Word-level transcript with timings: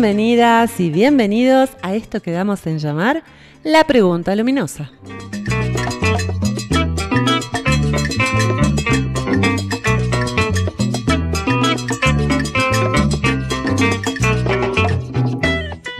Bienvenidas 0.00 0.78
y 0.78 0.90
bienvenidos 0.90 1.70
a 1.82 1.96
esto 1.96 2.22
que 2.22 2.30
damos 2.30 2.64
en 2.68 2.78
llamar 2.78 3.24
la 3.64 3.82
pregunta 3.82 4.36
luminosa. 4.36 4.92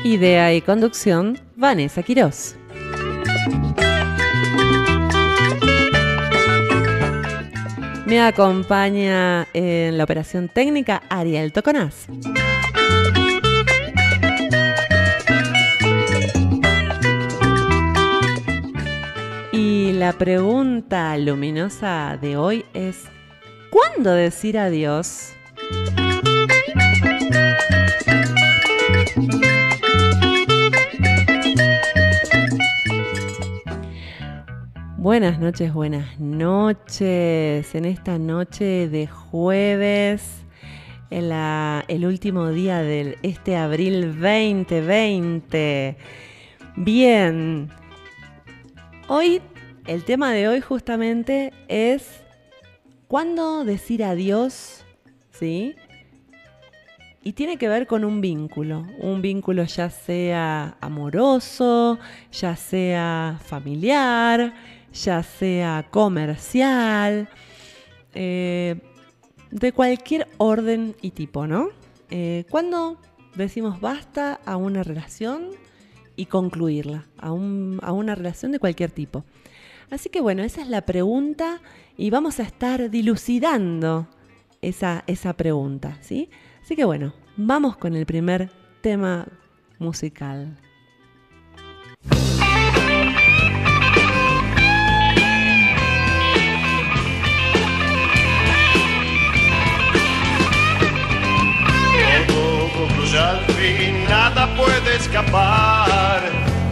Idea 0.04 0.54
y 0.54 0.60
conducción, 0.60 1.36
Vanessa 1.56 2.04
Quirós. 2.04 2.54
Me 8.06 8.20
acompaña 8.20 9.48
en 9.52 9.98
la 9.98 10.04
operación 10.04 10.48
técnica 10.48 11.02
Ariel 11.08 11.52
Toconaz. 11.52 12.06
La 19.98 20.12
pregunta 20.12 21.18
luminosa 21.18 22.16
de 22.20 22.36
hoy 22.36 22.64
es, 22.72 23.06
¿cuándo 23.68 24.12
decir 24.12 24.56
adiós? 24.56 25.32
Buenas 34.98 35.40
noches, 35.40 35.74
buenas 35.74 36.20
noches. 36.20 37.74
En 37.74 37.84
esta 37.84 38.18
noche 38.18 38.88
de 38.88 39.08
jueves, 39.08 40.44
en 41.10 41.32
el 41.88 42.06
último 42.06 42.50
día 42.50 42.82
de 42.82 43.18
este 43.22 43.56
abril 43.56 44.12
2020. 44.20 45.96
Bien, 46.76 47.68
hoy, 49.08 49.42
el 49.88 50.04
tema 50.04 50.32
de 50.32 50.48
hoy 50.48 50.60
justamente 50.60 51.50
es 51.66 52.20
cuándo 53.08 53.64
decir 53.64 54.04
adiós, 54.04 54.84
¿sí? 55.30 55.74
Y 57.22 57.32
tiene 57.32 57.56
que 57.56 57.70
ver 57.70 57.86
con 57.86 58.04
un 58.04 58.20
vínculo, 58.20 58.86
un 58.98 59.22
vínculo 59.22 59.64
ya 59.64 59.88
sea 59.88 60.76
amoroso, 60.82 61.98
ya 62.30 62.54
sea 62.54 63.40
familiar, 63.42 64.52
ya 64.92 65.22
sea 65.22 65.86
comercial, 65.90 67.30
eh, 68.12 68.76
de 69.50 69.72
cualquier 69.72 70.28
orden 70.36 70.96
y 71.00 71.12
tipo, 71.12 71.46
¿no? 71.46 71.70
Eh, 72.10 72.44
cuando 72.50 73.00
decimos 73.36 73.80
basta 73.80 74.38
a 74.44 74.56
una 74.58 74.82
relación 74.82 75.48
y 76.14 76.26
concluirla, 76.26 77.06
a, 77.16 77.32
una 77.32 78.14
relación 78.16 78.52
de 78.52 78.58
cualquier 78.58 78.90
tipo. 78.90 79.24
Así 79.90 80.08
que 80.08 80.20
bueno, 80.20 80.42
esa 80.42 80.62
es 80.62 80.68
la 80.68 80.82
pregunta 80.82 81.60
y 81.96 82.10
vamos 82.10 82.40
a 82.40 82.42
estar 82.42 82.90
dilucidando 82.90 84.08
esa, 84.62 85.04
esa 85.06 85.32
pregunta, 85.32 85.98
¿sí? 86.00 86.30
Así 86.62 86.76
que 86.76 86.84
bueno, 86.84 87.14
vamos 87.36 87.76
con 87.76 87.94
el 87.94 88.06
primer 88.06 88.50
tema 88.82 89.26
musical. 89.78 90.58
al 103.16 103.44
fin 103.46 104.04
nada 104.08 104.54
puede 104.54 104.96
escapar, 104.96 106.20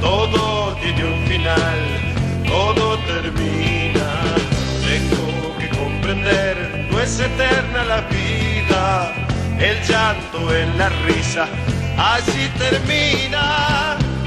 todo 0.00 0.74
tiene 0.76 1.04
un 1.04 1.26
final, 1.26 2.15
todo 2.56 2.98
termina. 3.14 4.08
Tengo 4.90 5.26
que 5.60 5.68
comprender, 5.80 6.54
no 6.90 6.96
es 7.06 7.12
eterna 7.28 7.80
la 7.92 8.00
vida, 8.16 8.84
el 9.68 9.76
llanto 9.88 10.38
en 10.60 10.68
la 10.80 10.88
risa, 11.08 11.44
así 12.14 12.42
termina. 12.64 13.44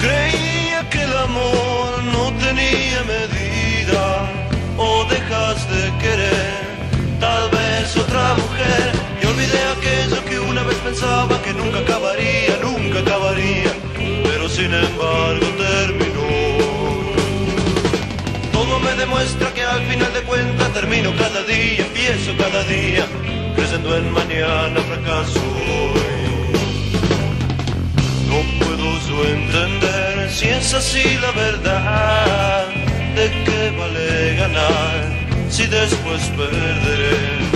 Creía 0.06 0.79
que 0.91 1.01
el 1.09 1.16
amor 1.29 1.88
no 2.16 2.25
tenía 2.45 3.00
medida, 3.16 4.03
o 4.78 4.89
dejas 5.16 5.57
de 5.73 5.84
querer, 6.03 6.62
tal 7.25 7.45
vez 7.57 7.85
otra 8.03 8.25
mujer, 8.44 8.88
y 9.22 9.25
olvidé 9.31 9.62
aquello 9.75 10.19
que 10.29 10.38
una 10.51 10.63
vez 10.69 10.78
pensaba 10.89 11.35
que 11.45 11.53
nunca 11.53 11.79
acabaría, 11.85 12.53
nunca 12.68 12.97
acabaría, 13.06 13.72
pero 14.25 14.47
sin 14.47 14.72
embargo 14.85 15.47
terminó. 15.66 16.08
Demuestra 18.99 19.53
que 19.53 19.63
al 19.63 19.81
final 19.87 20.13
de 20.13 20.21
cuentas 20.23 20.73
termino 20.73 21.09
cada 21.15 21.41
día, 21.43 21.85
empiezo 21.85 22.35
cada 22.37 22.63
día, 22.65 23.05
creciendo 23.55 23.95
en 23.97 24.11
mañana 24.11 24.79
fracaso 24.81 25.39
hoy. 25.73 26.19
No 28.31 28.65
puedo 28.65 28.88
yo 29.07 29.17
entender 29.25 30.29
si 30.31 30.49
es 30.49 30.73
así 30.73 31.17
la 31.21 31.31
verdad, 31.31 32.67
de 33.15 33.25
qué 33.45 33.61
vale 33.79 34.35
ganar 34.35 35.19
si 35.49 35.65
después 35.65 36.21
perderé 36.38 37.49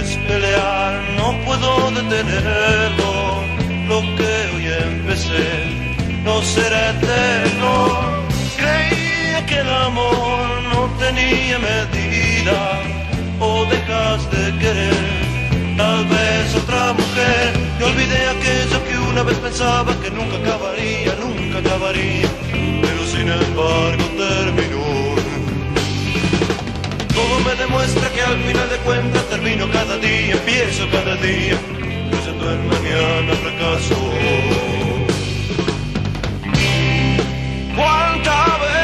es 0.00 0.16
pelear, 0.28 1.02
no 1.16 1.38
puedo 1.44 1.90
detenerlo. 1.90 3.42
Lo 3.88 4.00
que 4.16 4.32
hoy 4.54 4.66
empecé 4.88 5.48
no 6.24 6.42
será 6.42 6.90
eterno. 6.90 8.16
Que 9.46 9.58
el 9.58 9.68
amor 9.68 10.48
no 10.72 10.90
tenía 10.98 11.58
medida, 11.58 12.58
o 13.40 13.64
dejas 13.66 14.30
de 14.30 14.58
querer, 14.58 15.76
tal 15.76 16.04
vez 16.06 16.54
otra 16.62 16.92
mujer. 16.92 17.52
Y 17.78 17.82
olvidé 17.82 18.28
aquello 18.28 18.78
que 18.86 18.98
una 19.10 19.22
vez 19.22 19.36
pensaba 19.38 19.94
que 20.02 20.10
nunca 20.10 20.36
acabaría, 20.36 21.14
nunca 21.20 21.58
acabaría, 21.58 22.28
pero 22.82 23.06
sin 23.06 23.28
embargo 23.30 24.04
terminó. 24.24 24.86
Todo 27.14 27.40
me 27.46 27.54
demuestra 27.54 28.08
que 28.10 28.22
al 28.22 28.38
final 28.42 28.68
de 28.68 28.76
cuentas 28.78 29.24
termino 29.28 29.70
cada 29.70 29.96
día, 29.98 30.32
empiezo 30.32 30.88
cada 30.90 31.14
día, 31.16 31.56
creyendo 32.10 32.52
en 32.52 32.68
mañana 32.68 33.32
fracaso. 33.42 33.96
¿Cuánta 37.76 38.56
Y 38.72 38.75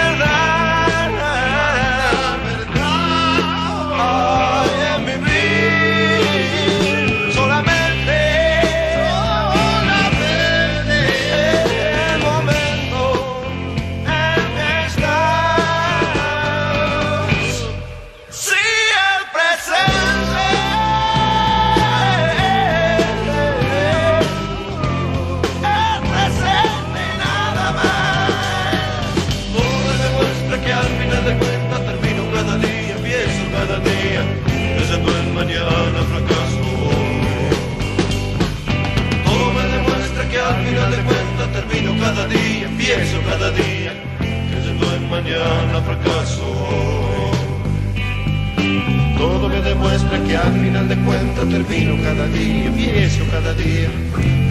el 51.63 51.69
vino 51.69 52.03
cada 52.03 52.27
día, 52.29 52.67
empiezo 52.67 53.25
cada 53.31 53.55
día, 53.55 53.89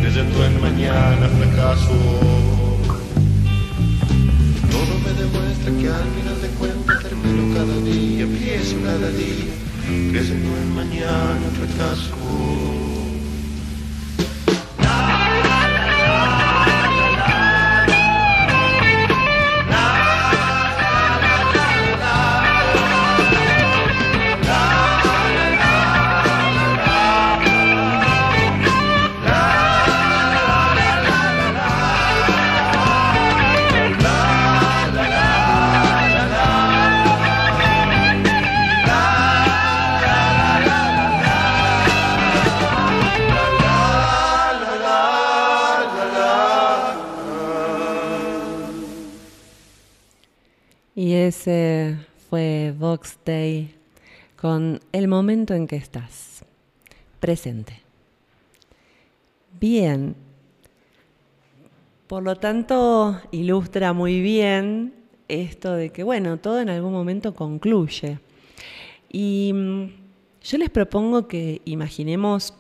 creyendo 0.02 0.46
en 0.46 0.62
mañana 0.62 1.28
fracaso. 1.38 1.94
Todo 4.72 4.94
me 5.04 5.13
demuestra 5.22 5.72
que 5.80 5.88
al 5.90 6.10
final 6.16 6.42
de 6.42 6.48
cuentas 6.60 7.04
termino 7.04 7.56
cada 7.56 7.78
día, 7.81 8.24
empiezo 8.24 8.75
cada 8.84 9.10
día, 9.12 9.54
creyendo 10.12 10.58
en 10.58 10.75
mañana 10.75 11.48
fracaso. 11.58 12.71
Con 54.42 54.80
el 54.92 55.08
momento 55.08 55.54
en 55.54 55.68
que 55.68 55.76
estás 55.76 56.44
presente. 57.20 57.80
Bien, 59.60 60.16
por 62.08 62.24
lo 62.24 62.36
tanto 62.36 63.22
ilustra 63.30 63.94
muy 63.94 64.20
bien 64.20 64.96
esto 65.28 65.74
de 65.74 65.92
que, 65.92 66.02
bueno, 66.02 66.38
todo 66.38 66.60
en 66.60 66.70
algún 66.70 66.92
momento 66.92 67.36
concluye. 67.36 68.18
Y 69.12 69.52
mm, 69.54 69.86
yo 70.44 70.58
les 70.58 70.72
propongo 70.72 71.28
que 71.28 71.62
imaginemos 71.66 72.56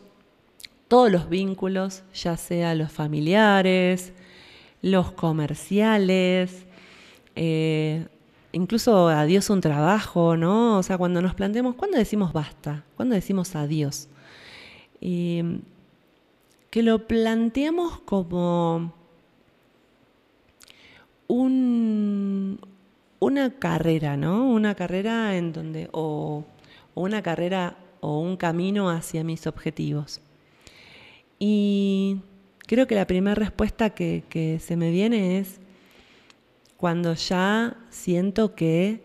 todos 0.87 1.11
los 1.11 1.29
vínculos, 1.29 2.03
ya 2.13 2.37
sea 2.37 2.75
los 2.75 2.91
familiares, 2.91 4.13
los 4.83 5.13
comerciales, 5.13 6.67
eh, 7.35 8.05
incluso 8.53 9.07
adiós 9.07 9.49
un 9.49 9.61
trabajo, 9.61 10.35
¿no? 10.37 10.77
O 10.77 10.83
sea, 10.83 10.97
cuando 10.97 11.21
nos 11.21 11.35
planteamos, 11.35 11.75
¿cuándo 11.75 11.97
decimos 11.97 12.33
basta? 12.33 12.83
¿Cuándo 12.95 13.15
decimos 13.15 13.55
adiós? 13.55 14.07
Que 14.99 16.83
lo 16.83 17.07
planteemos 17.07 17.99
como 18.01 18.93
un, 21.27 22.59
una 23.19 23.51
carrera, 23.51 24.17
¿no? 24.17 24.49
Una 24.49 24.75
carrera 24.75 25.37
en 25.37 25.53
donde, 25.53 25.89
o, 25.93 26.43
una 26.93 27.21
carrera 27.21 27.77
o 28.01 28.19
un 28.19 28.35
camino 28.35 28.89
hacia 28.89 29.23
mis 29.23 29.47
objetivos. 29.47 30.21
Y 31.39 32.19
creo 32.67 32.85
que 32.85 32.95
la 32.95 33.07
primera 33.07 33.35
respuesta 33.35 33.91
que, 33.91 34.23
que 34.29 34.59
se 34.59 34.75
me 34.75 34.91
viene 34.91 35.39
es 35.39 35.60
cuando 36.81 37.13
ya 37.13 37.77
siento 37.91 38.55
que 38.55 39.03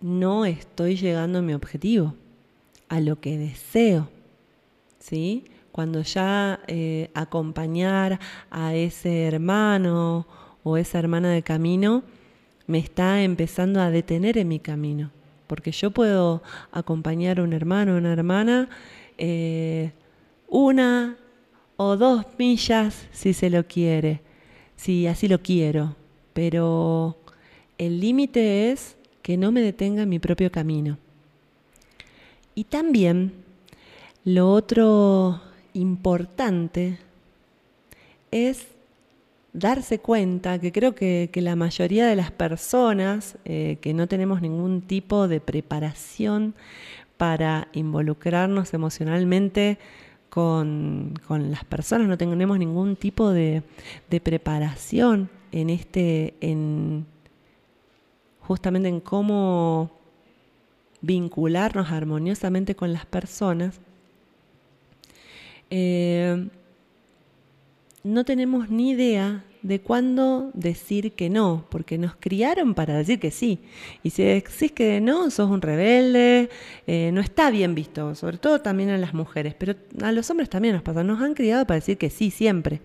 no 0.00 0.46
estoy 0.46 0.96
llegando 0.96 1.40
a 1.40 1.42
mi 1.42 1.52
objetivo, 1.52 2.14
a 2.88 3.00
lo 3.00 3.20
que 3.20 3.36
deseo, 3.36 4.08
¿sí? 4.98 5.44
Cuando 5.72 6.00
ya 6.00 6.60
eh, 6.66 7.10
acompañar 7.12 8.18
a 8.50 8.74
ese 8.74 9.26
hermano 9.26 10.26
o 10.64 10.78
esa 10.78 10.98
hermana 10.98 11.32
de 11.32 11.42
camino 11.42 12.02
me 12.66 12.78
está 12.78 13.22
empezando 13.22 13.82
a 13.82 13.90
detener 13.90 14.38
en 14.38 14.48
mi 14.48 14.58
camino, 14.58 15.10
porque 15.48 15.70
yo 15.70 15.90
puedo 15.90 16.42
acompañar 16.72 17.40
a 17.40 17.42
un 17.42 17.52
hermano 17.52 17.92
o 17.92 17.98
una 17.98 18.14
hermana 18.14 18.70
eh, 19.18 19.92
una 20.48 21.18
o 21.76 21.98
dos 21.98 22.24
millas 22.38 23.06
si 23.12 23.34
se 23.34 23.50
lo 23.50 23.66
quiere, 23.66 24.22
si 24.76 25.06
así 25.06 25.28
lo 25.28 25.42
quiero, 25.42 25.97
pero 26.38 27.16
el 27.78 27.98
límite 27.98 28.70
es 28.70 28.94
que 29.22 29.36
no 29.36 29.50
me 29.50 29.60
detenga 29.60 30.04
en 30.04 30.08
mi 30.08 30.20
propio 30.20 30.52
camino. 30.52 30.96
Y 32.54 32.62
también 32.62 33.32
lo 34.22 34.52
otro 34.52 35.40
importante 35.74 37.00
es 38.30 38.68
darse 39.52 39.98
cuenta 39.98 40.60
que 40.60 40.70
creo 40.70 40.94
que, 40.94 41.28
la 41.34 41.56
mayoría 41.56 42.06
de 42.06 42.14
las 42.14 42.30
personas 42.30 43.36
eh, 43.44 43.78
que 43.80 43.92
no 43.92 44.06
tenemos 44.06 44.40
ningún 44.40 44.82
tipo 44.82 45.26
de 45.26 45.40
preparación 45.40 46.54
para 47.16 47.66
involucrarnos 47.72 48.72
emocionalmente 48.74 49.76
con, 50.30 51.14
las 51.28 51.64
personas, 51.64 52.06
no 52.06 52.16
tenemos 52.16 52.60
ningún 52.60 52.94
tipo 52.94 53.32
de 53.32 53.64
preparación 54.22 55.30
en 55.52 55.70
este, 55.70 56.34
en 56.40 57.06
justamente 58.40 58.88
en 58.88 59.00
cómo 59.00 59.90
vincularnos 61.00 61.90
armoniosamente 61.90 62.74
con 62.74 62.92
las 62.92 63.06
personas, 63.06 63.80
eh, 65.70 66.48
no 68.02 68.24
tenemos 68.24 68.70
ni 68.70 68.90
idea 68.90 69.44
de 69.62 69.80
cuándo 69.80 70.50
decir 70.54 71.12
que 71.12 71.28
no, 71.28 71.66
porque 71.68 71.98
nos 71.98 72.14
criaron 72.16 72.74
para 72.74 72.96
decir 72.96 73.18
que 73.18 73.30
sí. 73.30 73.58
Y 74.02 74.10
si 74.10 74.22
decís 74.22 74.72
que 74.72 75.00
no, 75.00 75.30
sos 75.30 75.50
un 75.50 75.60
rebelde, 75.60 76.48
eh, 76.86 77.10
no 77.12 77.20
está 77.20 77.50
bien 77.50 77.74
visto, 77.74 78.14
sobre 78.14 78.38
todo 78.38 78.60
también 78.60 78.90
a 78.90 78.98
las 78.98 79.14
mujeres, 79.14 79.54
pero 79.54 79.74
a 80.02 80.12
los 80.12 80.30
hombres 80.30 80.48
también 80.48 80.74
nos 80.74 80.82
pasa, 80.82 81.02
nos 81.02 81.20
han 81.20 81.34
criado 81.34 81.66
para 81.66 81.80
decir 81.80 81.98
que 81.98 82.10
sí 82.10 82.30
siempre. 82.30 82.80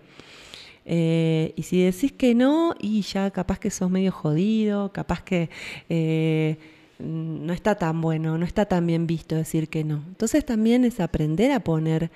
Eh, 0.86 1.54
y 1.56 1.62
si 1.62 1.82
decís 1.82 2.12
que 2.12 2.34
no, 2.34 2.74
y 2.78 3.02
ya 3.02 3.30
capaz 3.30 3.58
que 3.58 3.70
sos 3.70 3.90
medio 3.90 4.12
jodido, 4.12 4.92
capaz 4.92 5.22
que 5.22 5.48
eh, 5.88 6.58
no 6.98 7.52
está 7.52 7.74
tan 7.76 8.00
bueno, 8.00 8.36
no 8.38 8.44
está 8.44 8.66
tan 8.66 8.86
bien 8.86 9.06
visto 9.06 9.34
decir 9.34 9.68
que 9.68 9.84
no. 9.84 10.02
Entonces 10.08 10.44
también 10.44 10.84
es 10.84 11.00
aprender 11.00 11.52
a 11.52 11.60
poner 11.60 12.10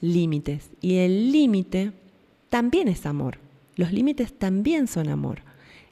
límites. 0.00 0.70
Y 0.80 0.96
el 0.96 1.32
límite 1.32 1.92
también 2.48 2.88
es 2.88 3.04
amor. 3.06 3.38
Los 3.76 3.92
límites 3.92 4.32
también 4.32 4.86
son 4.86 5.08
amor. 5.08 5.42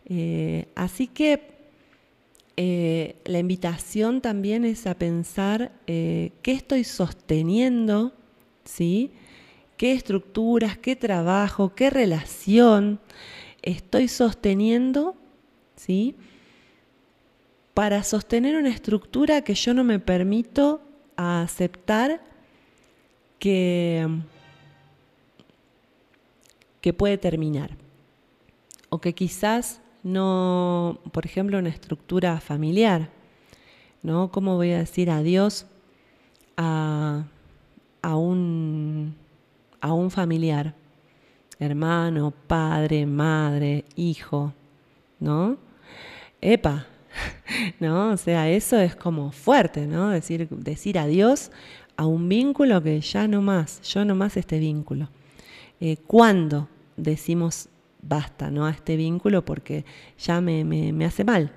Eh, 0.06 0.68
así 0.74 1.06
que 1.06 1.54
la 2.58 3.38
invitación 3.38 4.22
también 4.22 4.64
es 4.64 4.86
a 4.86 4.94
pensar 4.94 5.72
qué 5.86 6.32
estoy 6.42 6.84
sosteniendo, 6.84 8.14
¿sí? 8.64 9.10
Qué 9.76 9.92
estructuras, 9.92 10.78
qué 10.78 10.96
trabajo, 10.96 11.74
qué 11.74 11.90
relación 11.90 13.00
estoy 13.62 14.08
sosteniendo, 14.08 15.16
¿sí? 15.76 16.16
Para 17.74 18.02
sostener 18.02 18.56
una 18.56 18.70
estructura 18.70 19.42
que 19.42 19.54
yo 19.54 19.74
no 19.74 19.84
me 19.84 19.98
permito 19.98 20.80
aceptar 21.16 22.22
que, 23.38 24.08
que 26.80 26.92
puede 26.92 27.18
terminar. 27.18 27.76
O 28.88 29.00
que 29.00 29.14
quizás 29.14 29.80
no, 30.02 31.00
por 31.12 31.26
ejemplo, 31.26 31.58
una 31.58 31.68
estructura 31.68 32.40
familiar, 32.40 33.10
¿no? 34.02 34.30
¿Cómo 34.30 34.54
voy 34.54 34.70
a 34.70 34.78
decir 34.78 35.10
adiós 35.10 35.66
a, 36.56 37.24
a 38.00 38.16
un 38.16 39.16
a 39.86 39.92
un 39.92 40.10
familiar, 40.10 40.74
hermano, 41.60 42.32
padre, 42.48 43.06
madre, 43.06 43.84
hijo, 43.94 44.52
¿no? 45.20 45.58
Epa, 46.40 46.86
¿no? 47.80 48.10
O 48.10 48.16
sea, 48.16 48.50
eso 48.50 48.78
es 48.80 48.96
como 48.96 49.30
fuerte, 49.30 49.86
¿no? 49.86 50.10
Decir, 50.10 50.48
decir 50.48 50.98
adiós 50.98 51.52
a 51.96 52.04
un 52.04 52.28
vínculo 52.28 52.82
que 52.82 53.00
ya 53.00 53.28
no 53.28 53.40
más, 53.42 53.80
yo 53.82 54.04
no 54.04 54.16
más 54.16 54.36
este 54.36 54.58
vínculo. 54.58 55.08
Eh, 55.80 55.98
¿Cuándo 56.04 56.68
decimos 56.96 57.68
basta, 58.02 58.50
¿no? 58.50 58.66
A 58.66 58.70
este 58.70 58.96
vínculo 58.96 59.44
porque 59.44 59.84
ya 60.18 60.40
me, 60.40 60.64
me, 60.64 61.04
hace 61.04 61.22
mal, 61.22 61.52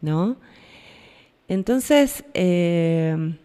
¿no? 0.00 0.36
Entonces, 1.48 2.24
eh, 2.32 3.36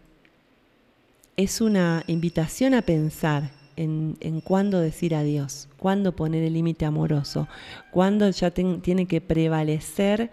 es 1.36 1.60
una 1.60 2.04
invitación 2.06 2.72
a 2.72 2.80
pensar 2.80 3.63
en, 3.76 4.40
cuándo 4.42 4.80
decir 4.80 5.14
adiós, 5.14 5.68
cuándo 5.76 6.14
poner 6.14 6.42
el 6.42 6.54
límite 6.54 6.84
amoroso, 6.84 7.48
cuándo 7.90 8.28
ya 8.30 8.50
tiene 8.50 9.06
que 9.06 9.20
prevalecer 9.20 10.30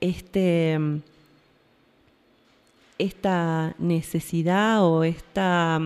este, 0.00 0.78
esta 2.98 3.74
necesidad 3.78 4.84
o 4.84 5.04
esta, 5.04 5.80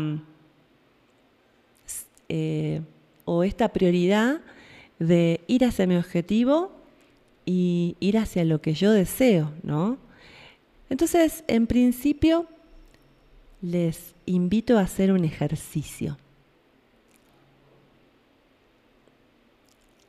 eh, 2.28 2.80
o 3.25 3.44
esta 3.44 3.68
prioridad 3.68 4.40
de 4.99 5.40
ir 5.47 5.64
hacia 5.64 5.87
mi 5.87 5.97
objetivo 5.97 6.73
y 7.44 7.97
ir 8.00 8.18
hacia 8.18 8.44
lo 8.44 8.61
que 8.61 8.75
yo 8.75 8.92
deseo, 8.92 9.52
¿no? 9.62 9.99
Entonces, 10.88 11.42
en 11.49 11.66
principio, 11.66 12.47
les 13.62 14.14
invito 14.26 14.78
a 14.78 14.82
hacer 14.82 15.12
un 15.12 15.25
ejercicio. 15.25 16.18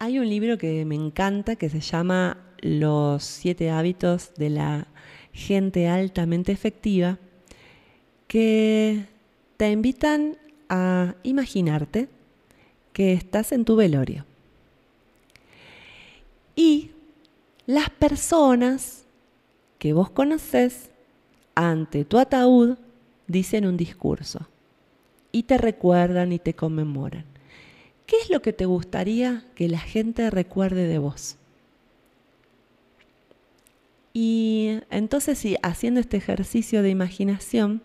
Hay 0.04 0.20
un 0.20 0.28
libro 0.28 0.58
que 0.58 0.84
me 0.84 0.96
encanta 0.96 1.56
que 1.56 1.70
se 1.70 1.80
llama 1.80 2.36
Los 2.60 3.24
siete 3.24 3.72
hábitos 3.72 4.34
de 4.36 4.50
la 4.50 4.88
gente 5.32 5.88
altamente 5.88 6.52
efectiva, 6.52 7.20
que 8.28 9.06
te 9.56 9.72
invitan 9.72 10.36
a 10.68 11.16
imaginarte 11.24 12.10
que 12.92 13.14
estás 13.14 13.54
en 13.54 13.64
tu 13.64 13.78
velorio. 13.78 14.26
Y 16.54 16.92
las 17.66 17.90
personas 17.90 19.06
que 19.80 19.94
vos 19.94 20.10
conoces 20.10 20.90
ante 21.56 22.04
tu 22.04 22.18
ataúd 22.18 22.76
dicen 23.28 23.66
un 23.66 23.78
discurso 23.78 24.50
y 25.32 25.44
te 25.44 25.58
recuerdan 25.58 26.34
y 26.34 26.40
te 26.40 26.54
conmemoran. 26.56 27.33
¿Qué 28.06 28.18
es 28.22 28.30
lo 28.30 28.42
que 28.42 28.54
te 28.54 28.66
gustaría 28.66 29.46
que 29.56 29.68
la 29.68 29.80
gente 29.80 30.30
recuerde 30.30 30.88
de 30.88 30.98
vos? 30.98 31.38
Y 34.14 34.80
entonces, 34.92 35.44
haciendo 35.64 36.00
este 36.00 36.18
ejercicio 36.18 36.84
de 36.84 36.90
imaginación, 36.90 37.82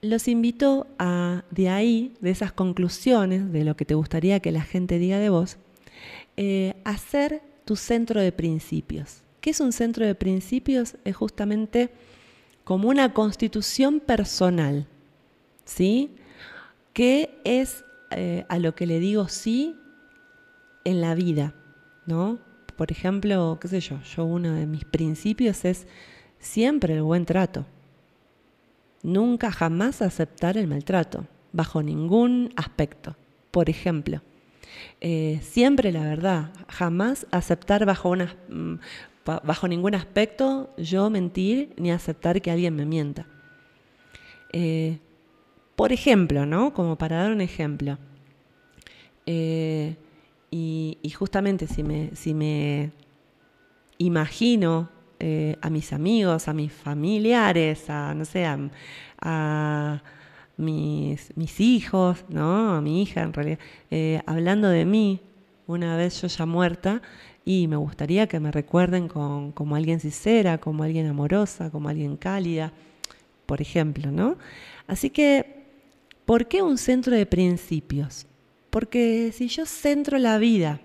los 0.00 0.28
invito 0.28 0.86
a, 0.98 1.44
de 1.50 1.68
ahí, 1.68 2.14
de 2.20 2.30
esas 2.30 2.52
conclusiones, 2.52 3.52
de 3.52 3.64
lo 3.64 3.76
que 3.76 3.84
te 3.84 3.94
gustaría 3.94 4.40
que 4.40 4.52
la 4.52 4.62
gente 4.62 4.98
diga 4.98 5.18
de 5.18 5.28
vos, 5.28 5.58
eh, 6.36 6.74
hacer 6.84 7.42
tu 7.64 7.76
centro 7.76 8.20
de 8.20 8.32
principios. 8.32 9.22
¿Qué 9.40 9.50
es 9.50 9.60
un 9.60 9.72
centro 9.72 10.06
de 10.06 10.14
principios? 10.14 10.96
Es 11.04 11.16
justamente 11.16 11.90
como 12.64 12.88
una 12.88 13.12
constitución 13.12 14.00
personal, 14.00 14.86
¿sí? 15.64 16.10
¿Qué 16.96 17.42
es 17.44 17.84
eh, 18.10 18.46
a 18.48 18.58
lo 18.58 18.74
que 18.74 18.86
le 18.86 19.00
digo 19.00 19.28
sí 19.28 19.76
en 20.82 21.02
la 21.02 21.14
vida, 21.14 21.52
¿no? 22.06 22.38
Por 22.74 22.90
ejemplo, 22.90 23.58
qué 23.60 23.68
sé 23.68 23.80
yo, 23.80 24.00
yo 24.00 24.24
uno 24.24 24.54
de 24.54 24.64
mis 24.64 24.86
principios 24.86 25.66
es 25.66 25.86
siempre 26.38 26.94
el 26.94 27.02
buen 27.02 27.26
trato. 27.26 27.66
Nunca 29.02 29.52
jamás 29.52 30.00
aceptar 30.00 30.56
el 30.56 30.68
maltrato, 30.68 31.26
bajo 31.52 31.82
ningún 31.82 32.50
aspecto. 32.56 33.14
Por 33.50 33.68
ejemplo, 33.68 34.22
eh, 35.02 35.40
siempre 35.42 35.92
la 35.92 36.00
verdad, 36.02 36.50
jamás 36.66 37.26
aceptar 37.30 37.84
bajo, 37.84 38.16
mm, 38.16 38.76
bajo 39.44 39.68
ningún 39.68 39.94
aspecto 39.94 40.72
yo 40.78 41.10
mentir 41.10 41.74
ni 41.76 41.92
aceptar 41.92 42.40
que 42.40 42.50
alguien 42.50 42.74
me 42.74 42.86
mienta. 42.86 43.26
Eh, 44.50 44.98
por 45.76 45.92
ejemplo, 45.92 46.46
¿no? 46.46 46.72
Como 46.72 46.96
para 46.96 47.18
dar 47.18 47.32
un 47.32 47.42
ejemplo. 47.42 47.98
Eh, 49.26 49.96
y, 50.50 51.10
justamente 51.10 51.66
si 51.66 51.82
me, 51.82 52.10
si 52.14 52.32
me 52.32 52.92
imagino 53.98 54.88
eh, 55.20 55.56
a 55.60 55.68
mis 55.68 55.92
amigos, 55.92 56.48
a 56.48 56.54
mis 56.54 56.72
familiares, 56.72 57.90
a, 57.90 58.14
no 58.14 58.24
sé, 58.24 58.46
a, 58.46 60.02
mis, 60.56 61.36
mis, 61.36 61.60
hijos, 61.60 62.24
¿no? 62.30 62.74
A 62.74 62.80
mi 62.80 63.02
hija 63.02 63.22
en 63.22 63.32
realidad, 63.34 63.58
eh, 63.90 64.22
hablando 64.26 64.68
de 64.68 64.86
mí, 64.86 65.20
una 65.66 65.96
vez 65.96 66.22
yo 66.22 66.28
ya 66.28 66.46
muerta, 66.46 67.02
y 67.44 67.68
me 67.68 67.76
gustaría 67.76 68.26
que 68.26 68.40
me 68.40 68.50
recuerden 68.50 69.08
como 69.08 69.76
alguien 69.76 70.00
sincera, 70.00 70.58
como 70.58 70.82
alguien 70.82 71.06
amorosa, 71.06 71.70
como 71.70 71.88
alguien 71.88 72.16
cálida, 72.16 72.72
por 73.46 73.60
ejemplo, 73.60 74.10
¿no? 74.10 74.36
Así 74.86 75.10
que, 75.10 75.55
¿por 76.26 76.46
qué 76.46 76.60
un 76.60 76.76
centro 76.76 77.16
de 77.16 77.24
principios? 77.24 78.26
Porque 78.70 79.32
si 79.32 79.48
yo 79.48 79.64
centro 79.64 80.18
la 80.18 80.36
vida 80.36 80.80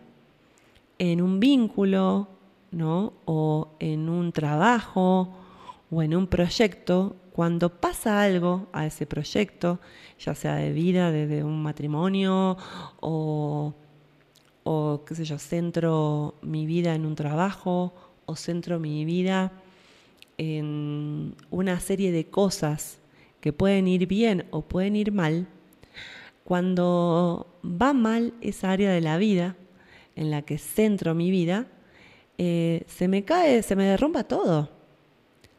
en 1.00 1.22
un 1.22 1.40
vínculo, 1.40 2.30
¿no? 2.72 3.14
O 3.26 3.70
en 3.80 4.08
un 4.08 4.32
trabajo 4.32 5.30
o 5.90 6.02
en 6.02 6.16
un 6.16 6.28
proyecto, 6.28 7.18
cuando 7.34 7.70
pasa 7.70 8.22
algo 8.22 8.68
a 8.72 8.86
ese 8.86 9.06
proyecto, 9.06 9.80
ya 10.20 10.36
sea 10.36 10.56
de 10.56 10.72
vida, 10.72 11.12
desde 11.12 11.44
un 11.44 11.64
matrimonio 11.64 12.56
o, 13.00 13.74
o 14.64 15.04
qué 15.06 15.16
sé 15.16 15.26
yo, 15.26 15.40
centro 15.40 16.36
mi 16.42 16.66
vida 16.66 16.94
en 16.94 17.06
un 17.06 17.16
trabajo 17.16 17.94
o 18.26 18.36
centro 18.36 18.80
mi 18.80 19.04
vida 19.06 19.52
en 20.38 21.36
una 21.50 21.80
serie 21.80 22.12
de 22.12 22.26
cosas 22.28 23.01
que 23.42 23.52
pueden 23.52 23.88
ir 23.88 24.08
bien 24.08 24.46
o 24.52 24.62
pueden 24.62 24.96
ir 24.96 25.12
mal, 25.12 25.48
cuando 26.44 27.48
va 27.64 27.94
mal 27.94 28.34
esa 28.42 28.72
área 28.72 28.92
de 28.92 29.02
la 29.02 29.18
vida 29.18 29.56
en 30.16 30.32
la 30.32 30.42
que 30.44 30.58
centro 30.58 31.16
mi 31.16 31.32
vida, 31.32 31.68
eh, 32.38 32.84
se 32.88 33.08
me 33.08 33.24
cae, 33.24 33.64
se 33.64 33.76
me 33.76 33.86
derrumba 33.86 34.24
todo. 34.24 34.70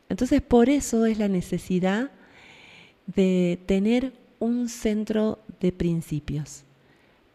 Entonces 0.09 0.41
por 0.43 0.69
eso 0.69 1.07
es 1.07 1.19
la 1.19 1.29
necesidad 1.29 2.11
de 3.07 3.59
tener 3.67 4.13
un 4.39 4.69
centro 4.69 5.39
de 5.61 5.73
principios, 5.73 6.65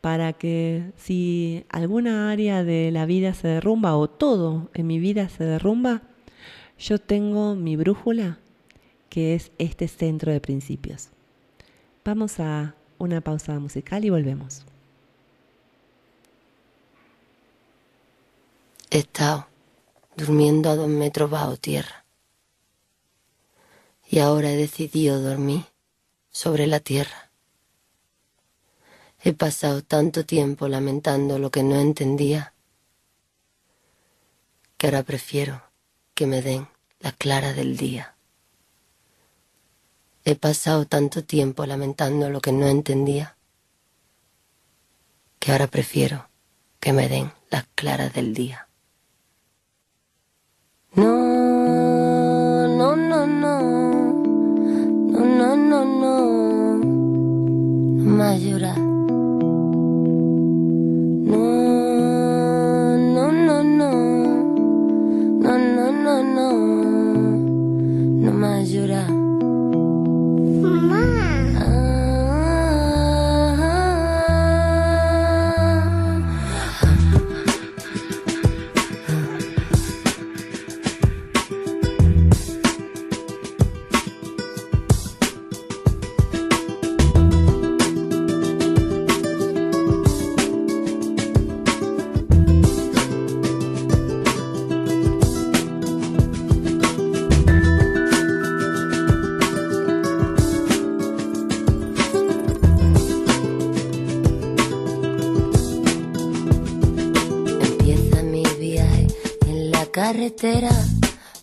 para 0.02 0.34
que 0.34 0.92
si 0.96 1.66
alguna 1.70 2.30
área 2.30 2.64
de 2.64 2.92
la 2.92 3.06
vida 3.06 3.34
se 3.34 3.48
derrumba 3.48 3.96
o 3.98 4.10
todo 4.10 4.70
en 4.74 4.88
mi 4.88 5.00
vida 5.00 5.30
se 5.30 5.44
derrumba, 5.44 6.04
yo 6.78 7.00
tengo 7.00 7.56
mi 7.56 7.76
brújula, 7.76 8.40
que 9.18 9.34
es 9.34 9.52
este 9.58 9.88
centro 9.88 10.32
de 10.32 10.40
principios. 10.40 11.08
Vamos 12.06 12.40
a 12.40 12.76
una 13.00 13.20
pausa 13.20 13.58
musical 13.58 14.06
y 14.06 14.12
volvemos. 14.12 14.62
He 18.92 19.00
estado 19.00 19.48
durmiendo 20.16 20.70
a 20.70 20.76
dos 20.76 20.88
metros 20.88 21.32
bajo 21.32 21.58
tierra. 21.58 22.06
Y 24.08 24.20
ahora 24.20 24.52
he 24.52 24.56
decidido 24.56 25.20
dormir 25.20 25.66
sobre 26.30 26.68
la 26.68 26.80
tierra. 26.80 27.32
He 29.24 29.34
pasado 29.34 29.82
tanto 29.82 30.28
tiempo 30.28 30.68
lamentando 30.68 31.40
lo 31.40 31.50
que 31.50 31.64
no 31.64 31.78
entendía, 31.78 32.54
que 34.78 34.86
ahora 34.86 35.02
prefiero 35.02 35.64
que 36.14 36.28
me 36.28 36.44
den 36.44 36.68
la 37.00 37.14
clara 37.14 37.54
del 37.54 37.78
día. 37.78 38.14
He 40.30 40.36
pasado 40.36 40.84
tanto 40.84 41.24
tiempo 41.24 41.66
lamentando 41.66 42.30
lo 42.30 42.42
que 42.42 42.52
no 42.52 42.68
entendía, 42.68 43.38
que 45.40 45.54
ahora 45.54 45.68
prefiero 45.68 46.28
que 46.82 46.92
me 46.92 47.08
den 47.08 47.32
las 47.50 47.64
claras 47.76 48.14
del 48.14 48.34
día. 48.34 48.68
No, 50.96 52.68
no, 52.68 52.98
no, 52.98 53.26
no, 53.26 53.62
no, 55.14 55.26
no, 55.26 55.56
no, 55.56 55.86
no, 55.86 56.78
no 58.18 58.38
llorar. 58.38 58.87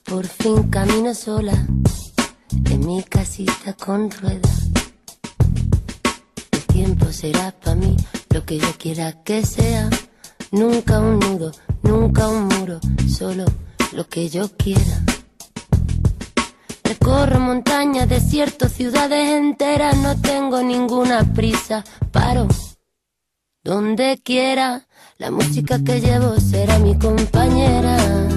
Por 0.05 0.25
fin 0.25 0.71
camino 0.71 1.15
sola 1.15 1.53
en 2.71 2.87
mi 2.87 3.03
casita 3.03 3.73
con 3.73 4.09
ruedas. 4.09 4.69
El 6.53 6.61
tiempo 6.67 7.07
será 7.11 7.51
para 7.51 7.75
mí 7.75 7.97
lo 8.31 8.45
que 8.45 8.59
yo 8.59 8.69
quiera 8.79 9.25
que 9.25 9.45
sea. 9.45 9.91
Nunca 10.53 11.01
un 11.01 11.19
nudo, 11.19 11.51
nunca 11.83 12.29
un 12.29 12.47
muro, 12.47 12.79
solo 13.09 13.47
lo 13.93 14.09
que 14.09 14.29
yo 14.29 14.49
quiera. 14.57 15.03
Recorro 16.85 17.41
montañas, 17.41 18.09
desiertos, 18.09 18.71
ciudades 18.71 19.29
enteras, 19.29 19.97
no 19.97 20.21
tengo 20.21 20.63
ninguna 20.63 21.25
prisa, 21.35 21.83
paro 22.13 22.47
donde 23.65 24.21
quiera. 24.23 24.87
La 25.19 25.33
música 25.33 25.83
que 25.83 26.01
llevo 26.01 26.39
será 26.39 26.79
mi 26.79 26.97
compañera. 26.97 28.34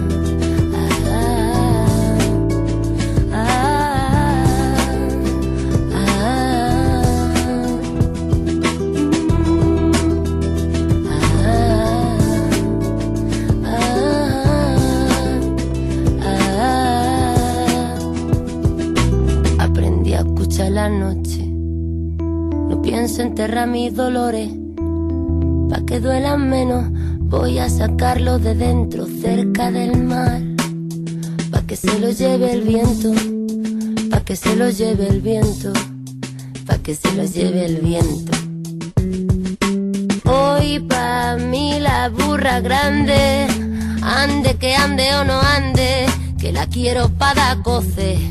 La 20.77 20.89
noche. 20.89 21.43
No 22.69 22.79
pienso 22.83 23.23
enterrar 23.23 23.67
mis 23.67 23.95
dolores, 23.95 24.47
pa' 25.69 25.83
que 25.87 25.99
duelan 25.99 26.47
menos, 26.49 26.83
Voy 27.29 27.59
a 27.59 27.67
sacarlo 27.67 28.39
de 28.39 28.53
dentro, 28.55 29.05
cerca 29.05 29.69
del 29.69 30.01
mar, 30.01 30.39
pa' 31.51 31.63
que 31.67 31.75
se 31.75 31.99
lo 31.99 32.09
lleve 32.11 32.53
el 32.53 32.61
viento, 32.61 33.11
pa' 34.11 34.21
que 34.21 34.35
se 34.37 34.55
lo 34.55 34.69
lleve 34.69 35.09
el 35.09 35.19
viento, 35.19 35.73
pa' 36.67 36.77
que 36.77 36.93
se 36.95 37.11
lo 37.17 37.25
lleve 37.25 37.65
el 37.65 37.77
viento. 37.89 38.31
Hoy 40.23 40.79
pa' 40.79 41.37
mí 41.37 41.79
la 41.81 42.07
burra 42.09 42.61
grande, 42.61 43.47
ande 44.03 44.55
que 44.61 44.75
ande 44.75 45.07
o 45.15 45.25
no 45.25 45.41
ande, 45.41 46.05
que 46.39 46.53
la 46.53 46.65
quiero 46.67 47.09
para 47.09 47.61
coce, 47.61 48.29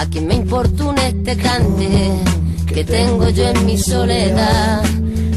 a 0.00 0.06
quien 0.06 0.26
me 0.26 0.34
importune 0.34 1.08
este 1.08 1.36
cante, 1.36 2.10
que 2.66 2.84
tengo 2.84 3.28
yo 3.28 3.48
en 3.48 3.66
mi 3.66 3.76
soledad. 3.76 4.82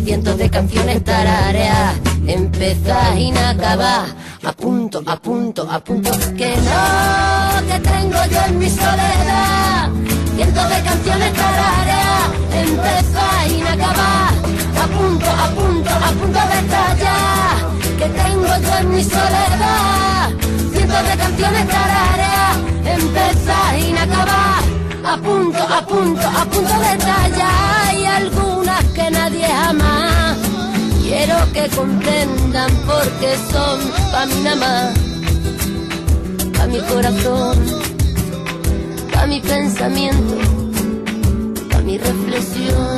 Cientos 0.05 0.37
de 0.37 0.49
canciones 0.49 1.03
tarareas, 1.03 1.95
empezar 2.25 3.17
y 3.17 3.31
acabar, 3.31 4.05
a 4.41 4.53
punto, 4.53 5.03
a 5.05 5.17
punto, 5.17 5.69
a 5.69 5.83
punto, 5.83 6.11
que 6.37 6.55
no, 6.55 7.67
que 7.67 7.79
tengo 7.81 8.19
yo 8.31 8.39
en 8.47 8.59
mi 8.59 8.69
soledad, 8.69 9.89
cientos 10.35 10.69
de 10.69 10.81
canciones 10.81 11.33
tarareas, 11.33 12.23
empezar 12.55 13.51
y 13.51 13.61
acabar, 13.61 14.33
a 14.81 14.87
punto, 14.87 15.25
a 15.29 15.47
punto, 15.57 15.89
a 15.89 16.11
punto 16.19 16.39
de 16.51 16.59
estallar, 16.63 17.57
que 17.97 18.07
tengo 18.21 18.47
yo 18.65 18.77
en 18.79 18.95
mi 18.95 19.03
soledad, 19.03 20.29
cientos 20.71 21.03
de 21.09 21.17
canciones 21.17 21.67
tarareas, 21.67 22.72
empezar 22.95 23.79
y 23.79 23.91
acabar, 23.97 24.63
a 25.05 25.17
punto, 25.17 25.59
a 25.59 25.85
punto, 25.85 26.27
a 26.27 26.45
punto 26.45 26.79
de 26.79 26.91
estallar, 26.97 27.95
y 27.95 28.05
algunas 28.05 28.83
que 28.95 29.11
nadie 29.11 29.45
ama. 29.45 30.35
Quiero 31.03 31.35
que 31.53 31.69
comprendan 31.75 32.71
porque 32.87 33.37
son 33.51 33.79
pa' 34.11 34.25
mi 34.25 34.41
más, 34.59 34.93
pa' 36.57 36.65
mi 36.67 36.79
corazón, 36.79 37.57
pa' 39.13 39.27
mi 39.27 39.39
pensamiento, 39.39 40.37
pa' 41.69 41.79
mi 41.79 41.97
reflexión. 41.97 42.97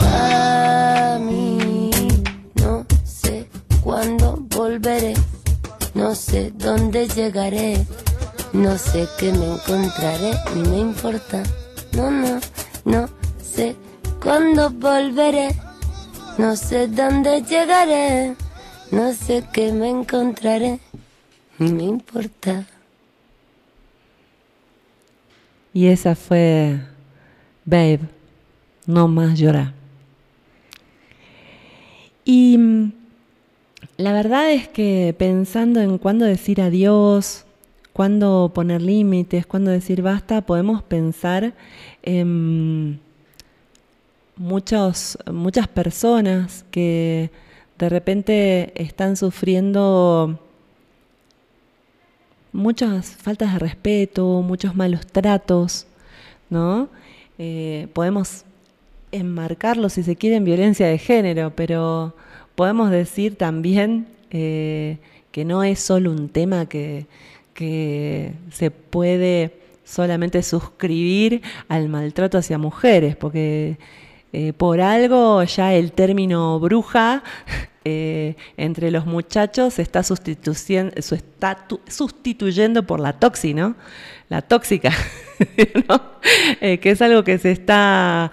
Pa' 0.00 1.18
mí, 1.20 1.90
no 2.56 2.84
sé 3.04 3.48
cuándo 3.82 4.38
volveré, 4.56 5.14
no 5.96 6.14
sé 6.14 6.52
dónde 6.54 7.08
llegaré, 7.08 7.86
no 8.52 8.76
sé 8.76 9.08
qué 9.18 9.32
me 9.32 9.54
encontraré, 9.54 10.34
ni 10.54 10.68
me 10.68 10.78
importa, 10.80 11.42
no, 11.96 12.10
no, 12.10 12.38
no 12.84 13.08
sé 13.42 13.74
cuándo 14.22 14.68
volveré, 14.68 15.56
no 16.36 16.54
sé 16.54 16.86
dónde 16.88 17.40
llegaré, 17.40 18.36
no 18.90 19.14
sé 19.14 19.42
qué 19.54 19.72
me 19.72 19.88
encontraré, 19.88 20.80
ni 21.58 21.72
me 21.72 21.84
importa. 21.84 22.66
Y 25.72 25.86
esa 25.86 26.14
fue 26.14 26.78
Babe, 27.64 28.00
no 28.84 29.08
más 29.08 29.38
llorar. 29.38 29.72
Y 32.26 32.58
mm, 32.58 32.92
la 33.96 34.12
verdad 34.12 34.50
es 34.52 34.68
que 34.68 35.14
pensando 35.18 35.80
en 35.80 35.98
cuándo 35.98 36.24
decir 36.24 36.60
adiós, 36.60 37.44
cuándo 37.92 38.52
poner 38.54 38.82
límites, 38.82 39.46
cuándo 39.46 39.70
decir 39.70 40.02
basta, 40.02 40.42
podemos 40.42 40.82
pensar 40.82 41.54
en 42.02 43.00
muchos, 44.36 45.18
muchas 45.32 45.66
personas 45.68 46.64
que 46.70 47.30
de 47.78 47.88
repente 47.88 48.72
están 48.82 49.16
sufriendo 49.16 50.40
muchas 52.52 53.16
faltas 53.16 53.54
de 53.54 53.58
respeto, 53.58 54.42
muchos 54.42 54.74
malos 54.74 55.06
tratos, 55.06 55.86
¿no? 56.50 56.88
Eh, 57.38 57.88
podemos 57.92 58.44
enmarcarlo, 59.12 59.88
si 59.88 60.02
se 60.02 60.16
quiere, 60.16 60.36
en 60.36 60.44
violencia 60.44 60.86
de 60.86 60.98
género, 60.98 61.52
pero 61.54 62.14
podemos 62.56 62.90
decir 62.90 63.36
también 63.36 64.08
eh, 64.30 64.98
que 65.30 65.44
no 65.44 65.62
es 65.62 65.78
solo 65.78 66.10
un 66.10 66.30
tema 66.30 66.66
que, 66.66 67.06
se 68.50 68.70
puede 68.70 69.58
solamente 69.82 70.42
suscribir 70.42 71.40
al 71.68 71.88
maltrato 71.88 72.36
hacia 72.36 72.58
mujeres, 72.58 73.16
porque 73.16 73.78
eh, 74.34 74.52
por 74.52 74.82
algo 74.82 75.42
ya 75.44 75.72
el 75.72 75.92
término 75.92 76.60
bruja 76.60 77.22
eh, 77.84 78.36
entre 78.58 78.90
los 78.90 79.06
muchachos 79.06 79.72
se 79.74 79.82
está 79.82 80.02
sustituyendo, 80.02 80.92
por 82.86 83.00
la 83.00 83.14
toxi, 83.14 83.54
¿no? 83.54 83.74
La 84.28 84.42
tóxica, 84.42 84.92
¿no? 85.88 86.02
Que 86.60 86.90
es 86.90 87.00
algo 87.00 87.24
que 87.24 87.38
se 87.38 87.52
está 87.52 88.32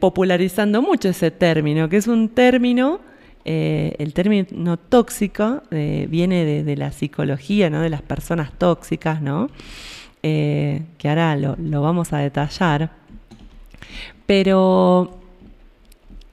popularizando 0.00 0.80
mucho 0.80 1.10
ese 1.10 1.30
término, 1.30 1.90
que 1.90 1.98
es 1.98 2.06
un 2.06 2.30
término, 2.30 3.11
el 3.44 4.14
término 4.14 4.76
tóxico 4.76 5.62
viene 5.70 6.44
de, 6.62 6.76
la 6.76 6.92
psicología, 6.92 7.70
¿no? 7.70 7.80
De 7.80 7.90
las 7.90 8.02
personas 8.02 8.52
tóxicas, 8.58 9.20
¿no? 9.20 9.48
que 10.22 11.08
ahora 11.08 11.36
lo, 11.36 11.82
vamos 11.82 12.12
a 12.12 12.18
detallar. 12.18 12.90
Pero 14.26 15.18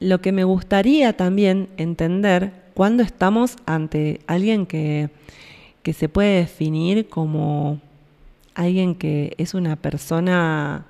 lo 0.00 0.20
que 0.20 0.32
me 0.32 0.44
gustaría 0.44 1.12
también 1.16 1.68
entender 1.76 2.52
cuando 2.74 3.02
estamos 3.02 3.56
ante 3.66 4.20
alguien 4.26 4.66
que, 4.66 5.10
se 5.92 6.08
puede 6.08 6.36
definir 6.36 7.08
como 7.08 7.80
alguien 8.54 8.94
que 8.94 9.34
es 9.38 9.54
una 9.54 9.74
persona 9.74 10.86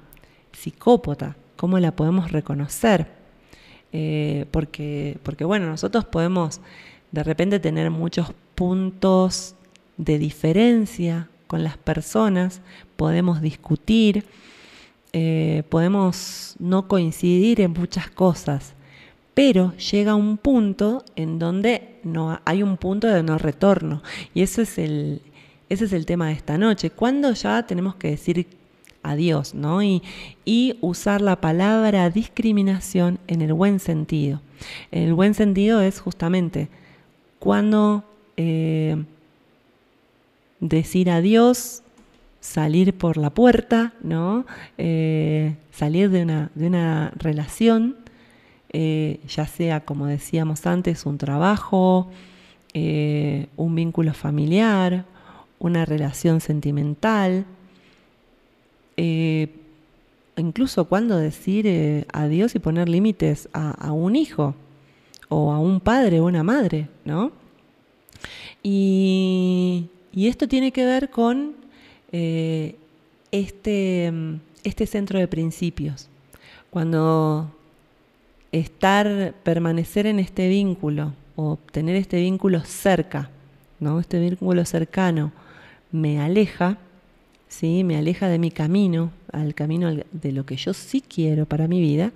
psicópata, 0.53 1.37
¿cómo 1.57 1.79
la 1.79 1.97
podemos 1.97 2.31
reconocer? 2.31 3.20
Eh, 3.93 4.47
porque, 4.51 5.19
porque, 5.23 5.45
bueno, 5.45 5.67
nosotros 5.67 6.05
podemos 6.05 6.61
de 7.13 7.25
repente 7.25 7.59
tener 7.59 7.91
muchos 7.91 8.33
puntos 8.55 9.55
de 9.97 10.19
diferencia 10.19 11.29
con 11.47 11.65
las 11.65 11.77
personas, 11.77 12.61
podemos 12.97 13.41
discutir, 13.41 14.25
eh, 15.13 15.65
podemos 15.69 16.55
no 16.61 16.87
coincidir 16.87 17.61
en 17.61 17.73
muchas 17.73 18.09
cosas, 18.11 18.75
pero 19.35 19.75
llega 19.77 20.15
un 20.15 20.39
punto 20.39 21.05
en 21.17 21.39
donde 21.39 21.99
no, 22.05 22.41
hay 22.45 22.63
un 22.63 22.77
punto 22.77 23.09
de 23.09 23.23
no 23.23 23.39
retorno. 23.39 24.03
Y 24.35 24.43
ese 24.43 24.63
es 24.63 24.79
el, 24.79 25.23
ese 25.69 25.87
es 25.87 25.93
el 25.93 26.07
tema 26.07 26.29
de 26.29 26.35
esta 26.35 26.59
noche. 26.59 26.91
Cuando 26.91 27.33
ya 27.33 27.67
tenemos 27.67 27.97
que 27.97 28.11
decir 28.11 28.47
adiós, 29.03 29.55
¿no? 29.55 29.83
Y, 29.83 30.03
usar 30.81 31.21
la 31.21 31.41
palabra 31.41 32.11
discriminación 32.11 33.19
en 33.29 33.43
el 33.43 33.53
buen 33.53 33.81
sentido. 33.81 34.41
el 34.91 35.15
buen 35.15 35.35
sentido 35.35 35.81
es 35.81 36.01
justamente 36.01 36.69
cuando 37.39 38.05
eh, 38.37 39.03
decir 40.61 41.11
adiós 41.11 41.83
salir 42.41 42.95
por 42.95 43.17
la 43.17 43.31
puerta, 43.31 43.93
¿no? 44.03 44.47
Eh, 44.79 45.57
salir 45.71 46.11
de 46.11 46.23
una, 46.23 46.51
de 46.55 46.67
una 46.67 47.13
relación, 47.17 47.97
eh, 48.73 49.21
ya 49.29 49.47
sea, 49.47 49.81
como 49.81 50.07
decíamos 50.07 50.67
antes, 50.67 51.07
un 51.07 51.19
trabajo, 51.19 52.11
un 52.73 53.75
vínculo 53.75 54.15
familiar, 54.15 55.05
una 55.59 55.85
relación 55.85 56.41
sentimental, 56.41 57.45
incluso 60.37 60.85
cuando 60.87 61.17
decir 61.17 62.07
adiós 62.13 62.55
y 62.55 62.59
poner 62.59 62.89
límites 62.89 63.49
a, 63.53 63.93
un 63.93 64.17
hijo 64.17 64.55
o 65.29 65.53
a 65.53 65.59
un 65.59 65.81
padre 65.81 66.21
o 66.21 66.27
una 66.27 66.43
madre, 66.43 66.89
¿no? 67.05 67.33
y 68.63 69.89
esto 70.15 70.49
tiene 70.49 70.71
que 70.73 70.85
ver 70.85 71.09
con 71.09 71.55
eh, 72.13 72.75
este, 73.31 74.13
este 74.65 74.87
centro 74.87 75.19
de 75.19 75.29
principios. 75.29 76.09
Cuando 76.71 77.53
estar, 78.53 79.35
permanecer 79.45 80.07
en 80.07 80.19
este 80.19 80.49
vínculo 80.49 81.15
o 81.37 81.59
tener 81.71 81.97
este 81.97 82.21
vínculo 82.21 82.61
cerca, 82.65 83.31
¿no? 83.79 84.01
este 84.01 84.19
vínculo 84.19 84.65
cercano, 84.65 85.33
me 85.93 86.21
aleja, 86.21 86.79
¿sí? 87.51 87.85
me 87.85 87.99
aleja 87.99 88.29
de 88.29 88.39
mi 88.39 88.51
camino, 88.51 89.11
al 89.31 89.55
camino 89.55 89.93
de 89.93 90.33
lo 90.33 90.47
que 90.47 90.57
yo 90.57 90.73
sí 90.73 91.03
quiero 91.03 91.45
para 91.45 91.69
mi 91.69 91.81
vida, 91.81 92.13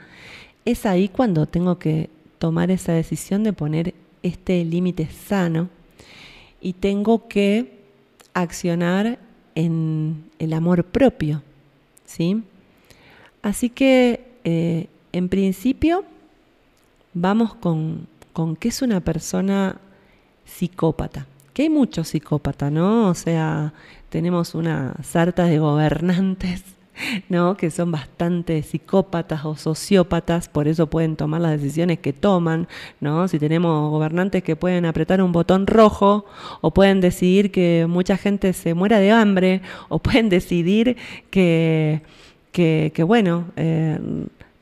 es 0.64 0.87
ahí 0.87 1.09
cuando 1.09 1.44
tengo 1.44 1.79
que 1.79 2.09
tomar 2.38 2.70
esa 2.70 2.92
decisión 2.92 3.42
de 3.44 3.53
poner 3.53 3.92
este 4.23 4.64
límite 4.64 5.07
sano 5.11 5.68
y 6.62 6.73
tengo 6.73 7.29
que 7.29 7.81
accionar 8.33 9.18
en 9.55 10.25
el 10.38 10.55
amor 10.55 10.85
propio. 10.85 11.42
¿sí? 12.07 12.42
Así 13.42 13.68
que, 13.68 14.25
eh, 14.44 14.87
en 15.12 15.29
principio, 15.29 16.05
vamos 17.12 17.55
con, 17.55 18.07
con 18.33 18.57
qué 18.57 18.68
es 18.68 18.81
una 18.83 19.01
persona 19.01 19.79
psicópata. 20.44 21.27
Que 21.53 21.62
hay 21.62 21.70
muchos 21.70 22.09
psicópatas, 22.09 22.73
¿no? 22.73 23.09
O 23.09 23.14
sea, 23.14 23.73
tenemos 24.14 24.55
una 24.55 24.94
sarta 25.03 25.46
de 25.46 25.59
gobernantes 25.59 26.62
¿no? 27.29 27.57
que 27.57 27.72
son 27.72 27.90
bastante 27.90 28.62
psicópatas 28.62 29.44
o 29.44 29.57
sociópatas, 29.57 30.48
por 30.48 30.68
eso 30.68 30.87
pueden 30.87 31.16
tomar 31.16 31.40
las 31.40 31.61
decisiones 31.61 31.98
que 31.98 32.12
toman, 32.12 32.68
¿no? 33.00 33.27
Si 33.27 33.40
tenemos 33.40 33.90
gobernantes 33.90 34.44
que 34.44 34.55
pueden 34.55 34.85
apretar 34.85 35.20
un 35.20 35.33
botón 35.33 35.66
rojo 35.66 36.27
o 36.61 36.70
pueden 36.70 37.00
decidir 37.00 37.50
que 37.50 37.87
mucha 37.88 38.16
gente 38.16 38.53
se 38.53 38.72
muera 38.74 39.00
de 39.00 39.11
hambre 39.11 39.62
o 39.88 39.98
pueden 39.98 40.29
decidir 40.29 40.96
que, 41.31 42.03
que, 42.53 43.03
bueno, 43.05 43.46
eh, 43.57 43.98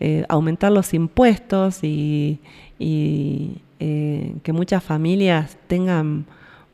eh, 0.01 0.25
aumentar 0.31 0.73
los 0.73 0.95
impuestos 0.95 1.85
y, 1.85 2.41
eh, 2.79 4.35
que 4.43 4.53
muchas 4.55 4.83
familias 4.83 5.59
tengan 5.67 6.25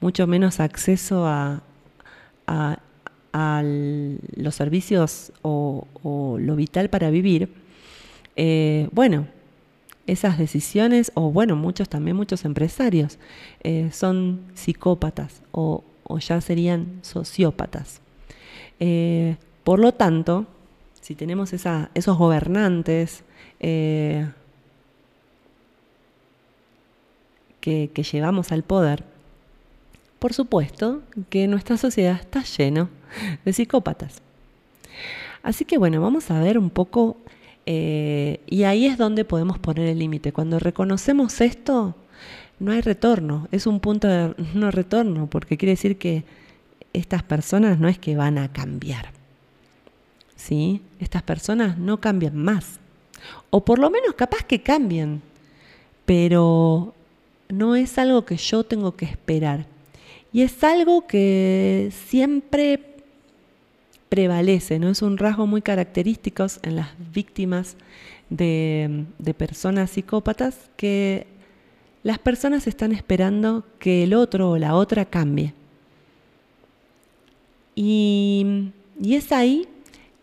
mucho 0.00 0.28
menos 0.28 0.60
acceso 0.60 1.26
a, 1.26 1.60
a 2.48 2.78
los 3.62 4.54
servicios 4.54 5.32
o, 5.42 5.86
lo 6.40 6.56
vital 6.56 6.90
para 6.90 7.10
vivir, 7.10 7.52
eh, 8.36 8.88
bueno, 8.92 9.26
esas 10.06 10.38
decisiones, 10.38 11.12
o 11.14 11.30
bueno, 11.30 11.56
muchos 11.56 11.88
también, 11.88 12.16
muchos 12.16 12.44
empresarios, 12.44 13.18
eh, 13.62 13.90
son 13.92 14.46
psicópatas 14.54 15.42
o, 15.52 15.84
ya 16.20 16.40
serían 16.40 17.00
sociópatas. 17.02 18.00
Eh, 18.80 19.36
por 19.64 19.78
lo 19.78 19.92
tanto, 19.92 20.46
si 21.00 21.14
tenemos 21.14 21.52
esos 21.52 22.18
gobernantes 22.18 23.24
que, 23.58 24.30
que 27.60 28.02
llevamos 28.02 28.52
al 28.52 28.62
poder, 28.62 29.04
por 30.18 30.32
supuesto 30.32 31.02
que 31.30 31.46
nuestra 31.46 31.76
sociedad 31.76 32.16
está 32.20 32.42
lleno 32.42 32.88
de 33.44 33.52
psicópatas. 33.52 34.22
Así 35.42 35.64
que 35.64 35.78
bueno, 35.78 36.00
vamos 36.00 36.30
a 36.30 36.40
ver 36.40 36.58
un 36.58 36.70
poco, 36.70 37.16
eh, 37.66 38.40
y 38.46 38.64
ahí 38.64 38.86
es 38.86 38.98
donde 38.98 39.24
podemos 39.24 39.58
poner 39.58 39.86
el 39.86 39.98
límite. 39.98 40.32
Cuando 40.32 40.58
reconocemos 40.58 41.40
esto, 41.40 41.94
no 42.58 42.72
hay 42.72 42.80
retorno, 42.80 43.48
es 43.52 43.66
un 43.66 43.80
punto 43.80 44.08
de 44.08 44.34
no 44.54 44.70
retorno, 44.70 45.28
porque 45.28 45.56
quiere 45.56 45.72
decir 45.72 45.96
que 45.96 46.24
estas 46.92 47.22
personas 47.22 47.78
no 47.78 47.88
es 47.88 47.98
que 47.98 48.16
van 48.16 48.38
a 48.38 48.52
cambiar. 48.52 49.12
¿Sí? 50.36 50.82
Estas 50.98 51.22
personas 51.22 51.78
no 51.78 52.00
cambian 52.00 52.36
más. 52.36 52.80
O 53.50 53.64
por 53.64 53.78
lo 53.78 53.90
menos 53.90 54.14
capaz 54.14 54.44
que 54.44 54.62
cambien, 54.62 55.22
pero 56.04 56.94
no 57.48 57.76
es 57.76 57.98
algo 57.98 58.24
que 58.24 58.36
yo 58.36 58.64
tengo 58.64 58.96
que 58.96 59.04
esperar. 59.04 59.66
Y 60.32 60.42
es 60.42 60.62
algo 60.62 61.06
que 61.06 61.90
siempre 62.08 62.88
prevalece, 64.08 64.78
¿no? 64.78 64.90
Es 64.90 65.02
un 65.02 65.18
rasgo 65.18 65.46
muy 65.46 65.62
característico 65.62 66.46
en 66.62 66.76
las 66.76 66.88
víctimas 67.12 67.76
de, 68.30 69.04
personas 69.36 69.90
psicópatas 69.90 70.70
que 70.76 71.26
las 72.02 72.18
personas 72.18 72.66
están 72.66 72.92
esperando 72.92 73.64
que 73.78 74.04
el 74.04 74.14
otro 74.14 74.50
o 74.50 74.58
la 74.58 74.74
otra 74.74 75.04
cambie. 75.04 75.54
Y, 77.74 78.70
y 79.00 79.14
es 79.14 79.30
ahí 79.32 79.68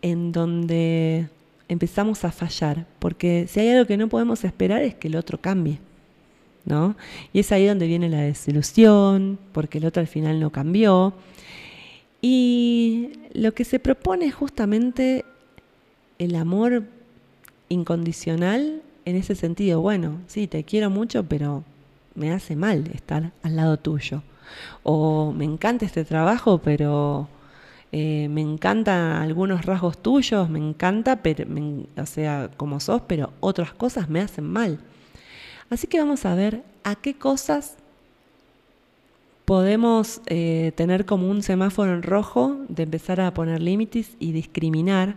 en 0.02 0.32
donde 0.32 1.28
empezamos 1.68 2.24
a 2.24 2.30
fallar, 2.30 2.86
porque 2.98 3.46
si 3.48 3.60
hay 3.60 3.70
algo 3.70 3.86
que 3.86 3.96
no 3.96 4.08
podemos 4.08 4.44
esperar 4.44 4.82
es 4.82 4.94
que 4.94 5.08
el 5.08 5.16
otro 5.16 5.40
cambie. 5.40 5.78
¿No? 6.66 6.96
Y 7.32 7.40
es 7.40 7.52
ahí 7.52 7.66
donde 7.66 7.86
viene 7.86 8.08
la 8.08 8.20
desilusión, 8.20 9.38
porque 9.52 9.78
el 9.78 9.86
otro 9.86 10.00
al 10.00 10.06
final 10.06 10.38
no 10.40 10.50
cambió. 10.50 11.14
Y 12.20 13.12
lo 13.32 13.54
que 13.54 13.64
se 13.64 13.78
propone 13.78 14.26
es 14.26 14.34
justamente 14.34 15.24
el 16.18 16.34
amor 16.34 16.84
incondicional 17.68 18.82
en 19.04 19.16
ese 19.16 19.34
sentido. 19.34 19.80
Bueno, 19.80 20.18
sí, 20.26 20.46
te 20.46 20.64
quiero 20.64 20.90
mucho, 20.90 21.24
pero 21.24 21.64
me 22.14 22.32
hace 22.32 22.56
mal 22.56 22.90
estar 22.92 23.32
al 23.42 23.56
lado 23.56 23.78
tuyo. 23.78 24.22
O 24.82 25.32
me 25.32 25.44
encanta 25.44 25.86
este 25.86 26.04
trabajo, 26.04 26.58
pero 26.58 27.28
eh, 27.92 28.28
me 28.28 28.40
encantan 28.40 29.22
algunos 29.22 29.64
rasgos 29.64 29.98
tuyos, 29.98 30.50
me 30.50 30.58
encanta, 30.58 31.22
pero, 31.22 31.46
o 31.96 32.06
sea, 32.06 32.50
como 32.56 32.80
sos, 32.80 33.02
pero 33.06 33.32
otras 33.40 33.72
cosas 33.72 34.08
me 34.08 34.20
hacen 34.20 34.44
mal. 34.44 34.80
Así 35.68 35.86
que 35.86 35.98
vamos 35.98 36.24
a 36.24 36.34
ver 36.34 36.62
a 36.84 36.94
qué 36.94 37.14
cosas 37.14 37.76
podemos 39.44 40.20
eh, 40.26 40.72
tener 40.76 41.06
como 41.06 41.28
un 41.28 41.42
semáforo 41.42 41.94
en 41.94 42.02
rojo 42.02 42.56
de 42.68 42.84
empezar 42.84 43.20
a 43.20 43.32
poner 43.34 43.60
límites 43.62 44.16
y 44.18 44.32
discriminar 44.32 45.16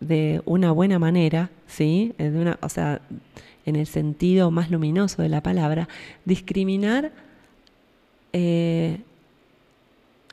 de 0.00 0.42
una 0.44 0.72
buena 0.72 0.98
manera, 0.98 1.50
¿sí? 1.66 2.12
De 2.18 2.30
una, 2.30 2.58
o 2.60 2.68
sea, 2.68 3.00
en 3.64 3.76
el 3.76 3.86
sentido 3.86 4.50
más 4.50 4.70
luminoso 4.70 5.22
de 5.22 5.28
la 5.28 5.42
palabra, 5.42 5.88
discriminar 6.24 7.12
eh, 8.32 9.00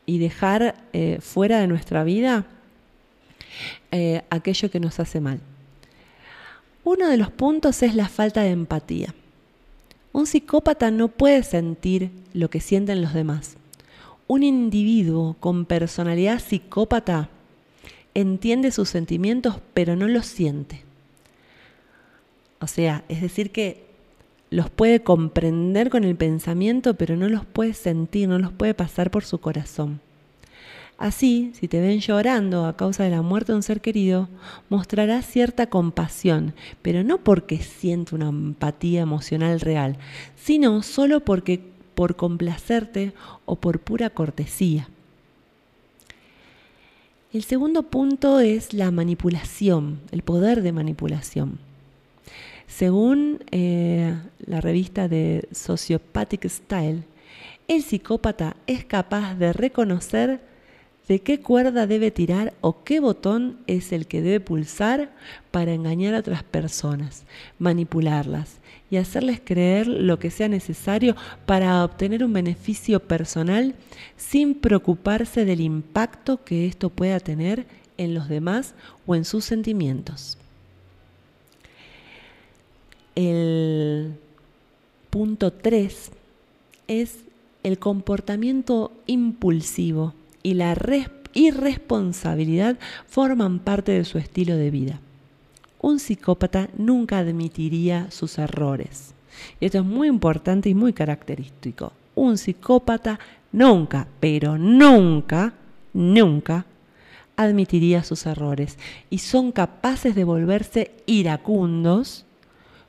y 0.07 0.17
dejar 0.17 0.75
eh, 0.93 1.19
fuera 1.21 1.59
de 1.59 1.67
nuestra 1.67 2.03
vida 2.03 2.45
aquello 4.29 4.71
que 4.71 4.79
nos 4.79 4.99
hace 4.99 5.19
mal. 5.19 5.39
Uno 6.83 7.09
de 7.09 7.17
los 7.17 7.31
puntos 7.31 7.83
es 7.83 7.93
la 7.95 8.07
falta 8.07 8.41
de 8.41 8.51
empatía. 8.51 9.13
Un 10.11 10.25
psicópata 10.25 10.91
no 10.91 11.07
puede 11.07 11.43
sentir 11.43 12.11
lo 12.33 12.49
que 12.49 12.61
sienten 12.61 13.01
los 13.01 13.13
demás. 13.13 13.57
Un 14.27 14.43
individuo 14.43 15.35
con 15.39 15.65
personalidad 15.65 16.39
psicópata 16.39 17.29
entiende 18.13 18.71
sus 18.71 18.89
sentimientos 18.89 19.59
pero 19.73 19.95
no 19.95 20.07
los 20.07 20.25
siente. 20.25 20.83
O 22.59 22.67
sea, 22.67 23.03
es 23.07 23.21
decir 23.21 23.51
que 23.51 23.85
los 24.49 24.69
puede 24.69 25.01
comprender 25.03 25.89
con 25.89 26.03
el 26.03 26.15
pensamiento 26.15 26.95
pero 26.95 27.15
no 27.15 27.29
los 27.29 27.45
puede 27.45 27.73
sentir, 27.73 28.27
no 28.27 28.39
los 28.39 28.51
puede 28.51 28.73
pasar 28.73 29.11
por 29.11 29.23
su 29.23 29.39
corazón. 29.39 30.01
Así, 30.99 31.51
si 31.53 31.69
te 31.69 31.79
ven 31.79 32.01
llorando 32.01 32.65
a 32.65 32.75
causa 32.75 33.05
de 33.05 33.09
la 33.09 33.21
muerte 33.21 33.53
de 33.53 33.55
un 33.55 33.63
ser 33.63 33.79
querido, 33.79 34.27
mostrarás 34.67 35.25
cierta 35.25 35.67
compasión, 35.67 36.53
pero 36.81 37.05
no 37.05 37.19
porque 37.19 37.59
siente 37.59 38.15
una 38.15 38.27
empatía 38.27 38.99
emocional 38.99 39.61
real, 39.61 39.97
sino 40.35 40.83
solo 40.83 41.21
porque 41.21 41.61
por 41.95 42.17
complacerte 42.17 43.13
o 43.45 43.55
por 43.55 43.79
pura 43.79 44.09
cortesía. 44.09 44.89
El 47.31 47.43
segundo 47.43 47.83
punto 47.83 48.41
es 48.41 48.73
la 48.73 48.91
manipulación, 48.91 50.01
el 50.11 50.21
poder 50.21 50.61
de 50.61 50.73
manipulación. 50.73 51.59
Según 52.67 53.41
eh, 53.51 54.15
la 54.45 54.59
revista 54.59 55.07
de 55.07 55.47
Sociopathic 55.53 56.45
Style, 56.49 57.03
el 57.69 57.83
psicópata 57.83 58.57
es 58.67 58.83
capaz 58.83 59.35
de 59.35 59.53
reconocer 59.53 60.48
de 61.09 61.19
qué 61.19 61.41
cuerda 61.41 61.87
debe 61.87 62.11
tirar 62.11 62.53
o 62.61 62.83
qué 62.83 62.99
botón 62.99 63.57
es 63.65 63.91
el 63.91 64.05
que 64.05 64.21
debe 64.21 64.39
pulsar 64.39 65.09
para 65.49 65.73
engañar 65.73 66.13
a 66.13 66.19
otras 66.19 66.43
personas, 66.43 67.23
manipularlas 67.57 68.59
y 68.91 68.97
hacerles 68.97 69.41
creer 69.43 69.87
lo 69.87 70.19
que 70.19 70.29
sea 70.29 70.47
necesario 70.47 71.15
para 71.47 71.83
obtener 71.83 72.23
un 72.23 72.31
beneficio 72.31 72.99
personal 72.99 73.73
sin 74.17 74.53
preocuparse 74.53 75.45
del 75.45 75.61
impacto 75.61 76.43
que 76.43 76.67
esto 76.67 76.91
pueda 76.91 77.19
tener 77.19 77.65
en 77.97 78.13
los 78.13 78.29
demás 78.29 78.75
o 79.07 79.15
en 79.15 79.25
sus 79.25 79.45
sentimientos. 79.45 80.37
El 83.15 84.13
punto 85.09 85.51
3 85.51 86.11
es 86.87 87.17
el 87.63 87.79
comportamiento 87.79 88.91
impulsivo 89.07 90.13
y 90.49 90.55
la 90.55 90.75
irresponsabilidad 91.33 92.79
forman 93.05 93.59
parte 93.59 93.91
de 93.91 94.03
su 94.03 94.17
estilo 94.17 94.55
de 94.55 94.71
vida. 94.71 94.99
Un 95.79 95.99
psicópata 95.99 96.69
nunca 96.75 97.19
admitiría 97.19 98.09
sus 98.09 98.39
errores. 98.39 99.13
Esto 99.61 99.77
es 99.77 99.85
muy 99.85 100.07
importante 100.07 100.67
y 100.67 100.73
muy 100.73 100.91
característico. 100.91 101.93
Un 102.15 102.39
psicópata 102.39 103.19
nunca, 103.51 104.07
pero 104.19 104.57
nunca, 104.57 105.53
nunca 105.93 106.65
admitiría 107.37 108.03
sus 108.03 108.25
errores 108.25 108.79
y 109.11 109.19
son 109.19 109.51
capaces 109.51 110.15
de 110.15 110.23
volverse 110.23 110.91
iracundos 111.05 112.25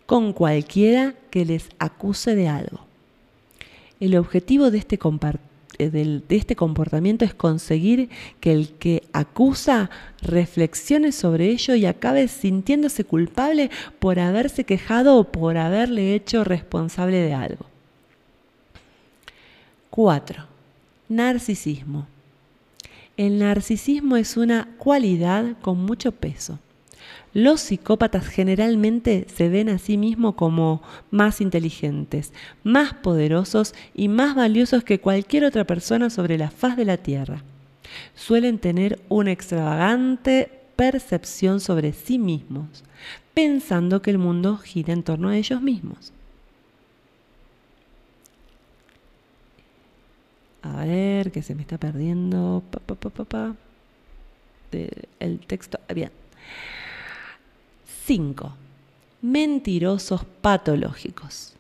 con 0.07 0.33
cualquiera 0.33 1.15
que 1.31 1.45
les 1.45 1.69
acuse 1.79 2.35
de 2.35 2.49
algo. 2.49 2.81
El 4.01 4.17
objetivo 4.17 4.71
de 4.71 4.79
este 4.79 4.97
de 5.89 6.23
este 6.29 6.57
comportamiento 6.57 7.25
es 7.25 7.33
conseguir 7.33 8.11
que 8.41 8.53
el 8.53 8.73
que 8.73 9.05
acusa 9.13 9.89
reflexione 10.21 11.13
sobre 11.13 11.49
ello 11.49 11.75
y 11.75 11.87
acabe 11.87 12.29
sintiéndose 12.29 13.05
culpable 13.05 13.71
por 13.99 14.19
haberse 14.19 14.65
quejado 14.65 15.17
o 15.17 15.25
por 15.25 15.57
haberle 15.57 16.15
hecho 16.15 16.45
responsable 16.45 17.19
de 17.19 17.33
algo. 17.33 17.67
4. 19.91 20.45
Narcisismo. 21.09 22.07
El 23.17 23.39
narcisismo 23.39 24.17
es 24.17 24.37
una 24.37 24.69
cualidad 24.79 25.57
con 25.61 25.85
mucho 25.85 26.13
peso. 26.13 26.59
Los 27.33 27.61
psicópatas 27.61 28.27
generalmente 28.27 29.27
se 29.35 29.49
ven 29.49 29.69
a 29.69 29.79
sí 29.79 29.97
mismos 29.97 30.35
como 30.35 30.83
más 31.11 31.41
inteligentes, 31.41 32.33
más 32.65 32.93
poderosos 32.95 33.75
y 33.95 34.09
más 34.09 34.35
valiosos 34.35 34.83
que 34.83 35.01
cualquier 35.01 35.45
otra 35.45 35.65
persona 35.65 36.11
sobre 36.11 36.39
la 36.39 36.51
faz 36.51 36.77
de 36.77 36.85
la 36.85 36.97
Tierra. 36.97 37.43
Suelen 38.15 38.59
tener 38.59 39.01
una 39.09 39.33
extravagante 39.33 40.51
percepción 40.77 41.61
sobre 41.61 41.93
sí 41.93 42.19
mismos, 42.19 42.85
pensando 43.35 44.03
que 44.03 44.11
el 44.11 44.19
mundo 44.19 44.57
gira 44.57 44.93
en 44.93 45.03
torno 45.03 45.29
a 45.29 45.37
ellos 45.37 45.63
mismos. 45.63 46.13
A 50.63 50.85
ver, 50.85 51.31
que 51.33 51.43
se 51.43 51.55
me 51.55 51.63
está 51.63 51.79
perdiendo. 51.79 52.63
el 55.21 55.39
texto. 55.47 55.79
Bien. 55.95 56.11
5. 58.11 58.53
Mentirosos 59.23 60.25
patológicos. 60.41 61.53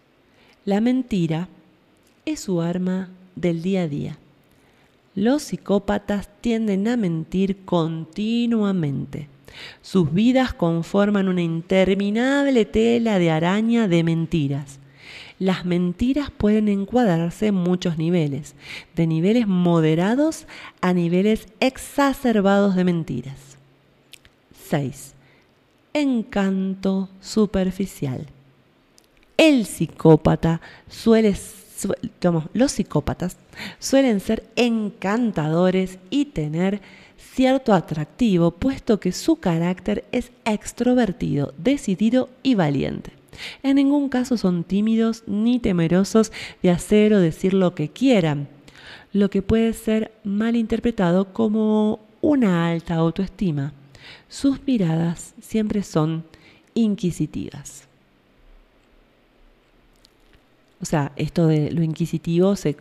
La 0.64 0.80
mentira 0.80 1.46
es 2.26 2.40
su 2.40 2.60
arma 2.60 3.08
del 3.36 3.62
día 3.62 3.82
a 3.82 3.86
día. 3.86 4.18
Los 5.14 5.44
psicópatas 5.44 6.28
tienden 6.40 6.88
a 6.88 6.96
mentir 6.96 7.58
continuamente. 7.64 9.28
Sus 9.80 10.12
vidas 10.12 10.52
conforman 10.52 11.28
una 11.28 11.42
interminable 11.42 12.64
tela 12.64 13.20
de 13.20 13.30
araña 13.30 13.86
de 13.86 14.02
mentiras. 14.02 14.80
Las 15.38 15.64
mentiras 15.64 16.32
pueden 16.32 16.66
encuadrarse 16.66 17.46
en 17.46 17.54
muchos 17.54 17.96
niveles, 17.96 18.56
de 18.96 19.06
niveles 19.06 19.46
moderados 19.46 20.48
a 20.80 20.94
niveles 20.94 21.46
exacerbados 21.60 22.74
de 22.74 22.82
mentiras. 22.82 23.56
6 24.68 25.14
encanto 25.92 27.08
superficial. 27.20 28.26
El 29.36 29.66
psicópata 29.66 30.60
suele, 30.88 31.34
los 32.52 32.72
psicópatas 32.72 33.36
suelen 33.78 34.20
ser 34.20 34.44
encantadores 34.56 35.98
y 36.10 36.26
tener 36.26 36.80
cierto 37.16 37.72
atractivo, 37.72 38.50
puesto 38.50 39.00
que 39.00 39.12
su 39.12 39.36
carácter 39.36 40.04
es 40.12 40.30
extrovertido, 40.44 41.54
decidido 41.56 42.28
y 42.42 42.54
valiente. 42.54 43.12
En 43.62 43.76
ningún 43.76 44.08
caso 44.08 44.36
son 44.36 44.64
tímidos 44.64 45.22
ni 45.26 45.58
temerosos 45.58 46.32
de 46.62 46.70
hacer 46.70 47.14
o 47.14 47.20
decir 47.20 47.54
lo 47.54 47.74
que 47.74 47.88
quieran, 47.88 48.48
lo 49.12 49.30
que 49.30 49.42
puede 49.42 49.72
ser 49.72 50.12
mal 50.24 50.56
interpretado 50.56 51.32
como 51.32 52.00
una 52.20 52.68
alta 52.68 52.96
autoestima 52.96 53.72
sus 54.28 54.64
miradas 54.66 55.34
siempre 55.40 55.82
son 55.82 56.24
inquisitivas. 56.74 57.84
O 60.80 60.84
sea, 60.86 61.12
esto 61.16 61.46
de 61.46 61.70
lo 61.70 61.82
inquisitivo 61.82 62.56
se, 62.56 62.76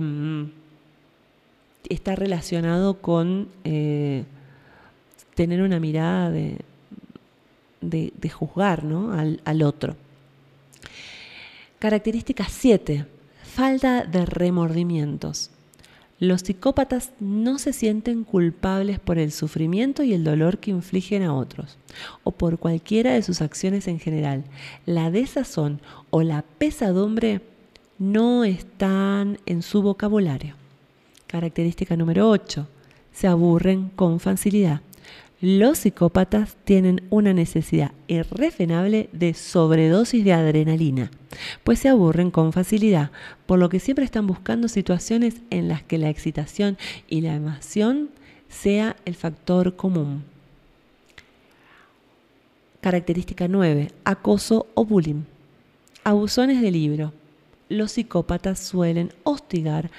mm, 0.00 0.44
está 1.88 2.14
relacionado 2.16 3.00
con 3.00 3.48
eh, 3.64 4.24
tener 5.34 5.62
una 5.62 5.80
mirada 5.80 6.30
de, 6.30 6.58
juzgar 8.30 8.84
al, 8.84 9.40
al 9.44 9.62
otro. 9.62 9.96
Característica 11.78 12.44
7. 12.48 13.06
Falta 13.42 14.04
de 14.04 14.24
remordimientos. 14.24 15.51
Los 16.22 16.42
psicópatas 16.42 17.10
no 17.18 17.58
se 17.58 17.72
sienten 17.72 18.22
culpables 18.22 19.00
por 19.00 19.18
el 19.18 19.32
sufrimiento 19.32 20.04
y 20.04 20.12
el 20.12 20.22
dolor 20.22 20.58
que 20.58 20.70
infligen 20.70 21.24
a 21.24 21.34
otros, 21.34 21.78
o 22.22 22.30
por 22.30 22.60
cualquiera 22.60 23.12
de 23.12 23.22
sus 23.22 23.42
acciones 23.42 23.88
en 23.88 23.98
general. 23.98 24.44
La 24.86 25.10
desazón 25.10 25.80
o 26.10 26.22
la 26.22 26.42
pesadumbre 26.58 27.40
no 27.98 28.44
están 28.44 29.40
en 29.46 29.62
su 29.62 29.82
vocabulario. 29.82 30.54
Característica 31.26 31.96
número 31.96 32.30
8. 32.30 32.68
Se 33.12 33.26
aburren 33.26 33.88
con 33.88 34.20
facilidad. 34.20 34.80
Los 35.42 35.78
psicópatas 35.78 36.56
tienen 36.62 37.02
una 37.10 37.32
necesidad 37.32 37.90
irrefrenable 38.06 39.08
de 39.12 39.34
sobredosis 39.34 40.24
de 40.24 40.32
adrenalina, 40.32 41.10
pues 41.64 41.80
se 41.80 41.88
aburren 41.88 42.30
con 42.30 42.52
facilidad, 42.52 43.10
por 43.44 43.58
lo 43.58 43.68
que 43.68 43.80
siempre 43.80 44.04
están 44.04 44.28
buscando 44.28 44.68
situaciones 44.68 45.42
en 45.50 45.66
las 45.66 45.82
que 45.82 45.98
la 45.98 46.10
excitación 46.10 46.78
y 47.08 47.22
la 47.22 47.34
emoción 47.34 48.10
sea 48.48 48.94
el 49.04 49.16
factor 49.16 49.74
común. 49.74 50.22
Característica 52.80 53.48
9. 53.48 53.90
Acoso 54.04 54.68
o 54.74 54.84
bullying. 54.84 55.24
Abusones 56.04 56.62
de 56.62 56.70
libro. 56.70 57.12
Los 57.68 57.90
psicópatas 57.90 58.60
suelen 58.60 59.12
hostigar 59.24 59.90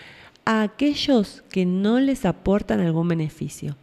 a 0.46 0.62
aquellos 0.62 1.44
que 1.50 1.66
no 1.66 2.00
les 2.00 2.24
aportan 2.24 2.80
algún 2.80 3.10
beneficio 3.10 3.76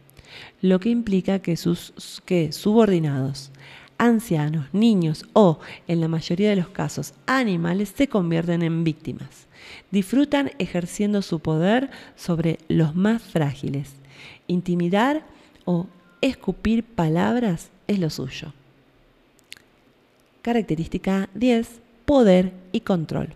lo 0.61 0.81
que 0.81 0.91
implica 0.91 1.41
que 1.41 1.57
sus 1.57 2.23
que 2.25 2.53
subordinados, 2.53 3.51
ancianos, 3.99 4.67
niños 4.73 5.27
o, 5.35 5.59
en 5.87 6.01
la 6.01 6.09
mayoría 6.09 6.51
de 6.51 6.57
los 6.57 6.69
casos, 6.69 7.13
animales 7.27 7.93
se 7.95 8.09
convierten 8.09 8.63
en 8.63 8.83
víctimas. 8.83 9.47
Disfrutan 9.91 10.53
ejerciendo 10.59 11.21
su 11.23 11.41
poder 11.41 11.91
sobre 12.17 12.59
los 12.69 12.95
más 12.95 13.23
frágiles. 13.23 13.93
Intimidar 14.47 15.23
o 15.65 15.87
escupir 16.23 16.83
palabras 16.83 17.71
es 17.87 17.99
lo 17.99 18.09
suyo. 18.09 18.53
Característica 20.43 21.29
10. 21.35 21.81
Poder 22.07 22.53
y 22.73 22.81
control. 22.81 23.35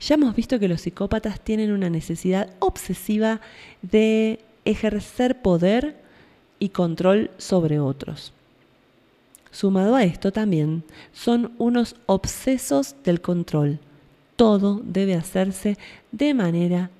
Ya 0.00 0.16
hemos 0.16 0.34
visto 0.34 0.58
que 0.58 0.68
los 0.68 0.82
psicópatas 0.82 1.40
tienen 1.40 1.72
una 1.72 1.88
necesidad 1.88 2.50
obsesiva 2.58 3.40
de 3.82 4.40
ejercer 4.64 5.42
poder 5.42 5.96
y 6.58 6.70
control 6.70 7.30
sobre 7.38 7.80
otros. 7.80 8.32
Sumado 9.50 9.96
a 9.96 10.04
esto 10.04 10.32
también 10.32 10.82
son 11.12 11.52
unos 11.58 11.96
obsesos 12.06 12.96
del 13.04 13.20
control. 13.20 13.78
Todo 14.36 14.80
debe 14.82 15.14
hacerse 15.14 15.76
de 16.10 16.34
manera 16.34 16.90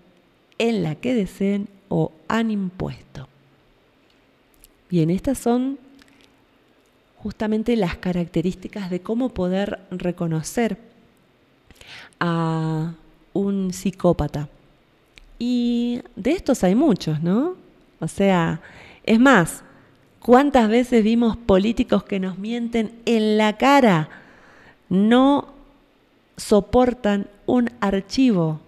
en 0.59 0.83
la 0.83 0.95
que 0.95 1.15
deseen 1.15 1.69
o 1.89 2.13
han 2.29 2.51
impuesto. 2.51 3.29
Bien, 4.91 5.09
estas 5.09 5.39
son 5.39 5.79
justamente 7.17 7.77
las 7.77 7.97
características 7.97 8.91
de 8.91 9.01
cómo 9.01 9.31
poder 9.31 9.81
reconocer 9.91 10.77
a 12.21 12.93
un 13.33 13.73
psicópata. 13.73 14.49
Y 15.45 16.03
de 16.15 16.31
estos 16.31 16.63
hay 16.63 16.77
muchos, 16.77 17.21
¿no? 17.21 17.57
O 17.99 18.07
sea, 18.07 18.61
es 19.03 19.19
más, 19.19 19.65
¿cuántas 20.21 20.69
veces 20.69 21.03
vimos 21.03 21.37
políticos 21.37 22.05
que 22.05 22.21
nos 22.21 22.39
mienten 22.39 22.93
en 23.07 23.39
la 23.39 23.57
cara? 23.57 24.09
No 24.89 25.53
soportan 26.37 27.27
un 27.47 27.71
archivo, 27.81 28.61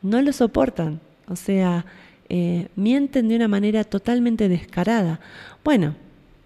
no 0.00 0.22
lo 0.22 0.32
soportan. 0.32 1.00
O 1.26 1.34
sea, 1.34 1.84
eh, 2.28 2.68
mienten 2.76 3.26
de 3.28 3.34
una 3.34 3.48
manera 3.48 3.82
totalmente 3.82 4.48
descarada. 4.48 5.18
Bueno, 5.64 5.96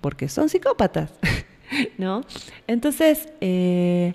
porque 0.01 0.31
son 0.31 0.49
psicópatas, 0.49 1.11
¿no? 1.99 2.25
Entonces, 2.67 3.29
eh, 3.43 4.15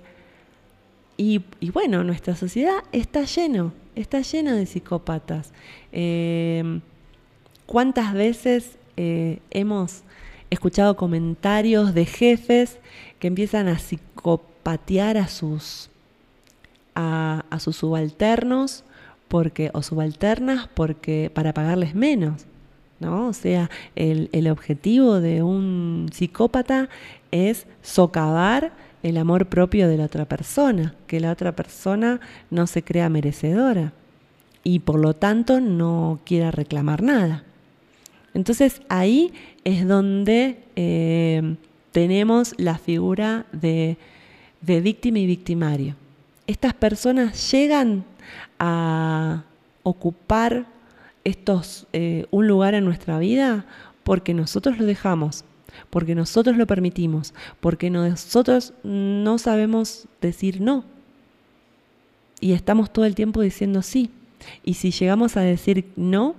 y, 1.16 1.40
bueno, 1.72 2.02
nuestra 2.02 2.34
sociedad 2.34 2.78
está 2.90 3.22
lleno, 3.22 3.72
está 3.96 4.20
llena 4.20 4.54
de 4.54 4.66
psicópatas. 4.66 5.52
Eh, 5.90 6.80
¿Cuántas 7.66 8.14
veces 8.14 8.78
eh, 8.96 9.40
hemos 9.50 10.02
escuchado 10.50 10.96
comentarios 10.96 11.94
de 11.94 12.04
jefes 12.04 12.78
que 13.18 13.26
empiezan 13.26 13.66
a 13.66 13.78
psicopatear 13.78 15.16
a 15.16 15.26
sus, 15.26 15.90
a, 16.94 17.42
sus 17.58 17.76
subalternos 17.76 18.84
porque, 19.26 19.70
o 19.74 19.82
subalternas 19.82 20.68
porque, 20.68 21.30
para 21.34 21.52
pagarles 21.52 21.94
menos? 21.94 22.46
¿No? 23.00 23.28
O 23.28 23.32
sea, 23.32 23.70
el, 23.94 24.28
el 24.32 24.48
objetivo 24.48 25.20
de 25.20 25.42
un 25.42 26.08
psicópata 26.12 26.88
es 27.30 27.66
socavar 27.82 28.72
el 29.02 29.16
amor 29.18 29.46
propio 29.46 29.88
de 29.88 29.96
la 29.96 30.06
otra 30.06 30.24
persona, 30.24 30.94
que 31.06 31.20
la 31.20 31.30
otra 31.30 31.54
persona 31.54 32.20
no 32.50 32.66
se 32.66 32.82
crea 32.82 33.08
merecedora. 33.08 33.92
y 34.64 34.80
por 34.80 34.98
lo 34.98 35.14
tanto 35.14 35.60
no 35.60 36.18
quiera 36.24 36.50
reclamar 36.50 37.00
nada. 37.00 37.44
Entonces 38.34 38.82
ahí 38.88 39.32
es 39.62 39.86
donde 39.86 40.58
eh, 40.74 41.56
tenemos 41.92 42.52
la 42.58 42.76
figura 42.76 43.46
de, 43.52 43.96
víctima 44.60 45.20
y 45.20 45.26
victimario. 45.26 45.94
Estas 46.46 46.74
personas 46.74 47.50
llegan 47.50 48.04
a 48.58 49.44
ocupar 49.82 50.66
estos, 51.26 51.88
eh, 51.92 52.26
un 52.30 52.46
lugar 52.46 52.74
en 52.74 52.84
nuestra 52.84 53.18
vida 53.18 53.66
porque 54.04 54.32
nosotros 54.32 54.78
lo 54.78 54.86
dejamos, 54.86 55.44
porque 55.90 56.14
nosotros 56.14 56.56
lo 56.56 56.68
permitimos, 56.68 57.34
porque 57.58 57.90
nosotros 57.90 58.72
no 58.84 59.36
sabemos 59.38 60.06
decir 60.20 60.60
no. 60.60 60.84
Y 62.38 62.52
estamos 62.52 62.92
todo 62.92 63.06
el 63.06 63.16
tiempo 63.16 63.40
diciendo 63.40 63.82
sí. 63.82 64.10
Y 64.62 64.74
si 64.74 64.92
llegamos 64.92 65.36
a 65.36 65.40
decir 65.40 65.90
no, 65.96 66.36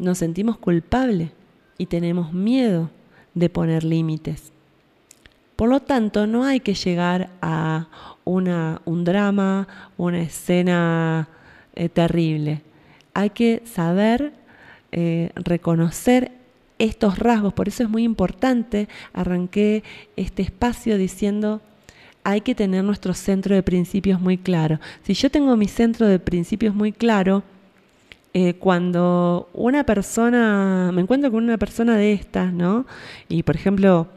nos 0.00 0.18
sentimos 0.18 0.58
culpables 0.58 1.30
y 1.78 1.86
tenemos 1.86 2.32
miedo 2.32 2.90
de 3.34 3.48
poner 3.50 3.84
límites. 3.84 4.50
Por 5.54 5.68
lo 5.68 5.78
tanto, 5.78 6.26
no 6.26 6.42
hay 6.42 6.58
que 6.58 6.74
llegar 6.74 7.30
a 7.40 7.86
una, 8.24 8.82
un 8.84 9.04
drama, 9.04 9.68
una 9.96 10.22
escena 10.22 11.28
eh, 11.76 11.88
terrible. 11.88 12.62
Hay 13.14 13.30
que 13.30 13.62
saber 13.64 14.32
eh, 14.92 15.30
reconocer 15.34 16.32
estos 16.78 17.18
rasgos. 17.18 17.52
Por 17.52 17.68
eso 17.68 17.82
es 17.82 17.88
muy 17.88 18.02
importante, 18.02 18.88
arranqué 19.12 19.84
este 20.16 20.42
espacio 20.42 20.98
diciendo, 20.98 21.60
hay 22.24 22.40
que 22.40 22.54
tener 22.54 22.84
nuestro 22.84 23.14
centro 23.14 23.54
de 23.54 23.62
principios 23.62 24.20
muy 24.20 24.38
claro. 24.38 24.80
Si 25.02 25.14
yo 25.14 25.30
tengo 25.30 25.56
mi 25.56 25.68
centro 25.68 26.06
de 26.06 26.18
principios 26.18 26.74
muy 26.74 26.92
claro, 26.92 27.42
eh, 28.34 28.54
cuando 28.54 29.50
una 29.52 29.84
persona, 29.84 30.90
me 30.92 31.02
encuentro 31.02 31.30
con 31.30 31.44
una 31.44 31.58
persona 31.58 31.96
de 31.96 32.14
estas, 32.14 32.52
¿no? 32.52 32.86
Y 33.28 33.42
por 33.42 33.56
ejemplo, 33.56 34.08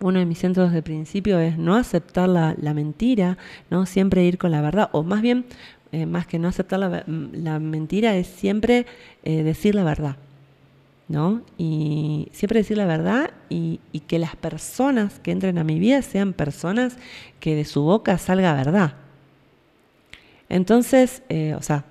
uno 0.00 0.20
de 0.20 0.26
mis 0.26 0.38
centros 0.38 0.72
de 0.72 0.82
principio 0.82 1.40
es 1.40 1.58
no 1.58 1.74
aceptar 1.74 2.28
la, 2.28 2.54
mentira, 2.74 3.36
¿no? 3.70 3.84
Siempre 3.84 4.24
ir 4.24 4.38
con 4.38 4.52
la 4.52 4.60
verdad, 4.60 4.90
o 4.92 5.02
más 5.02 5.22
bien, 5.22 5.44
eh, 5.90 6.04
más 6.04 6.26
que 6.26 6.38
no 6.38 6.48
aceptar 6.48 6.78
la, 6.78 7.58
mentira, 7.58 8.14
es 8.16 8.26
siempre 8.26 8.84
eh, 9.24 9.42
decir 9.42 9.74
la 9.74 9.84
verdad. 9.84 10.16
¿no? 11.08 11.40
Y 11.56 12.28
siempre 12.32 12.58
decir 12.58 12.76
la 12.76 12.84
verdad 12.84 13.30
y, 13.48 13.80
que 14.06 14.18
las 14.18 14.36
personas 14.36 15.18
que 15.18 15.30
entren 15.30 15.56
a 15.56 15.64
mi 15.64 15.78
vida 15.78 16.02
sean 16.02 16.34
personas 16.34 16.96
que 17.40 17.54
de 17.54 17.64
su 17.64 17.82
boca 17.82 18.18
salga 18.18 18.52
verdad. 18.52 18.94
Entonces, 20.50 21.22
eh, 21.30 21.54
o 21.54 21.62
sea, 21.62 21.86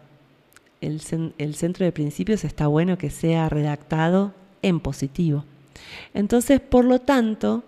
el, 0.82 1.02
centro 1.02 1.86
de 1.86 1.92
principios 1.92 2.44
está 2.44 2.68
bueno 2.68 3.00
que 3.00 3.10
sea 3.10 3.50
redactado 3.50 4.34
en 4.62 4.80
positivo. 4.80 5.44
Entonces, 6.14 6.60
por 6.60 6.86
lo 6.86 7.00
tanto, 7.00 7.64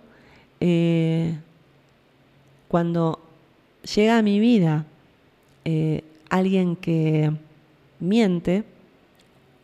cuando 2.67 3.19
llega 3.95 4.17
a 4.19 4.21
mi 4.21 4.39
vida 4.39 4.85
alguien 6.29 6.75
que 6.75 7.31
miente, 7.99 8.63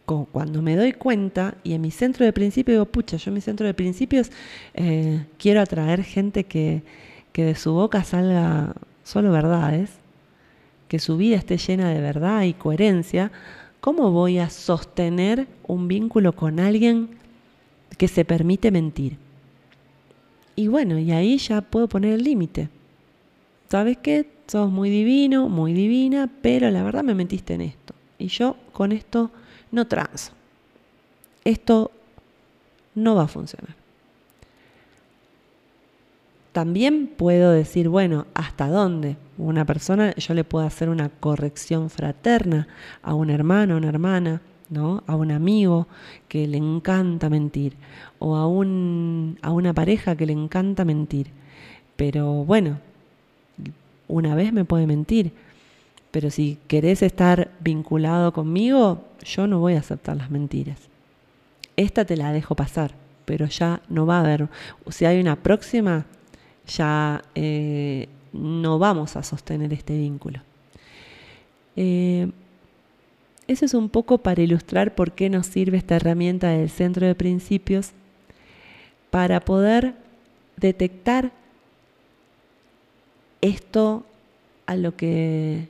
cuando 0.06 0.62
me 0.62 0.76
doy 0.76 0.94
cuenta 0.94 1.56
y 1.64 1.74
en 1.74 1.82
mi 1.82 1.90
centro 1.90 2.26
de 2.26 2.34
principios 2.34 2.76
digo, 2.76 2.86
pucha, 2.86 3.18
yo 3.18 3.30
en 3.30 3.36
mi 3.36 3.42
centro 3.42 3.66
de 3.66 3.74
principios 3.74 4.32
eh, 4.76 5.26
quiero 5.40 5.62
atraer 5.62 6.04
gente 6.04 6.44
que, 6.44 6.84
que 7.32 7.44
de 7.44 7.56
su 7.56 7.74
boca 7.74 8.04
salga 8.04 8.76
solo 9.04 9.32
verdades, 9.32 9.92
que 10.88 11.00
su 11.00 11.18
vida 11.18 11.38
esté 11.38 11.58
llena 11.58 11.90
de 11.90 12.02
verdad 12.02 12.44
y 12.44 12.54
coherencia, 12.54 13.32
¿cómo 13.82 14.12
voy 14.12 14.38
a 14.38 14.50
sostener 14.50 15.48
un 15.68 15.88
vínculo 15.88 16.34
con 16.34 16.60
alguien 16.60 17.10
que 17.98 18.08
se 18.08 18.26
permite 18.26 18.70
mentir? 18.70 19.18
Y 20.56 20.68
bueno, 20.68 21.00
y 21.00 21.12
ahí 21.12 21.38
ya 21.38 21.62
puedo 21.62 21.88
poner 21.88 22.14
el 22.14 22.24
límite. 22.24 22.70
¿Sabes 23.70 23.98
qué? 23.98 24.35
Sos 24.48 24.72
muy 24.72 24.90
divino, 24.90 25.50
muy 25.50 25.74
divina, 25.74 26.30
pero 26.42 26.70
la 26.70 26.84
verdad 26.84 27.04
me 27.04 27.16
mentiste 27.16 27.54
en 27.54 27.62
esto. 27.62 27.96
Y 28.18 28.28
yo 28.28 28.56
con 28.72 28.92
esto 28.92 29.32
no 29.72 29.88
transo. 29.88 30.32
Esto 31.44 31.92
no 32.94 33.16
va 33.16 33.24
a 33.24 33.28
funcionar. 33.28 33.76
También 36.56 37.08
puedo 37.08 37.52
decir, 37.52 37.90
bueno, 37.90 38.28
¿hasta 38.34 38.70
dónde? 38.70 39.18
Una 39.38 39.66
persona, 39.66 40.16
yo 40.16 40.34
le 40.34 40.46
puedo 40.46 40.66
hacer 40.66 40.88
una 40.88 41.10
corrección 41.10 41.90
fraterna 41.90 42.70
a 43.04 43.14
un 43.14 43.30
hermano, 43.30 43.74
a 43.74 43.78
una 43.78 43.90
hermana, 43.90 44.42
¿no? 44.70 45.04
A 45.06 45.18
un 45.18 45.32
amigo 45.32 45.88
que 46.30 46.48
le 46.48 46.58
encanta 46.58 47.30
mentir, 47.30 47.76
o 48.20 48.38
a, 48.38 48.48
un, 48.48 49.38
a 49.42 49.52
una 49.52 49.74
pareja 49.74 50.16
que 50.16 50.26
le 50.26 50.32
encanta 50.32 50.86
mentir. 50.86 51.32
Pero 51.98 52.46
bueno, 52.46 52.80
una 54.08 54.36
vez 54.36 54.54
me 54.54 54.66
puede 54.66 54.88
mentir, 54.88 55.34
pero 56.12 56.30
si 56.30 56.58
querés 56.68 57.02
estar 57.02 57.52
vinculado 57.60 58.32
conmigo, 58.32 59.04
yo 59.24 59.48
no 59.48 59.60
voy 59.60 59.74
a 59.74 59.80
aceptar 59.80 60.16
las 60.16 60.32
mentiras. 60.32 60.80
Esta 61.76 62.06
te 62.06 62.16
la 62.16 62.32
dejo 62.32 62.56
pasar, 62.56 62.92
pero 63.26 63.48
ya 63.48 63.82
no 63.90 64.06
va 64.06 64.18
a 64.18 64.22
haber. 64.22 64.48
Si 64.90 65.06
hay 65.06 65.20
una 65.20 65.36
próxima, 65.36 66.06
ya 66.68 67.22
eh, 67.36 68.08
no 68.32 68.80
vamos 68.80 69.16
a 69.16 69.24
sostener 69.24 69.74
este 69.74 69.98
vínculo. 69.98 70.40
Eh, 71.76 72.32
eso 73.48 73.66
es 73.66 73.74
un 73.74 73.90
poco 73.90 74.18
para 74.20 74.42
ilustrar 74.42 74.96
por 74.96 75.12
qué 75.12 75.30
nos 75.30 75.48
sirve 75.48 75.78
esta 75.78 75.98
herramienta 75.98 76.50
del 76.50 76.70
centro 76.70 77.06
de 77.06 77.16
principios 77.16 77.92
para 79.12 79.40
poder 79.42 79.96
detectar 80.58 81.32
esto 83.46 84.06
a 84.66 84.76
lo 84.76 84.96
que 84.96 85.68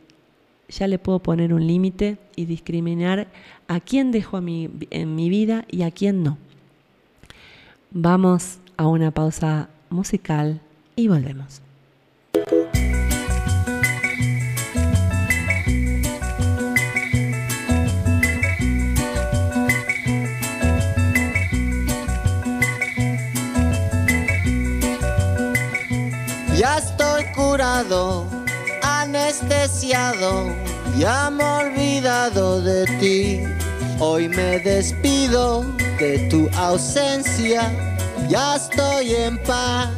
ya 0.69 0.87
le 0.87 0.97
puedo 0.99 1.19
poner 1.19 1.53
un 1.53 1.67
límite 1.67 2.17
y 2.35 2.45
discriminar 2.45 3.27
a 3.67 3.79
quién 3.79 4.11
dejo 4.11 4.37
en 4.37 5.15
mi 5.15 5.29
vida 5.29 5.65
y 5.69 5.83
a 5.83 5.91
quién 5.91 6.23
no. 6.23 6.37
Vamos 7.91 8.59
a 8.77 8.87
una 8.87 9.11
pausa 9.11 9.69
musical 9.89 10.61
y 10.95 11.07
volvemos. 11.07 11.61
Anestesiado, 28.81 30.53
ya 30.97 31.29
me 31.29 31.43
olvidado 31.43 32.61
de 32.61 32.85
ti. 32.99 33.43
Hoy 33.99 34.27
me 34.27 34.59
despido 34.59 35.63
de 35.99 36.27
tu 36.29 36.49
ausencia, 36.57 37.71
ya 38.27 38.55
estoy 38.55 39.15
en 39.15 39.37
paz. 39.43 39.89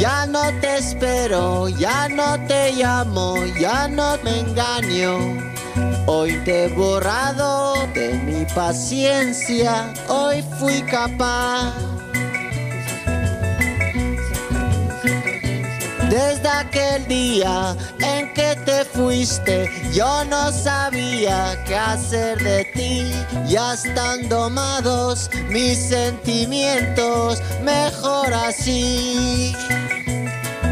Ya 0.00 0.26
no 0.26 0.42
te 0.60 0.78
espero, 0.78 1.68
ya 1.68 2.08
no 2.08 2.36
te 2.48 2.72
llamo, 2.72 3.36
ya 3.60 3.86
no 3.86 4.18
me 4.24 4.40
engaño. 4.40 5.18
Hoy 6.06 6.32
te 6.44 6.64
he 6.64 6.68
borrado 6.68 7.74
de 7.94 8.14
mi 8.24 8.44
paciencia, 8.54 9.92
hoy 10.08 10.44
fui 10.58 10.82
capaz 10.82 11.93
Desde 16.10 16.48
aquel 16.48 17.06
día 17.08 17.76
en 17.98 18.32
que 18.34 18.56
te 18.64 18.84
fuiste, 18.84 19.70
yo 19.92 20.24
no 20.26 20.52
sabía 20.52 21.62
qué 21.66 21.76
hacer 21.76 22.42
de 22.42 22.64
ti. 22.74 23.12
Ya 23.46 23.74
están 23.74 24.28
domados 24.28 25.30
mis 25.48 25.78
sentimientos, 25.78 27.42
mejor 27.62 28.32
así. 28.32 29.54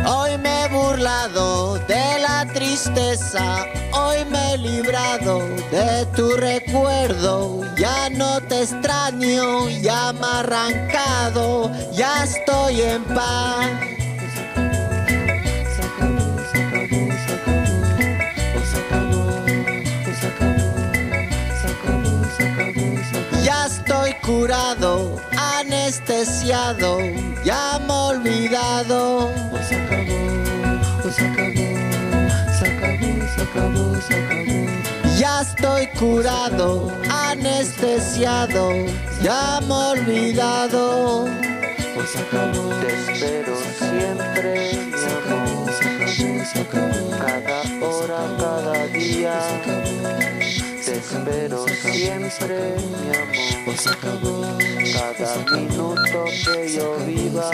Hoy 0.06 0.36
me 0.38 0.64
he 0.64 0.68
burlado 0.68 1.78
de 1.86 2.18
la 2.20 2.46
tristeza, 2.52 3.66
hoy 3.92 4.24
me 4.26 4.54
he 4.54 4.58
librado 4.58 5.38
de 5.70 6.06
tu 6.14 6.36
recuerdo. 6.36 7.60
Ya 7.76 8.10
no 8.10 8.40
te 8.42 8.62
extraño, 8.62 9.68
ya 9.68 10.12
me 10.12 10.20
he 10.20 10.38
arrancado, 10.40 11.70
ya 11.92 12.24
estoy 12.24 12.80
en 12.82 13.04
paz. 13.04 14.01
Curado, 24.22 25.16
anestesiado, 25.36 26.98
ya 27.44 27.78
me 27.80 27.92
he 27.92 28.16
olvidado. 28.16 29.30
Pues 29.50 29.66
se 29.68 29.76
acabó, 29.76 30.20
pues 31.02 31.14
se 31.14 31.26
acabó, 31.26 31.54
se 32.58 32.66
acabó, 32.66 33.10
se 33.34 33.42
acabó, 33.42 34.00
se 34.00 34.14
acabó. 34.14 35.18
Ya 35.18 35.40
estoy 35.42 35.86
curado, 35.98 36.92
anestesiado, 37.10 38.70
ya 39.22 39.60
me 39.62 39.74
he 39.74 40.00
olvidado. 40.00 41.26
Te 41.94 43.12
espero 43.12 43.56
siempre, 43.78 44.72
mi 44.84 45.02
amor. 45.30 45.72
Cada 47.18 47.86
hora, 47.86 48.20
cada 48.38 48.86
día. 48.88 50.41
Te 51.03 51.09
espero 51.18 51.66
siempre, 51.66 52.76
mi 52.78 53.09
amor. 53.11 53.76
Cada 55.18 55.36
minuto 55.57 56.24
que 56.44 56.72
yo 56.76 56.96
viva. 57.05 57.50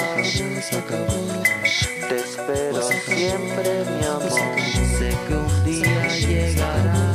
Te 2.09 2.17
espero 2.17 2.83
siempre, 3.07 3.85
mi 3.87 4.05
amor. 4.05 4.61
Sé 4.99 5.11
que 5.27 5.35
un 5.35 5.65
día 5.65 6.09
llegará. 6.19 7.15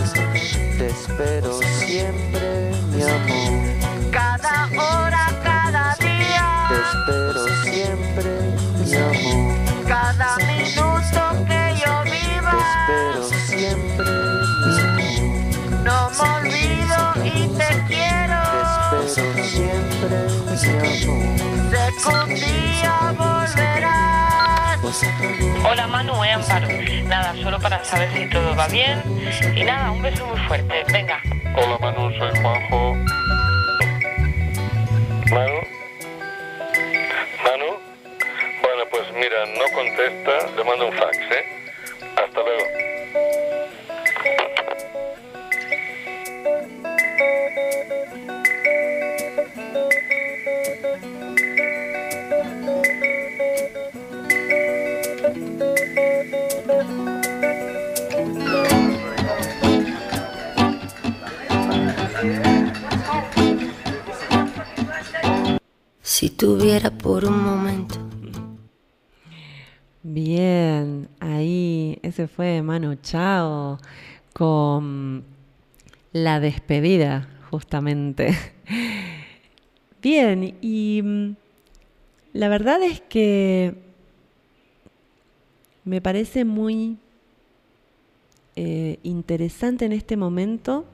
Te 0.80 0.88
espero 0.88 1.60
siempre, 1.86 2.72
mi 2.90 3.04
amor. 3.04 4.12
Cada 4.12 4.56
hora, 4.76 5.13
Día 22.04 23.16
volverás. 23.18 24.78
Hola 25.64 25.88
Manu, 25.88 26.22
es 26.26 26.36
Amparo. 26.36 26.68
Nada, 27.06 27.34
solo 27.42 27.58
para 27.62 27.82
saber 27.86 28.12
si 28.12 28.30
todo 28.30 28.54
va 28.58 28.68
bien. 28.68 29.02
Y 29.56 29.64
nada, 29.64 29.90
un 29.90 30.02
beso 30.02 30.26
muy 30.26 30.38
fuerte. 30.42 30.84
Venga. 30.92 31.22
Hola 31.56 31.78
Manu, 31.80 32.12
soy 32.18 32.30
Juanjo. 32.42 32.96
Manu. 35.32 35.62
Manu. 37.46 37.80
Bueno, 38.62 38.84
pues 38.92 39.04
mira, 39.14 39.46
no 39.46 39.64
contesta, 39.74 40.52
le 40.58 40.64
mando 40.66 40.88
un 40.88 40.94
fax, 40.98 41.18
¿eh? 41.18 41.46
Hasta 42.18 42.42
luego. 42.42 42.84
Si 66.02 66.30
tuviera 66.30 66.92
por 66.92 67.26
un 67.26 67.44
momento 67.44 68.04
Bien, 70.06 71.08
ahí, 71.22 71.98
ese 72.04 72.28
fue 72.28 72.62
Manu 72.62 72.96
Chao 72.96 73.80
con 74.34 75.24
la 76.12 76.42
despedida, 76.42 77.30
justamente. 77.50 78.38
Bien, 80.02 80.58
y 80.60 81.02
mm, 81.02 81.36
la 82.34 82.50
verdad 82.50 82.84
es 82.84 83.00
que 83.00 83.76
me 85.86 86.02
parece 86.02 86.46
muy 86.46 86.98
eh, 88.56 89.00
interesante 89.04 89.86
en 89.86 89.92
este 89.92 90.18
momento 90.18 90.86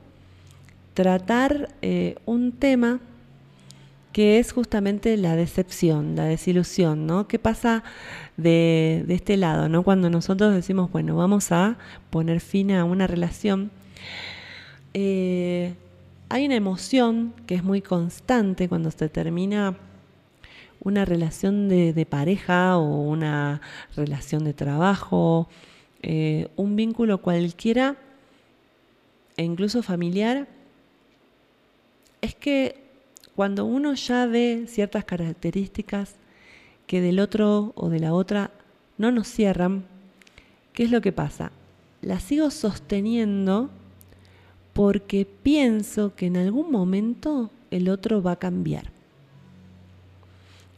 tratar 0.93 1.69
eh, 1.81 2.15
un 2.25 2.51
tema 2.51 2.99
que 4.11 4.39
es 4.39 4.53
justamente 4.53 5.15
la 5.17 5.35
decepción, 5.35 6.15
la 6.15 6.25
desilusión, 6.25 7.05
¿no? 7.05 7.27
¿Qué 7.27 7.37
pasa 7.37 7.83
de, 8.37 9.03
de 9.07 9.13
este 9.13 9.37
lado, 9.37 9.69
¿no? 9.69 9.83
Cuando 9.83 10.09
nosotros 10.09 10.53
decimos, 10.53 10.91
bueno, 10.91 11.15
vamos 11.15 11.51
a 11.51 11.77
poner 12.09 12.39
fin 12.41 12.71
a 12.71 12.85
una 12.85 13.05
relación, 13.05 13.71
eh, 14.93 15.75
hay 16.29 16.45
una 16.45 16.55
emoción 16.55 17.33
que 17.45 17.55
es 17.55 17.63
muy 17.63 17.81
constante 17.81 18.67
cuando 18.67 18.91
se 18.91 19.09
termina 19.09 19.75
una 20.81 21.05
relación 21.05 21.67
de, 21.67 22.05
pareja 22.09 22.77
o 22.77 23.01
una 23.01 23.61
relación 23.95 24.43
de 24.43 24.53
trabajo, 24.53 25.49
eh, 26.01 26.47
un 26.55 26.75
vínculo 26.75 27.21
cualquiera 27.21 27.97
e 29.37 29.43
incluso 29.43 29.83
familiar, 29.83 30.47
es 32.21 32.35
que 32.35 32.89
cuando 33.35 33.65
uno 33.65 33.93
ya 33.93 34.25
ve 34.25 34.65
ciertas 34.67 35.05
características 35.05 36.15
que 36.87 37.01
del 37.01 37.19
otro 37.19 37.71
o 37.75 37.89
de 37.89 37.99
la 37.99 38.13
otra 38.13 38.51
no 38.97 39.11
nos 39.11 39.27
cierran, 39.27 39.85
¿qué 40.73 40.83
es 40.83 40.91
lo 40.91 41.01
que 41.01 41.11
pasa? 41.11 41.51
La 42.01 42.19
sigo 42.19 42.51
sosteniendo 42.51 43.69
porque 44.73 45.25
pienso 45.25 46.15
que 46.15 46.25
en 46.25 46.37
algún 46.37 46.71
momento 46.71 47.51
el 47.71 47.89
otro 47.89 48.21
va 48.21 48.33
a 48.33 48.39
cambiar. 48.39 48.98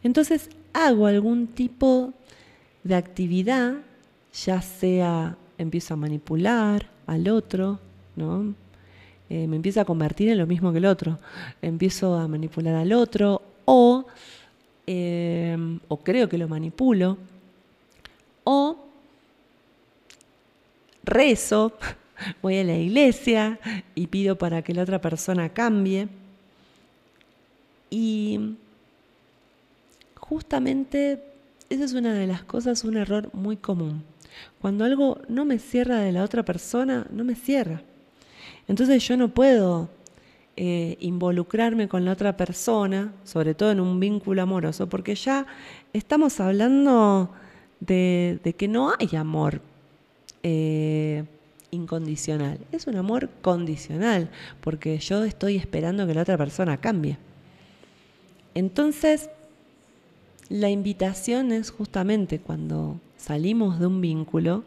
Entonces 0.04 0.49
hago 0.74 1.08
algún 1.08 1.47
tipo 1.47 2.14
de 2.84 2.95
actividad, 2.95 3.76
ya 4.34 4.62
sea 4.62 5.38
empiezo 5.58 5.93
a 5.93 5.97
manipular 5.97 6.88
al 7.06 7.28
otro, 7.30 7.80
¿no? 8.16 8.54
Eh, 9.30 9.47
me 9.47 9.56
empiezo 9.56 9.80
a 9.80 9.86
convertir 9.86 10.30
en 10.30 10.38
lo 10.38 10.47
mismo 10.47 10.72
que 10.72 10.80
el 10.80 10.86
otro. 10.86 11.20
Empiezo 11.62 12.16
a 12.16 12.28
manipular 12.28 12.76
al 12.76 12.91
otro 12.91 13.41
o, 13.66 14.06
eh, 14.88 15.58
o 15.88 15.97
creo 15.97 16.28
que 16.28 16.38
lo 16.38 16.47
manipulo 16.47 17.18
o 18.43 18.78
rezo, 21.04 21.74
voy 22.41 22.58
a 22.58 22.64
la 22.64 22.76
iglesia 22.76 23.60
y 23.95 24.08
pido 24.08 24.38
para 24.38 24.62
que 24.62 24.74
la 24.74 24.84
otra 24.84 24.99
persona 24.99 25.49
cambie. 25.49 26.08
Y 27.89 28.56
justamente 30.32 31.21
esa 31.69 31.84
es 31.84 31.91
una 31.91 32.13
de 32.13 32.25
las 32.25 32.41
cosas, 32.43 32.86
un 32.86 32.95
error 32.95 33.29
muy 33.34 33.57
común. 33.57 34.01
Cuando 34.61 34.86
algo 34.86 35.19
no 35.27 35.43
me 35.43 35.59
cierra 35.59 35.99
de 35.99 36.13
la 36.13 36.23
otra 36.23 36.43
persona, 36.43 37.05
no 37.11 37.25
me 37.25 37.36
cierra. 37.36 37.82
Entonces 38.69 39.05
yo 39.05 39.17
no 39.17 39.27
puedo 39.34 39.89
eh, 40.55 40.95
involucrarme 41.01 41.89
con 41.89 42.05
la 42.05 42.13
otra 42.13 42.38
persona, 42.38 43.13
sobre 43.25 43.55
todo 43.55 43.71
en 43.71 43.82
un 43.82 43.99
vínculo 43.99 44.41
amoroso, 44.41 44.88
porque 44.88 45.15
ya 45.15 45.47
estamos 45.91 46.39
hablando 46.39 47.34
de, 47.82 48.39
de 48.41 48.53
que 48.53 48.69
no 48.69 48.93
hay 48.97 49.17
amor 49.17 49.59
eh, 50.43 51.25
incondicional, 51.71 52.57
es 52.71 52.88
un 52.88 52.95
amor 52.95 53.27
condicional, 53.41 54.29
porque 54.61 54.97
yo 54.97 55.25
estoy 55.25 55.57
esperando 55.57 56.07
que 56.07 56.13
la 56.13 56.21
otra 56.21 56.38
persona 56.38 56.77
cambie. 56.77 57.17
Entonces, 58.55 59.29
la 60.52 60.70
invitación 60.70 61.54
es 61.54 61.72
justamente 61.72 62.39
cuando 62.39 62.99
salimos 63.16 63.80
de 63.80 63.88
un 63.88 64.02
vínculo, 64.02 64.66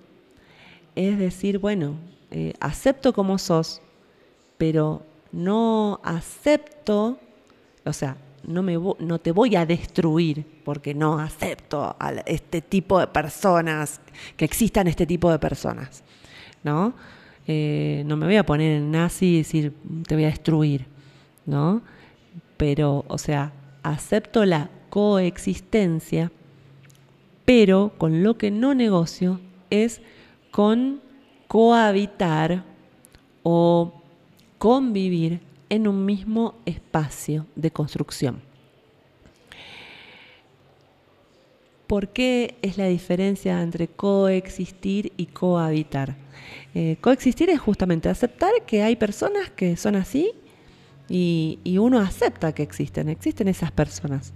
es 0.94 1.18
decir, 1.18 1.58
bueno, 1.58 1.96
eh, 2.30 2.54
acepto 2.58 3.12
como 3.12 3.36
sos, 3.36 3.82
pero 4.56 5.02
no 5.30 6.00
acepto, 6.02 7.18
o 7.84 7.92
sea, 7.92 8.16
no, 8.44 8.62
me 8.62 8.78
no 8.98 9.18
te 9.18 9.32
voy 9.32 9.56
a 9.56 9.66
destruir 9.66 10.46
porque 10.64 10.94
no 10.94 11.18
acepto 11.18 11.94
a 12.00 12.12
este 12.24 12.62
tipo 12.62 12.98
de 12.98 13.06
personas, 13.08 14.00
que 14.38 14.46
existan 14.46 14.86
este 14.86 15.04
tipo 15.04 15.30
de 15.30 15.38
personas, 15.38 16.02
¿no? 16.62 16.94
Eh, 17.46 18.04
no 18.06 18.16
me 18.16 18.24
voy 18.24 18.36
a 18.36 18.46
poner 18.46 18.78
en 18.78 18.90
nazi 18.90 19.26
y 19.26 19.38
decir, 19.38 19.74
te 20.06 20.14
voy 20.14 20.24
a 20.24 20.28
destruir, 20.28 20.86
¿no? 21.44 21.82
Pero, 22.56 23.04
o 23.06 23.18
sea, 23.18 23.52
acepto 23.82 24.46
la 24.46 24.70
coexistencia, 24.94 26.30
pero 27.44 27.94
con 27.98 28.22
lo 28.22 28.38
que 28.38 28.52
no 28.52 28.76
negocio 28.76 29.40
es 29.68 30.00
con 30.52 31.00
cohabitar 31.48 32.62
o 33.42 33.92
convivir 34.58 35.40
en 35.68 35.88
un 35.88 36.06
mismo 36.06 36.54
espacio 36.64 37.44
de 37.56 37.72
construcción. 37.72 38.40
¿Por 41.88 42.10
qué 42.10 42.54
es 42.62 42.78
la 42.78 42.86
diferencia 42.86 43.62
entre 43.62 43.88
coexistir 43.88 45.12
y 45.16 45.26
cohabitar? 45.26 46.14
Eh, 46.72 46.98
coexistir 47.00 47.50
es 47.50 47.58
justamente 47.58 48.08
aceptar 48.08 48.52
que 48.64 48.84
hay 48.84 48.94
personas 48.94 49.50
que 49.50 49.76
son 49.76 49.96
así 49.96 50.30
Y, 51.06 51.58
y 51.64 51.76
uno 51.76 51.98
acepta 51.98 52.54
que 52.54 52.62
existen, 52.62 53.10
existen 53.10 53.48
esas 53.48 53.70
personas. 53.70 54.32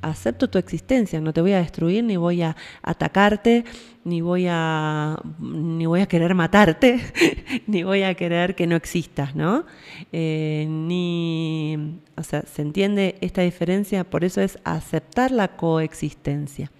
Acepto 0.00 0.48
tu 0.48 0.58
existencia, 0.58 1.20
no 1.20 1.32
te 1.32 1.40
voy 1.40 1.52
a 1.52 1.58
destruir, 1.58 2.04
ni 2.04 2.16
voy 2.16 2.42
a 2.42 2.56
atacarte, 2.82 3.64
ni 4.04 4.20
voy 4.20 4.46
a, 4.48 5.18
ni 5.38 5.86
voy 5.86 6.00
a 6.00 6.06
querer 6.06 6.34
matarte, 6.34 7.00
ni 7.66 7.82
voy 7.82 8.02
a 8.02 8.14
querer 8.14 8.54
que 8.54 8.66
no 8.66 8.76
existas, 8.76 9.34
¿no? 9.36 9.64
Eh, 10.12 10.66
ni, 10.68 12.00
o 12.16 12.22
sea, 12.22 12.42
se 12.42 12.62
entiende 12.62 13.16
esta 13.20 13.42
diferencia, 13.42 14.04
por 14.04 14.24
eso 14.24 14.40
es 14.40 14.58
aceptar 14.64 15.30
la 15.30 15.56
coexistencia. 15.56 16.70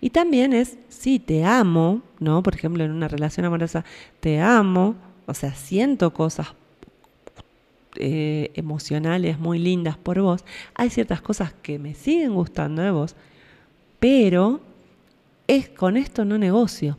Y 0.00 0.10
también 0.10 0.52
es, 0.52 0.78
sí, 0.88 1.18
te 1.18 1.44
amo, 1.44 2.02
¿no? 2.18 2.42
Por 2.42 2.54
ejemplo, 2.54 2.84
en 2.84 2.90
una 2.90 3.08
relación 3.08 3.46
amorosa, 3.46 3.84
te 4.20 4.40
amo, 4.40 4.96
o 5.26 5.34
sea, 5.34 5.54
siento 5.54 6.12
cosas 6.12 6.54
eh, 7.98 8.50
emocionales 8.54 9.38
muy 9.38 9.58
lindas 9.58 9.96
por 9.96 10.20
vos, 10.20 10.44
hay 10.74 10.90
ciertas 10.90 11.20
cosas 11.20 11.52
que 11.62 11.78
me 11.78 11.94
siguen 11.94 12.34
gustando 12.34 12.82
de 12.82 12.90
vos, 12.90 13.16
pero 13.98 14.60
es 15.46 15.68
con 15.68 15.96
esto 15.96 16.24
no 16.24 16.38
negocio. 16.38 16.96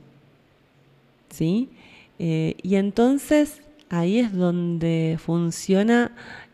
¿Sí? 1.29 1.69
Eh, 2.17 2.55
y 2.63 2.75
entonces 2.75 3.61
ahí 3.89 4.19
es 4.19 4.33
donde 4.33 5.17
funciona 5.23 6.11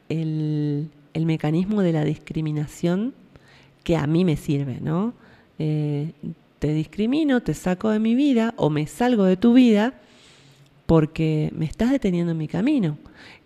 el, 0.10 0.90
el, 1.14 1.26
mecanismo 1.26 1.82
de 1.82 1.94
la 1.94 2.04
discriminación 2.04 3.14
que 3.84 3.96
a 3.96 4.06
mí 4.06 4.26
me 4.26 4.38
sirve, 4.38 4.80
¿no? 4.82 5.14
Eh, 5.58 6.12
te 6.60 6.74
discrimino, 6.74 7.42
te 7.42 7.54
saco 7.54 7.90
de 7.90 8.00
mi 8.00 8.16
vida 8.16 8.54
o 8.58 8.70
me 8.70 8.86
salgo 8.88 9.24
de 9.24 9.38
tu 9.38 9.54
vida 9.54 9.94
porque 10.86 11.52
me 11.56 11.66
estás 11.66 11.92
deteniendo 11.92 12.34
en 12.34 12.38
mi 12.38 12.48
camino 12.48 12.98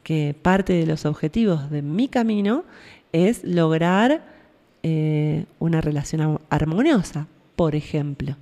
que 0.10 0.34
parte 0.34 0.74
de 0.74 0.88
los 0.88 1.06
objetivos 1.06 1.70
de 1.70 1.84
mi 1.84 2.08
camino 2.08 2.64
es 3.12 3.44
lograr 3.44 4.26
eh, 4.82 5.46
una 5.60 5.82
relación 5.82 6.42
armoniosa, 6.50 7.28
por 7.56 7.76
ejemplo. 7.76 8.36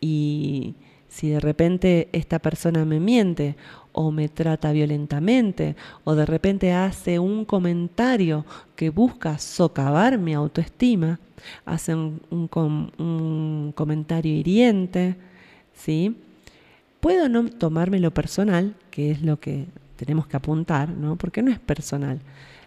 Y 0.00 0.76
si 1.10 1.28
de 1.28 1.40
repente 1.40 2.08
esta 2.12 2.38
persona 2.38 2.86
me 2.86 3.00
miente 3.00 3.54
o 3.92 4.10
me 4.10 4.30
trata 4.30 4.72
violentamente 4.72 5.76
o 6.04 6.14
de 6.14 6.24
repente 6.24 6.72
hace 6.72 7.18
un 7.18 7.44
comentario 7.44 8.46
que 8.74 8.88
busca 8.88 9.36
socavar 9.36 10.16
mi 10.16 10.32
autoestima, 10.32 11.20
hace 11.66 11.94
un, 11.94 12.22
un, 12.30 13.72
comentario 13.74 14.32
hiriente, 14.32 15.16
¿sí? 15.74 16.16
Puedo 17.00 17.28
no 17.28 17.46
tomármelo 17.50 18.10
personal, 18.10 18.74
que 18.90 19.10
es 19.10 19.20
lo 19.20 19.38
que 19.38 19.66
tenemos 19.98 20.28
que 20.28 20.36
apuntar, 20.36 20.88
¿no? 20.90 21.16
Porque 21.16 21.42
no 21.42 21.50
es 21.50 21.58
personal. 21.58 22.20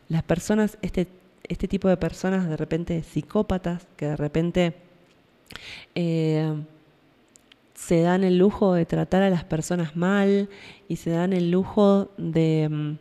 Las 0.09 0.23
personas, 0.23 0.77
este, 0.81 1.07
este 1.47 1.67
tipo 1.67 1.87
de 1.87 1.95
personas 1.95 2.47
de 2.47 2.57
repente 2.57 3.01
psicópatas, 3.03 3.87
que 3.95 4.07
de 4.07 4.17
repente 4.17 4.75
eh, 5.95 6.53
se 7.73 8.01
dan 8.01 8.25
el 8.25 8.37
lujo 8.37 8.73
de 8.73 8.85
tratar 8.85 9.23
a 9.23 9.29
las 9.29 9.45
personas 9.45 9.95
mal 9.95 10.49
y 10.89 10.97
se 10.97 11.11
dan 11.11 11.31
el 11.31 11.51
lujo 11.51 12.11
de, 12.17 12.67
mm, 12.69 12.97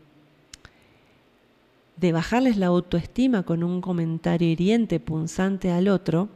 de 1.96 2.12
bajarles 2.12 2.56
la 2.56 2.66
autoestima 2.66 3.42
con 3.42 3.64
un 3.64 3.80
comentario 3.80 4.48
hiriente, 4.48 5.00
punzante 5.00 5.72
al 5.72 5.88
otro, 5.88 6.28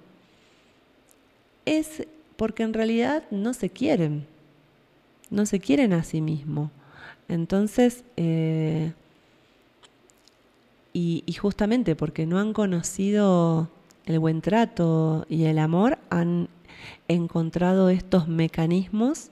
es 1.65 2.07
porque 2.37 2.65
en 2.65 2.75
realidad 2.75 3.23
no 3.31 3.55
se 3.55 3.71
quieren, 3.71 4.27
no 5.31 5.47
se 5.47 5.61
quieren 5.61 5.93
a 5.93 6.03
sí 6.03 6.21
mismos. 6.21 6.71
Entonces, 7.29 8.05
eh, 8.17 8.93
y, 10.93 11.25
justamente 11.41 11.97
porque 11.97 12.25
no 12.25 12.39
han 12.39 12.53
conocido 12.53 13.69
el 14.07 14.19
buen 14.19 14.41
trato 14.41 15.27
y 15.29 15.45
el 15.45 15.59
amor, 15.59 15.99
han 16.11 16.49
encontrado 17.09 17.89
estos 17.89 18.29
mecanismos 18.29 19.31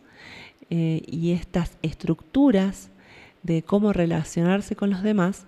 eh, 0.71 1.03
y 1.07 1.33
estas 1.33 1.77
estructuras 1.83 2.91
de 3.43 3.63
cómo 3.63 3.93
relacionarse 3.93 4.75
con 4.75 4.91
los 4.91 5.03
demás, 5.03 5.45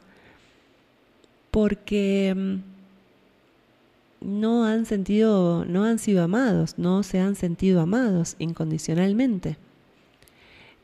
porque 1.51 2.34
mm, 2.36 2.74
no 4.20 4.64
han 4.64 4.86
sentido, 4.86 5.64
no 5.64 5.84
han 5.84 5.99
sido 5.99 6.22
amados, 6.24 6.78
no 6.78 7.03
se 7.03 7.20
han 7.20 7.34
sentido 7.36 7.80
amados 7.80 8.36
incondicionalmente. 8.38 9.57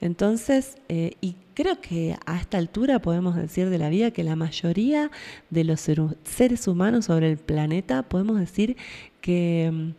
Entonces, 0.00 0.76
eh, 0.88 1.12
y 1.20 1.36
creo 1.60 1.78
que 1.78 2.16
a 2.24 2.38
esta 2.38 2.56
altura 2.56 3.00
podemos 3.00 3.36
decir 3.36 3.68
de 3.68 3.76
la 3.76 3.90
vida 3.90 4.12
que 4.12 4.24
la 4.24 4.34
mayoría 4.34 5.10
de 5.50 5.64
los 5.64 5.80
seres 5.80 6.66
humanos 6.66 7.04
sobre 7.04 7.30
el 7.30 7.36
planeta 7.36 8.02
podemos 8.02 8.40
decir 8.40 8.78
que 9.20 9.70
mm, 9.70 9.90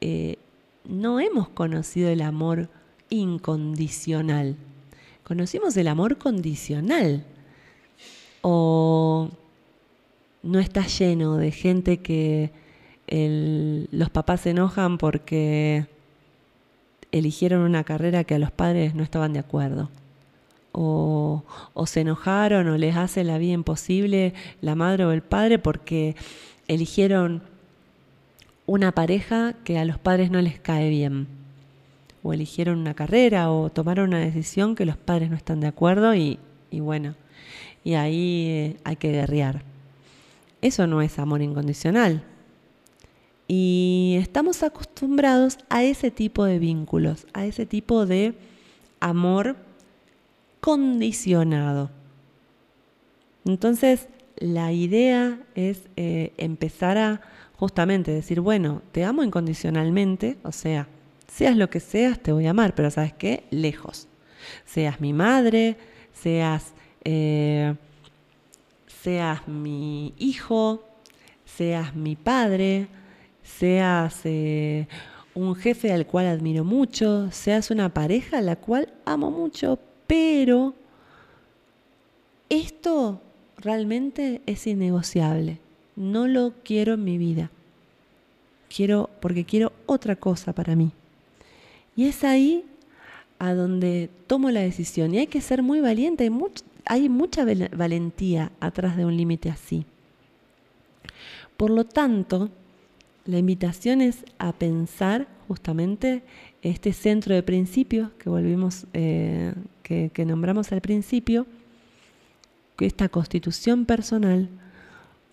eh, 0.00 0.38
no 0.86 1.20
hemos 1.20 1.50
conocido 1.50 2.08
el 2.08 2.22
amor 2.22 2.70
incondicional. 3.10 4.56
Conocimos 5.24 5.76
el 5.76 5.88
amor 5.88 6.16
condicional. 6.16 7.26
O 8.40 9.28
no 10.42 10.58
está 10.58 10.86
lleno 10.86 11.36
de 11.36 11.50
gente 11.50 11.98
que 11.98 12.50
los 13.90 14.08
papás 14.08 14.40
se 14.40 14.50
enojan 14.50 14.96
porque 14.96 15.84
eligieron 17.12 17.60
una 17.60 17.84
carrera 17.84 18.24
que 18.24 18.36
a 18.36 18.38
los 18.38 18.52
padres 18.52 18.94
no 18.94 19.02
estaban 19.02 19.34
de 19.34 19.40
acuerdo. 19.40 19.90
O, 20.78 21.42
se 21.86 22.02
enojaron 22.02 22.68
o 22.68 22.76
les 22.76 22.96
hace 22.96 23.24
la 23.24 23.38
vida 23.38 23.54
imposible 23.54 24.34
la 24.60 24.74
madre 24.74 25.06
o 25.06 25.12
el 25.12 25.22
padre 25.22 25.58
porque 25.58 26.16
eligieron 26.68 27.42
una 28.66 28.92
pareja 28.92 29.54
que 29.64 29.78
a 29.78 29.86
los 29.86 29.98
padres 29.98 30.30
no 30.30 30.42
les 30.42 30.60
cae 30.60 30.90
bien. 30.90 31.28
O 32.22 32.34
eligieron 32.34 32.78
una 32.78 32.92
carrera 32.92 33.50
o 33.50 33.70
tomaron 33.70 34.08
una 34.10 34.18
decisión 34.18 34.74
que 34.74 34.84
los 34.84 34.98
padres 34.98 35.30
no 35.30 35.36
están 35.36 35.60
de 35.60 35.68
acuerdo 35.68 36.14
y, 36.14 36.38
bueno, 36.72 37.14
y 37.82 37.94
ahí 37.94 38.46
eh, 38.48 38.76
hay 38.84 38.96
que 38.96 39.12
guerrear. 39.12 39.62
Eso 40.60 40.86
no 40.86 41.00
es 41.00 41.18
amor 41.18 41.40
incondicional. 41.40 42.22
Y 43.48 44.18
estamos 44.20 44.62
acostumbrados 44.62 45.56
a 45.70 45.84
ese 45.84 46.10
tipo 46.10 46.44
de 46.44 46.58
vínculos, 46.58 47.26
a 47.32 47.46
ese 47.46 47.64
tipo 47.64 48.04
de 48.04 48.34
amor 49.00 49.56
condicionado. 50.66 51.92
Entonces, 53.44 54.08
la 54.34 54.72
idea 54.72 55.38
es 55.54 55.82
eh, 55.94 56.32
empezar 56.38 56.98
a 56.98 57.20
justamente 57.54 58.10
decir, 58.10 58.40
bueno, 58.40 58.82
te 58.90 59.04
amo 59.04 59.22
incondicionalmente, 59.22 60.38
o 60.42 60.50
sea, 60.50 60.88
seas 61.28 61.56
lo 61.56 61.70
que 61.70 61.78
seas, 61.78 62.18
te 62.20 62.32
voy 62.32 62.48
a 62.48 62.50
amar, 62.50 62.74
pero 62.74 62.90
¿sabes 62.90 63.12
qué? 63.12 63.44
Lejos. 63.52 64.08
Seas 64.64 65.00
mi 65.00 65.12
madre, 65.12 65.76
seas, 66.12 66.72
eh, 67.04 67.76
seas 69.04 69.46
mi 69.46 70.14
hijo, 70.18 70.82
seas 71.44 71.94
mi 71.94 72.16
padre, 72.16 72.88
seas 73.44 74.22
eh, 74.24 74.88
un 75.32 75.54
jefe 75.54 75.92
al 75.92 76.08
cual 76.08 76.26
admiro 76.26 76.64
mucho, 76.64 77.30
seas 77.30 77.70
una 77.70 77.94
pareja 77.94 78.38
a 78.38 78.42
la 78.42 78.56
cual 78.56 78.92
amo 79.04 79.30
mucho, 79.30 79.78
pero 80.06 80.74
esto 82.48 83.20
realmente 83.56 84.40
es 84.46 84.66
innegociable. 84.66 85.58
No 85.96 86.26
lo 86.28 86.52
quiero 86.64 86.94
en 86.94 87.04
mi 87.04 87.18
vida. 87.18 87.50
Quiero 88.74 89.10
porque 89.20 89.44
quiero 89.44 89.72
otra 89.86 90.16
cosa 90.16 90.52
para 90.52 90.76
mí. 90.76 90.92
Y 91.96 92.06
es 92.06 92.24
ahí 92.24 92.64
a 93.38 93.54
donde 93.54 94.10
tomo 94.26 94.50
la 94.50 94.60
decisión. 94.60 95.14
Y 95.14 95.18
hay 95.18 95.26
que 95.26 95.40
ser 95.40 95.62
muy 95.62 95.80
valiente. 95.80 96.24
Hay, 96.24 96.32
hay 96.84 97.08
mucha 97.08 97.44
valentía 97.74 98.52
atrás 98.60 98.96
de 98.96 99.04
un 99.04 99.16
límite 99.16 99.50
así. 99.50 99.86
Por 101.56 101.70
lo 101.70 101.84
tanto, 101.84 102.50
la 103.24 103.38
invitación 103.38 104.02
es 104.02 104.24
a 104.38 104.52
pensar 104.52 105.26
justamente 105.48 106.22
este 106.62 106.92
centro 106.92 107.34
de 107.34 107.42
principios 107.42 108.10
que 108.18 108.28
volvimos, 108.28 108.86
eh, 108.92 109.52
que, 109.86 110.24
nombramos 110.24 110.72
al 110.72 110.80
principio, 110.80 111.46
esta 112.80 113.08
constitución 113.08 113.86
personal, 113.86 114.48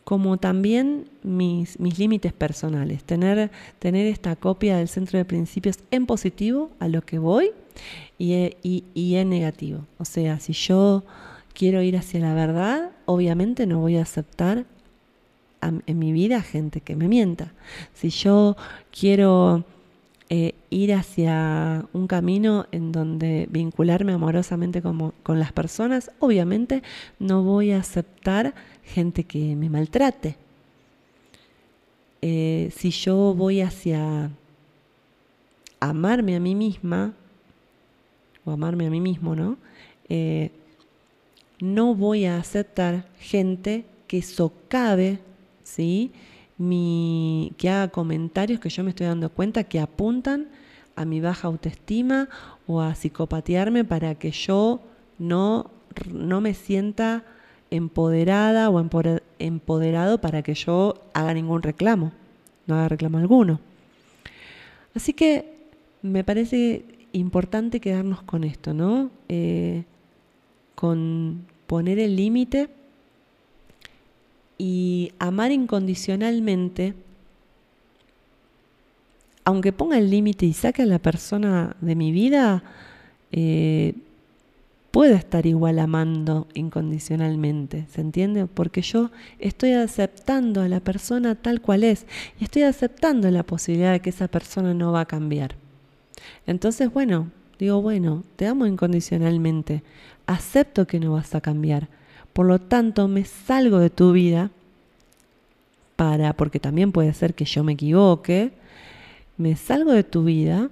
como 0.03 0.37
también 0.37 1.09
mis, 1.23 1.79
mis 1.79 1.97
límites 1.97 2.33
personales, 2.33 3.03
tener, 3.03 3.51
tener 3.79 4.05
esta 4.05 4.35
copia 4.35 4.77
del 4.77 4.87
centro 4.87 5.17
de 5.17 5.25
principios 5.25 5.79
en 5.91 6.05
positivo 6.05 6.71
a 6.79 6.87
lo 6.87 7.01
que 7.01 7.17
voy 7.17 7.51
y, 8.19 8.83
y 8.93 9.15
en 9.15 9.29
negativo. 9.29 9.87
O 9.97 10.05
sea, 10.05 10.39
si 10.39 10.53
yo 10.53 11.03
quiero 11.53 11.81
ir 11.81 11.97
hacia 11.97 12.19
la 12.19 12.35
verdad, 12.35 12.91
obviamente 13.05 13.65
no 13.65 13.79
voy 13.79 13.97
a 13.97 14.03
aceptar 14.03 14.65
en 15.61 15.97
mi 15.97 16.11
vida 16.11 16.41
gente 16.41 16.81
que 16.81 16.95
me 16.95 17.07
mienta. 17.07 17.53
Si 17.93 18.09
yo 18.09 18.57
quiero 18.91 19.63
eh, 20.35 20.55
ir 20.71 20.95
hacia 20.95 21.85
un 21.93 22.07
camino 22.07 22.65
en 22.71 22.91
donde 22.91 23.47
vincularme 23.51 24.13
amorosamente 24.13 24.81
con 24.81 25.39
las 25.39 25.51
personas, 25.51 26.09
obviamente 26.17 26.81
no 27.19 27.43
voy 27.43 27.69
a 27.69 27.77
aceptar 27.77 28.55
gente 28.83 29.25
que 29.25 29.55
me 29.55 29.69
maltrate. 29.69 30.35
Eh, 32.23 32.71
si 32.75 32.89
yo 32.89 33.35
voy 33.35 33.61
hacia 33.61 34.31
amarme 35.79 36.35
a 36.35 36.39
mí 36.39 36.55
misma, 36.55 37.13
o 38.43 38.49
amarme 38.49 38.87
a 38.87 38.89
mí 38.89 39.01
mismo, 39.01 39.35
¿no? 39.35 39.57
Eh, 40.09 40.49
no 41.59 41.93
voy 41.93 42.25
a 42.25 42.37
aceptar 42.39 43.05
gente 43.19 43.85
que 44.07 44.23
socave, 44.23 45.19
¿sí? 45.63 46.11
Mi, 46.63 47.53
que 47.57 47.69
haga 47.69 47.89
comentarios 47.89 48.59
que 48.59 48.69
yo 48.69 48.83
me 48.83 48.91
estoy 48.91 49.07
dando 49.07 49.29
cuenta 49.29 49.65
que 49.65 49.79
apuntan 49.79 50.47
a 50.95 51.03
mi 51.03 51.19
baja 51.19 51.47
autoestima 51.47 52.29
o 52.67 52.79
a 52.79 52.93
psicopatearme 52.93 53.83
para 53.83 54.15
que 54.15 54.31
yo 54.31 54.79
no, 55.19 55.71
no 56.11 56.39
me 56.39 56.53
sienta 56.53 57.23
empoderada 57.69 58.69
o 58.69 58.79
empoderado 59.39 60.21
para 60.21 60.41
que 60.41 60.53
yo 60.53 60.95
haga 61.13 61.33
ningún 61.33 61.63
reclamo, 61.63 62.11
no 62.67 62.75
haga 62.75 62.89
reclamo 62.89 63.17
alguno. 63.17 63.59
Así 64.95 65.13
que 65.13 65.53
me 66.01 66.23
parece 66.23 66.85
importante 67.13 67.79
quedarnos 67.79 68.21
con 68.21 68.43
esto, 68.43 68.73
¿no? 68.73 69.09
Eh, 69.27 69.83
con 70.75 71.45
poner 71.67 71.97
el 71.99 72.15
límite 72.15 72.69
y 74.63 75.11
amar 75.19 75.51
incondicionalmente, 75.51 76.93
aunque 79.43 79.73
ponga 79.73 79.97
el 79.97 80.09
límite 80.09 80.45
y 80.45 80.53
saque 80.53 80.83
a 80.83 80.85
la 80.85 80.99
persona 80.99 81.75
de 81.81 81.95
mi 81.95 82.13
vida, 82.13 82.63
eh, 83.33 83.93
puedo 84.91 85.15
estar 85.15 85.45
igual 85.45 85.79
amando 85.79 86.47
incondicionalmente, 86.53 87.87
¿se 87.91 87.99
entiende? 87.99 88.45
Porque 88.45 88.81
yo 88.81 89.11
estoy 89.37 89.73
aceptando 89.73 90.61
a 90.61 90.69
la 90.69 90.79
persona 90.79 91.35
tal 91.35 91.59
cual 91.59 91.83
es 91.83 92.05
y 92.39 92.45
estoy 92.45 92.61
aceptando 92.61 93.29
la 93.31 93.43
posibilidad 93.43 93.91
de 93.91 93.99
que 93.99 94.11
esa 94.11 94.29
persona 94.29 94.73
no 94.73 94.93
va 94.93 95.01
a 95.01 95.07
cambiar. 95.07 95.55
Entonces, 96.47 96.89
bueno, 96.89 97.31
digo, 97.59 97.81
bueno, 97.81 98.23
te 98.37 98.47
amo 98.47 98.65
incondicionalmente, 98.65 99.83
acepto 100.25 100.87
que 100.87 101.01
no 101.01 101.11
vas 101.11 101.35
a 101.35 101.41
cambiar, 101.41 101.89
por 102.33 102.47
lo 102.47 102.59
tanto 102.59 103.07
me 103.07 103.25
salgo 103.25 103.79
de 103.79 103.89
tu 103.89 104.11
vida 104.11 104.49
para, 105.95 106.33
porque 106.33 106.59
también 106.59 106.91
puede 106.91 107.13
ser 107.13 107.33
que 107.35 107.45
yo 107.45 107.63
me 107.63 107.73
equivoque, 107.73 108.51
me 109.37 109.55
salgo 109.55 109.91
de 109.91 110.03
tu 110.03 110.23
vida 110.23 110.69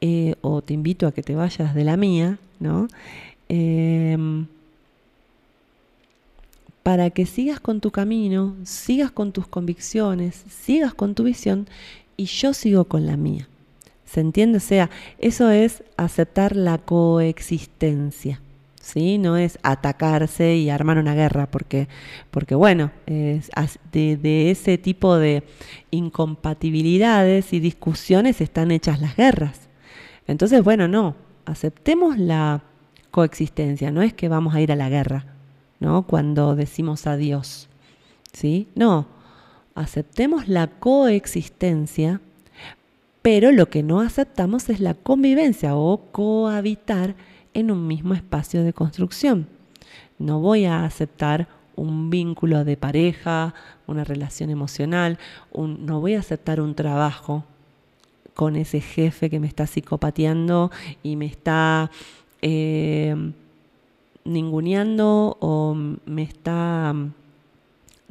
eh, 0.00 0.34
o 0.42 0.62
te 0.62 0.74
invito 0.74 1.06
a 1.06 1.12
que 1.12 1.22
te 1.22 1.34
vayas 1.34 1.74
de 1.74 1.84
la 1.84 1.96
mía, 1.96 2.38
¿no? 2.60 2.88
Em, 3.48 4.46
para 6.82 7.10
que 7.10 7.26
sigas 7.26 7.58
con 7.58 7.80
tu 7.80 7.90
camino, 7.90 8.54
sigas 8.64 9.10
con 9.10 9.32
tus 9.32 9.46
convicciones, 9.48 10.44
sigas 10.48 10.94
con 10.94 11.14
tu 11.14 11.24
visión 11.24 11.66
y 12.16 12.26
yo 12.26 12.52
sigo 12.52 12.84
con 12.84 13.06
la 13.06 13.16
mía. 13.16 13.48
¿Se 14.04 14.20
entiende? 14.20 14.58
O 14.58 14.60
sea, 14.60 14.90
eso 15.18 15.50
es 15.50 15.82
aceptar 15.96 16.54
la 16.54 16.78
coexistencia. 16.78 18.40
¿Sí? 18.86 19.18
No 19.18 19.36
es 19.36 19.58
atacarse 19.64 20.54
y 20.54 20.70
armar 20.70 20.98
una 20.98 21.16
guerra, 21.16 21.50
porque, 21.50 21.88
porque 22.30 22.54
bueno, 22.54 22.92
es 23.06 23.50
de, 23.90 24.16
de 24.16 24.52
ese 24.52 24.78
tipo 24.78 25.16
de 25.16 25.42
incompatibilidades 25.90 27.52
y 27.52 27.58
discusiones 27.58 28.40
están 28.40 28.70
hechas 28.70 29.00
las 29.00 29.16
guerras. 29.16 29.68
Entonces, 30.28 30.62
bueno, 30.62 30.86
no, 30.86 31.16
aceptemos 31.46 32.16
la 32.16 32.62
coexistencia, 33.10 33.90
no 33.90 34.02
es 34.02 34.14
que 34.14 34.28
vamos 34.28 34.54
a 34.54 34.60
ir 34.60 34.70
a 34.70 34.76
la 34.76 34.88
guerra, 34.88 35.34
¿no? 35.80 36.06
Cuando 36.06 36.54
decimos 36.54 37.08
adiós, 37.08 37.68
¿sí? 38.32 38.68
No, 38.76 39.08
aceptemos 39.74 40.46
la 40.46 40.68
coexistencia, 40.68 42.20
pero 43.20 43.50
lo 43.50 43.68
que 43.68 43.82
no 43.82 44.00
aceptamos 44.00 44.68
es 44.68 44.78
la 44.78 44.94
convivencia 44.94 45.74
o 45.74 46.02
cohabitar 46.12 47.16
en 47.56 47.70
un 47.70 47.86
mismo 47.86 48.12
espacio 48.12 48.62
de 48.62 48.74
construcción. 48.74 49.48
No 50.18 50.40
voy 50.40 50.66
a 50.66 50.84
aceptar 50.84 51.48
un 51.74 52.10
vínculo 52.10 52.64
de 52.64 52.76
pareja, 52.76 53.54
una 53.86 54.04
relación 54.04 54.50
emocional, 54.50 55.18
no 55.54 56.00
voy 56.00 56.14
a 56.14 56.20
aceptar 56.20 56.60
un 56.60 56.74
trabajo 56.74 57.44
con 58.34 58.56
ese 58.56 58.82
jefe 58.82 59.30
que 59.30 59.40
me 59.40 59.46
está 59.46 59.66
psicopateando 59.66 60.70
y 61.02 61.16
me 61.16 61.24
está 61.24 61.90
eh, 62.42 63.14
ninguneando 64.24 65.38
o 65.40 65.74
me 65.74 66.22
está 66.22 66.94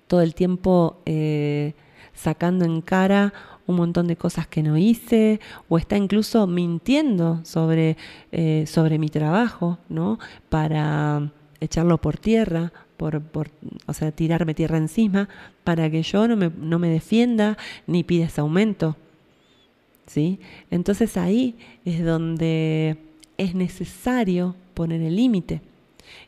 todo 0.07 0.21
el 0.21 0.33
tiempo 0.33 0.97
eh, 1.05 1.73
sacando 2.15 2.65
en 2.65 2.81
cara 2.81 3.31
un 3.67 3.75
montón 3.75 4.07
de 4.07 4.15
cosas 4.15 4.47
que 4.47 4.63
no 4.63 4.77
hice 4.77 5.39
o 5.69 5.77
está 5.77 5.97
incluso 5.97 6.47
mintiendo 6.47 7.39
sobre, 7.43 7.97
eh, 8.31 8.65
sobre 8.67 8.99
mi 8.99 9.09
trabajo, 9.09 9.79
¿no? 9.89 10.19
Para 10.49 11.31
echarlo 11.59 11.99
por 11.99 12.17
tierra, 12.17 12.71
por, 12.97 13.21
por, 13.21 13.49
o 13.87 13.93
sea, 13.93 14.11
tirarme 14.11 14.53
tierra 14.53 14.77
encima, 14.77 15.29
para 15.63 15.89
que 15.89 16.03
yo 16.03 16.27
no 16.27 16.35
me, 16.35 16.49
no 16.49 16.79
me 16.79 16.89
defienda 16.89 17.57
ni 17.87 18.03
pida 18.03 18.25
ese 18.25 18.41
aumento. 18.41 18.95
¿sí? 20.07 20.39
Entonces 20.71 21.17
ahí 21.17 21.55
es 21.83 22.03
donde 22.03 22.97
es 23.37 23.55
necesario 23.55 24.55
poner 24.73 25.01
el 25.01 25.15
límite. 25.15 25.61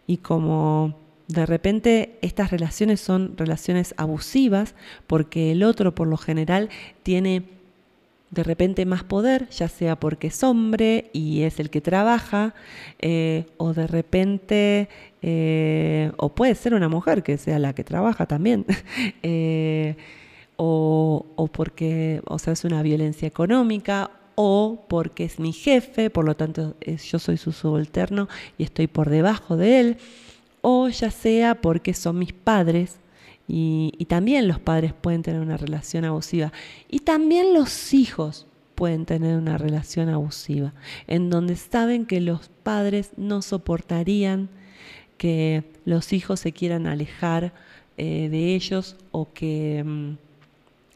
Y 0.05 0.17
como 0.17 0.95
de 1.27 1.45
repente 1.45 2.17
estas 2.21 2.51
relaciones 2.51 3.01
son 3.01 3.35
relaciones 3.37 3.93
abusivas, 3.97 4.75
porque 5.07 5.51
el 5.51 5.63
otro 5.63 5.93
por 5.93 6.07
lo 6.07 6.17
general 6.17 6.69
tiene 7.03 7.43
de 8.31 8.43
repente 8.43 8.85
más 8.85 9.03
poder, 9.03 9.47
ya 9.49 9.67
sea 9.67 9.97
porque 9.97 10.27
es 10.27 10.43
hombre 10.43 11.09
y 11.13 11.43
es 11.43 11.59
el 11.59 11.69
que 11.69 11.81
trabaja, 11.81 12.53
eh, 12.99 13.45
o 13.57 13.73
de 13.73 13.87
repente, 13.87 14.89
eh, 15.21 16.11
o 16.17 16.29
puede 16.29 16.55
ser 16.55 16.73
una 16.73 16.89
mujer 16.89 17.23
que 17.23 17.37
sea 17.37 17.59
la 17.59 17.73
que 17.73 17.83
trabaja 17.83 18.25
también, 18.25 18.65
eh, 19.23 19.95
o, 20.57 21.25
o 21.35 21.47
porque, 21.47 22.21
o 22.25 22.39
sea, 22.39 22.53
es 22.53 22.63
una 22.65 22.81
violencia 22.81 23.27
económica, 23.27 24.11
o 24.35 24.85
porque 24.87 25.23
es 25.23 25.39
mi 25.39 25.51
jefe, 25.51 26.09
por 26.11 26.23
lo 26.23 26.35
tanto 26.35 26.75
yo 26.79 27.17
soy 27.17 27.37
su 27.37 27.51
subalterno 27.51 28.27
y 28.59 28.63
estoy 28.63 28.85
por 28.85 29.09
debajo 29.09 29.57
de 29.57 29.79
él, 29.79 29.97
o 30.69 30.89
ya 30.89 31.11
sea 31.11 31.61
porque 31.61 31.93
son 31.93 32.19
mis 32.19 32.33
padres 32.33 32.97
y, 33.47 33.93
también 34.09 34.49
los 34.49 34.59
padres 34.59 34.91
pueden 34.91 35.23
tener 35.23 35.39
una 35.39 35.55
relación 35.55 36.03
abusiva 36.03 36.51
y 36.89 36.99
también 36.99 37.53
los 37.53 37.93
hijos 37.93 38.47
pueden 38.75 39.05
tener 39.05 39.37
una 39.37 39.57
relación 39.57 40.09
abusiva, 40.09 40.73
en 41.07 41.29
donde 41.29 41.55
saben 41.55 42.05
que 42.05 42.19
los 42.19 42.49
padres 42.63 43.11
no 43.15 43.41
soportarían 43.41 44.49
que 45.17 45.63
los 45.85 46.11
hijos 46.11 46.41
se 46.41 46.51
quieran 46.51 46.85
alejar 46.85 47.53
eh, 47.95 48.27
de 48.29 48.53
ellos 48.53 48.97
o 49.11 49.31
que, 49.33 49.85
mm, 49.85 50.17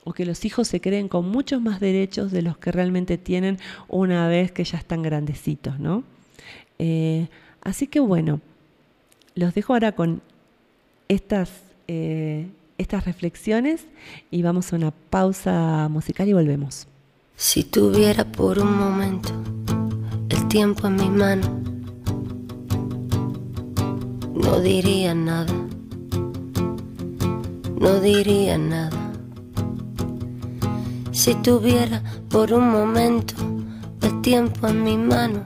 o 0.03 0.11
que 0.11 0.25
los 0.25 0.43
hijos 0.43 0.67
se 0.67 0.81
creen 0.81 1.07
con 1.07 1.29
muchos 1.29 1.61
más 1.61 1.79
derechos 1.79 2.33
de 2.33 2.41
los 2.41 2.57
que 2.57 2.73
realmente 2.73 3.17
tienen 3.17 3.57
una 3.87 4.27
vez 4.27 4.51
que 4.51 4.65
ya 4.65 4.77
están 4.77 5.01
grandecitos, 5.01 5.79
¿no? 5.79 6.03
Eh, 6.77 7.29
así 7.61 7.87
que 7.87 8.01
bueno, 8.01 8.41
los 9.35 9.53
dejo 9.53 9.73
ahora 9.73 9.93
con 9.93 10.21
estas, 11.07 11.49
eh, 11.87 12.47
estas 12.77 13.05
reflexiones 13.05 13.85
y 14.29 14.41
vamos 14.41 14.71
a 14.71 14.75
una 14.75 14.91
pausa 14.91 15.87
musical 15.89 16.27
y 16.27 16.33
volvemos. 16.33 16.87
Si 17.35 17.63
tuviera 17.63 18.25
por 18.25 18.59
un 18.59 18.77
momento 18.77 19.31
el 20.29 20.47
tiempo 20.47 20.87
en 20.87 20.95
mi 20.95 21.09
mano, 21.09 21.59
no 24.33 24.59
diría 24.59 25.13
nada, 25.15 25.53
no 27.79 27.99
diría 27.99 28.57
nada. 28.57 28.97
Si 31.11 31.35
tuviera 31.35 32.01
por 32.29 32.53
un 32.53 32.69
momento 32.69 33.35
el 34.01 34.21
tiempo 34.21 34.67
en 34.67 34.83
mi 34.83 34.97
mano, 34.97 35.43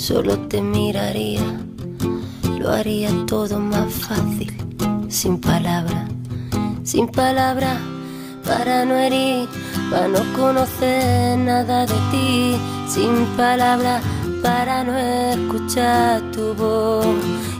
solo 0.00 0.38
te 0.48 0.62
miraría, 0.62 1.42
lo 2.58 2.70
haría 2.70 3.10
todo 3.26 3.60
más 3.60 3.92
fácil, 3.92 4.50
sin 5.10 5.38
palabras, 5.38 6.08
sin 6.84 7.06
palabras, 7.06 7.76
para 8.46 8.86
no 8.86 8.96
herir, 8.96 9.46
para 9.90 10.08
no 10.08 10.20
conocer 10.34 11.36
nada 11.36 11.84
de 11.84 11.94
ti, 12.10 12.56
sin 12.88 13.26
palabras, 13.36 14.02
para 14.42 14.84
no 14.84 14.96
escuchar 14.96 16.22
tu 16.32 16.54
voz. 16.54 17.06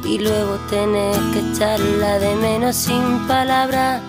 Y 0.07 0.19
luego 0.19 0.57
tener 0.71 1.15
que 1.33 1.41
echarla 1.53 2.19
de 2.19 2.35
menos. 2.37 2.75
Sin 2.75 3.19
palabras, 3.29 4.01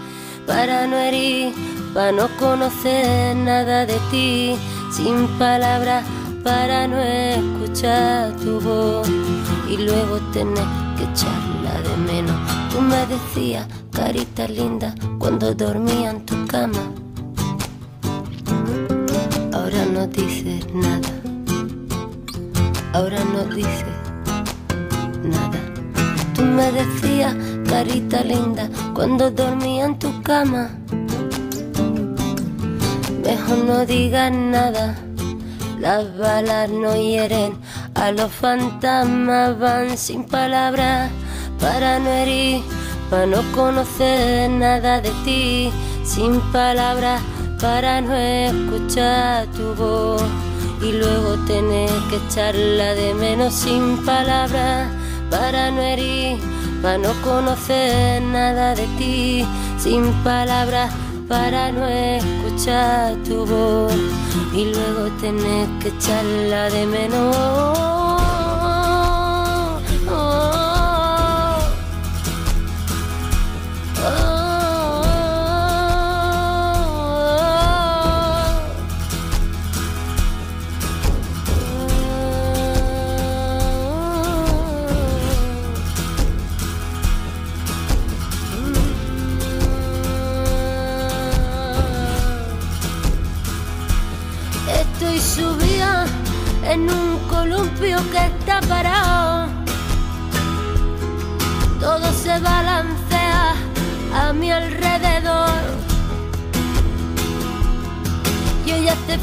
para 0.48 0.88
no 0.88 0.98
herir, 0.98 1.54
para 1.94 2.14
no 2.14 2.30
conocer 2.40 3.36
nada 3.36 3.86
de 3.86 4.00
ti, 4.10 4.56
sin 4.96 5.28
palabras 5.38 6.06
para 6.44 6.88
no 6.88 7.00
escuchar 7.00 8.36
tu 8.38 8.60
voz 8.60 9.08
y 9.70 9.78
luego 9.78 10.18
tener 10.34 10.66
que 10.98 11.04
echarla 11.04 11.82
de 11.82 11.98
menos. 11.98 12.36
Tú 12.72 12.82
me 12.82 13.06
decías, 13.06 13.68
carita 13.92 14.48
linda, 14.48 14.96
cuando 15.20 15.54
dormía 15.54 16.12
en 16.12 16.26
tu 16.26 16.48
cama. 16.48 16.92
Ahora 19.54 19.86
no 19.86 20.08
dices 20.08 20.66
nada, 20.74 21.10
ahora 22.94 23.24
no 23.24 23.44
dices 23.54 23.86
nada. 25.24 25.60
Tú 26.34 26.44
me 26.44 26.72
decías, 26.72 27.36
carita 27.68 28.24
linda, 28.24 28.70
cuando 28.94 29.30
dormía 29.30 29.86
en 29.86 30.00
tu 30.00 30.22
cama. 30.24 30.70
Mejor 33.24 33.58
no 33.60 33.86
digas 33.86 34.32
nada, 34.32 34.96
las 35.82 36.16
balas 36.16 36.70
no 36.70 36.96
hieren, 36.96 37.58
a 37.96 38.12
los 38.12 38.32
fantasmas 38.32 39.58
van 39.58 39.98
sin 39.98 40.24
palabras. 40.26 41.10
Para 41.60 42.00
no 42.00 42.10
herir, 42.10 42.62
para 43.10 43.26
no 43.26 43.42
conocer 43.52 44.50
nada 44.52 45.02
de 45.02 45.10
ti, 45.26 45.72
sin 46.04 46.40
palabras. 46.52 47.20
Para 47.60 48.02
no 48.02 48.16
escuchar 48.16 49.48
tu 49.48 49.74
voz 49.76 50.24
y 50.82 50.92
luego 50.94 51.36
tener 51.46 51.90
que 52.10 52.18
echarla 52.28 52.94
de 52.94 53.14
menos 53.16 53.54
sin 53.54 54.06
palabras. 54.06 54.88
Para 55.32 55.72
no 55.72 55.82
herir, 55.82 56.40
para 56.82 57.00
no 57.00 57.14
conocer 57.24 58.22
nada 58.22 58.76
de 58.76 58.86
ti, 58.98 59.46
sin 59.80 60.12
palabras 60.24 60.92
para 61.32 61.72
no 61.72 61.88
escuchar 61.88 63.16
tu 63.24 63.46
voz 63.46 63.96
y 64.54 64.66
luego 64.66 65.10
tener 65.22 65.70
que 65.80 65.88
echarla 65.88 66.70
de 66.70 66.86
menos. 66.86 67.91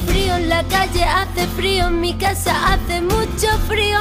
Frío 0.07 0.37
en 0.37 0.49
la 0.49 0.63
calle, 0.65 1.05
hace 1.05 1.47
frío 1.49 1.89
en 1.89 2.01
mi 2.01 2.15
casa, 2.15 2.75
hace 2.75 3.01
mucho 3.01 3.49
frío. 3.67 3.99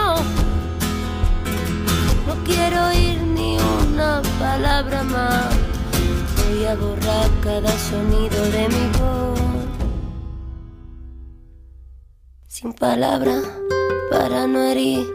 No 2.27 2.35
quiero 2.43 2.87
oír 2.87 3.21
ni 3.21 3.57
una 3.57 4.21
palabra 4.39 5.03
más. 5.03 5.55
Voy 6.37 6.65
a 6.65 6.75
borrar 6.75 7.29
cada 7.41 7.71
sonido 7.77 8.41
de 8.51 8.67
mi 8.69 8.87
voz. 8.99 9.39
Sin 12.47 12.73
palabras 12.73 13.43
para 14.09 14.47
no 14.47 14.61
herir, 14.61 15.05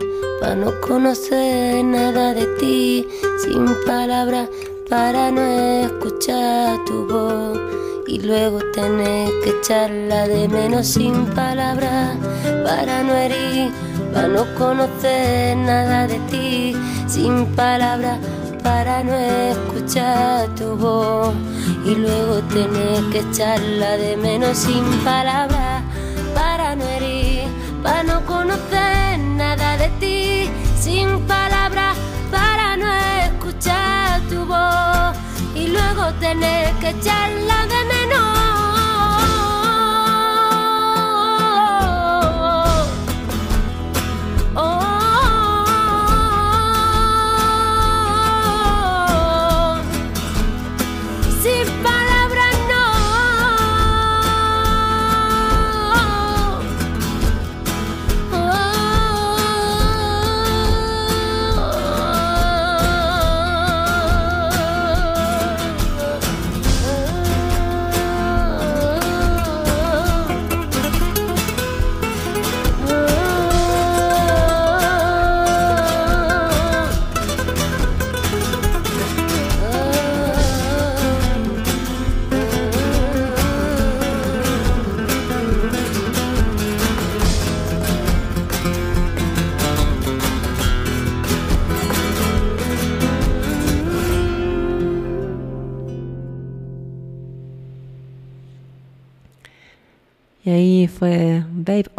para 0.41 0.55
no 0.55 0.81
conocer 0.81 1.85
nada 1.85 2.35
de 2.35 2.47
ti. 2.59 3.07
Sin 3.43 3.67
palabras 3.85 4.49
para 4.89 5.31
no 5.31 5.43
escuchar 5.43 6.85
tu 6.85 7.07
voz 7.09 7.82
y 8.07 8.21
luego 8.21 8.59
tener 8.73 9.31
que 9.43 9.51
echarla 9.51 10.27
de 10.27 10.49
menos. 10.49 10.87
Sin 10.87 11.27
palabras 11.27 12.17
para 12.65 13.03
no 13.03 13.15
herir, 13.15 13.71
para 14.13 14.29
no 14.29 14.45
conocer 14.55 15.57
nada 15.57 16.07
de 16.07 16.19
ti. 16.31 16.77
Sin 17.07 17.47
palabras 17.55 18.19
para 18.63 19.03
no 19.03 19.15
escuchar 19.15 20.49
tu 20.55 20.77
voz 20.77 21.35
y 21.85 21.95
luego 21.95 22.41
tener 22.55 23.05
que 23.11 23.21
echarla 23.21 23.97
de 23.97 24.17
menos. 24.17 24.59
Sin 24.59 24.85
palabras 25.05 25.83
para 26.35 26.75
no 26.77 26.85
herir, 26.85 27.45
para 27.83 28.03
no 28.03 28.25
conocer 28.27 29.19
nada 29.19 29.77
de 29.77 29.89
ti, 30.01 30.51
sin 30.81 31.21
palabras 31.27 31.97
para 32.31 32.77
no 32.77 32.87
escuchar 33.27 34.02
luego 35.95 36.13
tener 36.15 36.73
que 36.75 36.91
echarla 36.91 37.67
de 37.67 37.85
menos. 37.85 38.62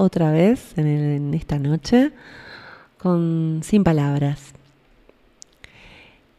Otra 0.04 0.32
vez 0.32 0.78
en, 0.78 1.34
esta 1.34 1.60
noche 1.60 2.12
con 2.98 3.62
Sin 3.64 3.84
Palabras. 3.84 4.54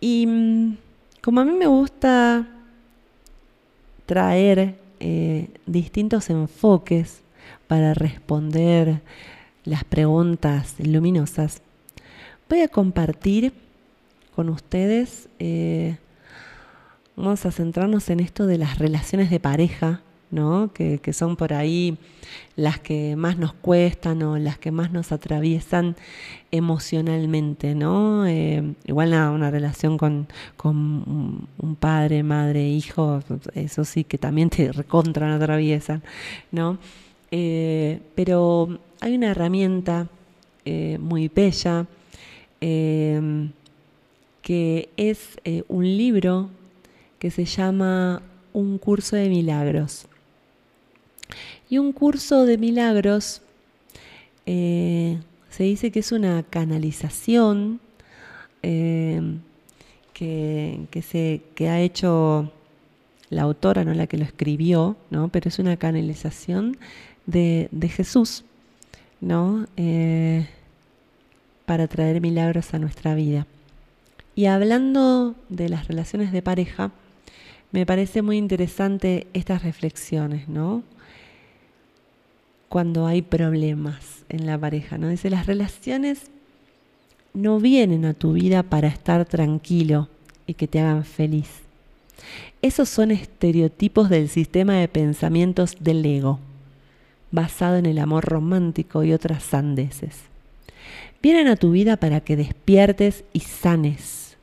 Y 0.01 0.27
mm, 0.27 0.77
como 1.23 1.41
a 1.41 1.45
mí 1.45 1.53
me 1.53 1.67
gusta 1.67 2.47
traer 4.07 4.77
eh, 5.01 5.49
distintos 5.67 6.31
enfoques 6.31 7.23
para 7.67 7.95
responder 7.95 9.01
las 9.65 9.85
preguntas 9.85 10.75
luminosas, 10.79 11.63
voy 12.49 12.61
a 12.61 12.69
compartir 12.69 13.53
con 14.35 14.49
ustedes, 14.49 15.29
eh, 15.39 15.97
vamos 17.17 17.47
a 17.47 17.51
centrarnos 17.51 18.11
en 18.11 18.21
esto 18.21 18.47
de 18.47 18.59
las 18.59 18.79
relaciones 18.79 19.31
de 19.31 19.41
pareja, 19.41 20.03
¿no? 20.35 20.73
Que, 20.75 21.01
son 21.13 21.37
por 21.37 21.53
ahí 21.53 21.97
las 22.57 22.81
que 22.81 23.17
más 23.17 23.39
nos 23.39 23.53
cuestan 23.55 24.23
o 24.23 24.37
las 24.39 24.59
que 24.59 24.71
más 24.73 24.91
nos 24.93 25.13
atraviesan 25.13 25.97
emocionalmente, 26.51 27.75
¿no? 27.75 28.27
Eh, 28.27 28.75
igual 28.87 29.11
nada, 29.11 29.31
una 29.31 29.51
relación 29.51 29.97
con, 29.97 30.27
con 30.57 30.77
un- 30.77 31.77
padre, 31.77 32.23
madre, 32.23 32.69
hijo, 32.69 33.21
eso 33.55 33.85
sí 33.85 34.05
que 34.05 34.19
también 34.19 34.51
te 34.51 34.73
recontra 34.73 35.35
atraviesan, 35.35 36.03
¿no? 36.53 36.79
Eh, 37.31 38.01
pero 38.15 38.79
hay 39.01 39.15
una 39.17 39.31
herramienta 39.31 40.09
eh, 40.65 40.99
muy 41.01 41.29
bella 41.29 41.87
que 44.43 44.89
es 44.97 45.39
un 45.69 45.85
libro 45.85 46.49
que 47.19 47.31
se 47.31 47.47
llama 47.47 48.21
Un 48.53 48.77
curso 48.77 49.17
de 49.17 49.31
milagros. 49.31 50.07
Y 51.69 51.79
un 51.79 51.93
curso 51.93 52.47
de 52.47 52.59
milagros 52.59 53.43
eh, 54.47 55.19
se 55.51 55.65
dice 55.65 55.91
que 55.91 56.01
es 56.01 56.13
una 56.13 56.43
canalización 56.43 57.81
eh, 58.63 59.21
que, 60.13 60.87
que 60.91 61.03
se, 61.03 61.43
que 61.55 61.69
ha 61.69 61.81
hecho 61.81 62.53
la 63.31 63.43
autora, 63.43 63.85
no 63.85 63.95
la 63.95 64.07
que 64.07 64.19
lo 64.19 64.25
escribió, 64.25 64.97
¿no? 65.11 65.29
pero 65.29 65.49
es 65.49 65.59
una 65.59 65.77
canalización 65.77 66.77
de, 67.27 67.69
de 67.73 67.89
Jesús, 67.89 68.45
¿no? 69.21 69.67
Eh, 69.77 70.47
para 71.67 71.89
traer 71.89 72.21
milagros 72.21 72.75
a 72.75 72.79
nuestra 72.79 73.15
vida. 73.15 73.47
Y 74.35 74.47
hablando 74.47 75.35
de 75.49 75.69
las 75.69 75.89
relaciones 75.89 76.33
de 76.33 76.43
pareja, 76.43 76.91
me 77.73 77.87
parece 77.87 78.23
muy 78.23 78.37
interesante 78.37 79.27
estas 79.33 79.63
reflexiones, 79.63 80.49
¿no? 80.49 80.83
Cuando 82.75 83.07
hay 83.07 83.23
problemas 83.23 84.25
en 84.29 84.47
la 84.47 84.59
pareja, 84.59 84.99
¿no? 84.99 85.09
Dice, 85.09 85.31
las 85.31 85.47
relaciones 85.47 86.23
no 87.33 87.61
vienen 87.61 88.05
a 88.05 88.15
tu 88.15 88.33
vida 88.33 88.65
para 88.65 88.89
estar 88.89 89.27
tranquilo 89.27 90.09
y 90.49 90.55
que 90.55 90.67
te 90.67 90.81
hagan 90.81 91.05
feliz. 91.05 91.61
Esos 92.63 92.89
son 92.89 93.13
estereotipos 93.13 94.11
del 94.11 94.29
sistema 94.29 94.75
de 94.75 94.89
pensamientos 94.89 95.77
del 95.79 96.05
ego, 96.05 96.41
basado 97.31 97.77
en 97.77 97.87
el 97.87 98.01
amor 98.01 98.25
romántico 98.25 99.05
y 99.05 99.13
otras 99.13 99.45
sandeces. 99.45 100.23
Vienen 101.23 101.47
a 101.47 101.55
tu 101.55 101.71
vida 101.71 101.97
para 101.97 102.23
que 102.23 102.35
despiertes 102.35 103.23
y 103.33 103.39
sanes. 103.39 104.37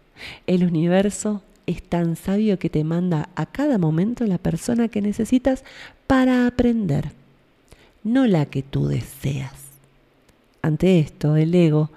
El 0.47 0.63
universo 0.63 1.43
es 1.67 1.83
tan 1.83 2.15
sabio 2.15 2.57
que 2.59 2.69
te 2.69 2.85
manda 2.85 3.27
a 3.35 3.45
cada 3.45 3.77
momento 3.77 4.25
la 4.25 4.37
persona 4.37 4.87
que 4.87 5.01
necesitas 5.01 5.65
para 6.07 6.47
aprender, 6.47 7.11
no 8.03 8.27
la 8.27 8.45
que 8.45 8.63
tú 8.63 8.87
deseas. 8.87 9.53
Ante 10.61 10.99
esto, 10.99 11.35
el 11.35 11.53
ego 11.55 11.89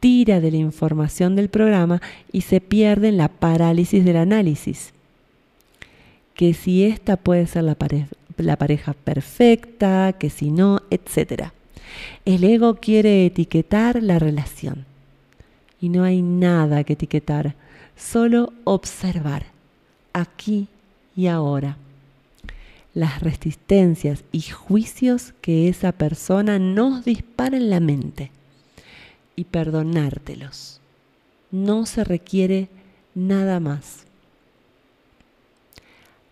tira 0.00 0.40
de 0.40 0.50
la 0.50 0.58
información 0.58 1.36
del 1.36 1.48
programa 1.48 2.00
y 2.32 2.42
se 2.42 2.60
pierde 2.60 3.08
en 3.08 3.16
la 3.16 3.28
parálisis 3.28 4.04
del 4.04 4.16
análisis. 4.16 4.92
Que 6.34 6.54
si 6.54 6.84
esta 6.84 7.16
puede 7.16 7.46
ser 7.46 7.64
la, 7.64 8.56
pareja 8.56 8.92
perfecta, 8.92 10.14
que 10.18 10.30
si 10.30 10.50
no, 10.50 10.82
etc. 10.90 11.50
El 12.24 12.44
ego 12.44 12.76
quiere 12.76 13.26
etiquetar 13.26 14.02
la 14.02 14.18
relación. 14.18 14.84
Y 15.80 15.88
no 15.88 16.04
hay 16.04 16.22
nada 16.22 16.84
que 16.84 16.94
etiquetar, 16.94 17.54
solo 17.96 18.52
observar, 18.64 19.46
aquí 20.12 20.68
y 21.16 21.26
ahora. 21.26 21.76
Las 22.96 23.20
resistencias 23.20 24.24
y 24.32 24.40
juicios 24.40 25.34
que 25.42 25.68
esa 25.68 25.92
persona 25.92 26.58
nos 26.58 27.04
dispara 27.04 27.58
en 27.58 27.68
la 27.68 27.78
mente 27.78 28.30
y 29.36 29.44
perdonártelos. 29.44 30.80
No 31.50 31.84
se 31.84 32.04
requiere 32.04 32.70
nada 33.14 33.60
más. 33.60 34.06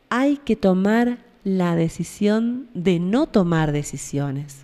Hay 0.09 0.39
que 0.39 0.57
tomar 0.57 1.19
la 1.45 1.77
decisión 1.77 2.67
de 2.73 2.99
no 2.99 3.27
tomar 3.27 3.71
decisiones. 3.71 4.61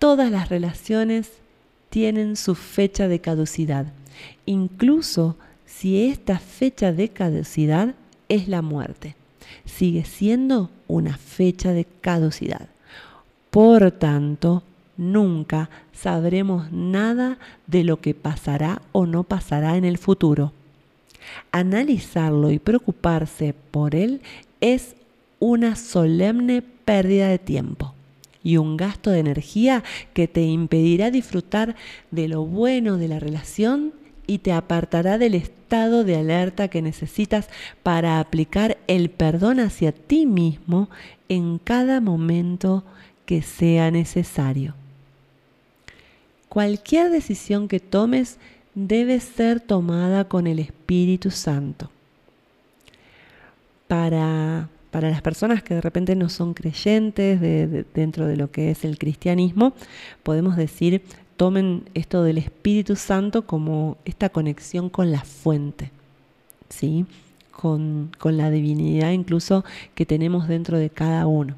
Todas 0.00 0.32
las 0.32 0.48
relaciones 0.48 1.30
tienen 1.90 2.34
su 2.34 2.56
fecha 2.56 3.06
de 3.06 3.20
caducidad, 3.20 3.92
incluso 4.46 5.36
si 5.64 6.08
esta 6.08 6.40
fecha 6.40 6.92
de 6.92 7.08
caducidad 7.10 7.94
es 8.28 8.48
la 8.48 8.62
muerte. 8.62 9.14
Sigue 9.64 10.04
siendo 10.04 10.70
una 10.86 11.16
fecha 11.16 11.72
de 11.72 11.86
caducidad. 12.00 12.68
Por 13.50 13.90
tanto, 13.92 14.62
nunca 14.96 15.70
sabremos 15.92 16.70
nada 16.72 17.38
de 17.66 17.84
lo 17.84 18.00
que 18.00 18.14
pasará 18.14 18.82
o 18.92 19.06
no 19.06 19.24
pasará 19.24 19.76
en 19.76 19.84
el 19.84 19.98
futuro. 19.98 20.52
Analizarlo 21.52 22.50
y 22.50 22.58
preocuparse 22.58 23.54
por 23.70 23.94
él 23.94 24.20
es 24.60 24.94
una 25.40 25.76
solemne 25.76 26.62
pérdida 26.62 27.28
de 27.28 27.38
tiempo 27.38 27.94
y 28.42 28.56
un 28.56 28.76
gasto 28.76 29.10
de 29.10 29.20
energía 29.20 29.84
que 30.14 30.28
te 30.28 30.42
impedirá 30.42 31.10
disfrutar 31.10 31.76
de 32.10 32.28
lo 32.28 32.44
bueno 32.44 32.96
de 32.96 33.08
la 33.08 33.18
relación 33.18 33.92
y 34.26 34.38
te 34.38 34.52
apartará 34.52 35.18
del 35.18 35.34
estado 35.34 35.57
de 35.68 36.16
alerta 36.16 36.68
que 36.68 36.80
necesitas 36.80 37.48
para 37.82 38.20
aplicar 38.20 38.78
el 38.86 39.10
perdón 39.10 39.60
hacia 39.60 39.92
ti 39.92 40.24
mismo 40.24 40.88
en 41.28 41.58
cada 41.58 42.00
momento 42.00 42.84
que 43.26 43.42
sea 43.42 43.90
necesario. 43.90 44.74
Cualquier 46.48 47.10
decisión 47.10 47.68
que 47.68 47.80
tomes 47.80 48.38
debe 48.74 49.20
ser 49.20 49.60
tomada 49.60 50.24
con 50.24 50.46
el 50.46 50.58
Espíritu 50.58 51.30
Santo. 51.30 51.90
Para, 53.88 54.70
para 54.90 55.10
las 55.10 55.20
personas 55.20 55.62
que 55.62 55.74
de 55.74 55.82
repente 55.82 56.16
no 56.16 56.30
son 56.30 56.54
creyentes 56.54 57.40
dentro 57.92 58.26
de 58.26 58.36
lo 58.36 58.50
que 58.50 58.70
es 58.70 58.86
el 58.86 58.96
cristianismo, 58.96 59.74
podemos 60.22 60.56
decir, 60.56 61.02
tomen 61.38 61.84
esto 61.94 62.22
del 62.22 62.36
Espíritu 62.36 62.96
Santo 62.96 63.46
como 63.46 63.96
esta 64.04 64.28
conexión 64.28 64.90
con 64.90 65.10
la 65.10 65.22
fuente, 65.24 65.90
¿sí? 66.68 67.06
con, 67.50 68.10
con 68.18 68.36
la 68.36 68.50
divinidad 68.50 69.12
incluso 69.12 69.64
que 69.94 70.04
tenemos 70.04 70.48
dentro 70.48 70.76
de 70.76 70.90
cada 70.90 71.26
uno, 71.26 71.54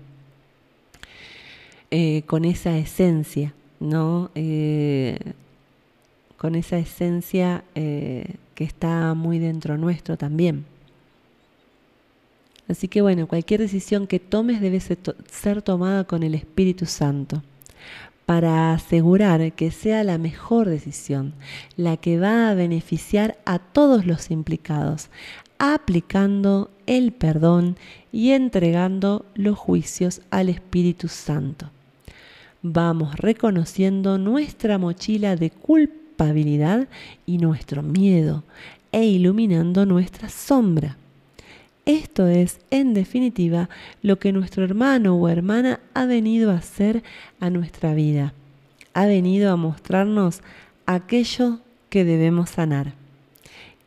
eh, 1.90 2.22
con 2.26 2.44
esa 2.44 2.78
esencia 2.78 3.52
¿no? 3.80 4.30
Eh, 4.34 5.18
con 6.36 6.54
esa 6.54 6.78
esencia 6.78 7.64
eh, 7.74 8.36
que 8.54 8.64
está 8.64 9.14
muy 9.14 9.38
dentro 9.38 9.76
nuestro 9.76 10.16
también. 10.16 10.64
Así 12.68 12.86
que 12.86 13.00
bueno, 13.00 13.26
cualquier 13.26 13.60
decisión 13.60 14.06
que 14.06 14.20
tomes 14.20 14.60
debe 14.60 14.78
ser 14.78 15.62
tomada 15.62 16.04
con 16.04 16.22
el 16.22 16.34
Espíritu 16.34 16.86
Santo 16.86 17.42
para 18.30 18.72
asegurar 18.72 19.54
que 19.54 19.72
sea 19.72 20.04
la 20.04 20.16
mejor 20.16 20.68
decisión, 20.68 21.34
la 21.76 21.96
que 21.96 22.20
va 22.20 22.48
a 22.48 22.54
beneficiar 22.54 23.36
a 23.44 23.58
todos 23.58 24.06
los 24.06 24.30
implicados, 24.30 25.08
aplicando 25.58 26.70
el 26.86 27.10
perdón 27.10 27.76
y 28.12 28.30
entregando 28.30 29.26
los 29.34 29.58
juicios 29.58 30.20
al 30.30 30.48
Espíritu 30.48 31.08
Santo 31.08 31.72
vamos 32.62 33.16
reconociendo 33.16 34.18
nuestra 34.18 34.78
mochila 34.78 35.34
de 35.34 35.50
culpabilidad 35.50 36.88
y 37.26 37.38
nuestro 37.38 37.82
miedo 37.82 38.44
e 38.92 39.04
iluminando 39.04 39.86
nuestra 39.86 40.28
sombra. 40.28 40.96
Esto 41.86 42.26
es, 42.28 42.60
en 42.70 42.94
definitiva, 42.94 43.68
lo 44.02 44.18
que 44.18 44.32
nuestro 44.32 44.64
hermano 44.64 45.16
o 45.16 45.28
hermana 45.28 45.80
ha 45.94 46.04
venido 46.04 46.50
a 46.50 46.56
hacer 46.56 47.02
a 47.40 47.50
nuestra 47.50 47.94
vida. 47.94 48.34
Ha 48.92 49.06
venido 49.06 49.52
a 49.52 49.56
mostrarnos 49.56 50.40
aquello 50.86 51.60
que 51.88 52.04
debemos 52.04 52.50
sanar. 52.50 52.94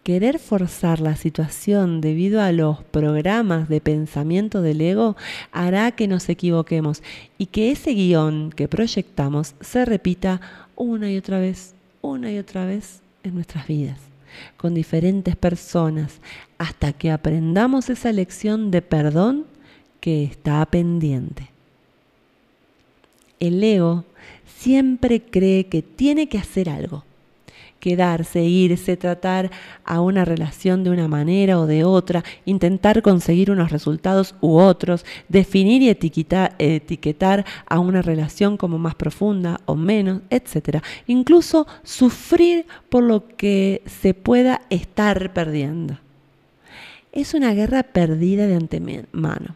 Querer 0.04 0.38
forzar 0.38 1.00
la 1.00 1.16
situación 1.16 2.02
debido 2.02 2.42
a 2.42 2.52
los 2.52 2.84
programas 2.84 3.70
de 3.70 3.80
pensamiento 3.80 4.62
del 4.62 4.82
ego 4.82 5.16
hará 5.54 5.92
que 5.92 6.10
nos 6.10 6.28
equivoquemos 6.28 7.02
y 7.38 7.46
que 7.46 7.72
ese 7.72 7.92
guion 7.92 8.52
que 8.52 8.68
proyectamos 8.68 9.56
se 9.62 9.86
repita 9.86 10.42
una 10.76 11.10
y 11.10 11.16
otra 11.18 11.40
vez, 11.40 11.74
una 12.02 12.30
y 12.34 12.38
otra 12.38 12.66
vez 12.66 13.02
en 13.24 13.36
nuestras 13.36 13.66
vidas, 13.66 13.98
con 14.58 14.74
diferentes 14.74 15.36
personas, 15.36 16.20
hasta 16.58 16.94
que 16.94 17.12
aprendamos 17.12 17.90
esa 17.90 18.12
lección 18.12 18.72
de 18.72 18.82
perdón 18.82 19.46
que 20.00 20.24
está 20.24 20.66
pendiente. 20.66 21.50
El 23.40 23.64
ego 23.64 24.06
siempre 24.46 25.22
cree 25.22 25.68
que 25.68 25.82
tiene 25.82 26.28
que 26.30 26.38
hacer 26.38 26.70
algo 26.70 27.04
quedarse, 27.84 28.42
irse, 28.46 28.96
tratar 28.96 29.52
a 29.84 30.00
una 30.00 30.24
relación 30.24 30.86
de 30.86 30.90
una 30.90 31.10
manera 31.10 31.60
o 31.60 31.68
de 31.68 31.84
otra, 31.84 32.24
intentar 32.46 33.02
conseguir 33.02 33.52
unos 33.52 33.74
resultados 33.74 34.36
u 34.40 34.56
otros, 34.56 35.06
definir 35.28 35.82
y 35.82 35.90
etiquetar, 35.90 36.56
etiquetar 36.60 37.44
a 37.68 37.80
una 37.80 38.02
relación 38.02 38.56
como 38.56 38.78
más 38.78 38.96
profunda 38.96 39.60
o 39.66 39.76
menos, 39.76 40.22
etc. 40.30 40.82
Incluso 41.08 41.68
sufrir 41.84 42.66
por 42.88 43.04
lo 43.04 43.28
que 43.36 43.82
se 43.86 44.14
pueda 44.14 44.62
estar 44.70 45.34
perdiendo. 45.34 45.98
Es 47.12 47.34
una 47.34 47.54
guerra 47.54 47.84
perdida 47.84 48.48
de 48.48 48.56
antemano 48.56 49.56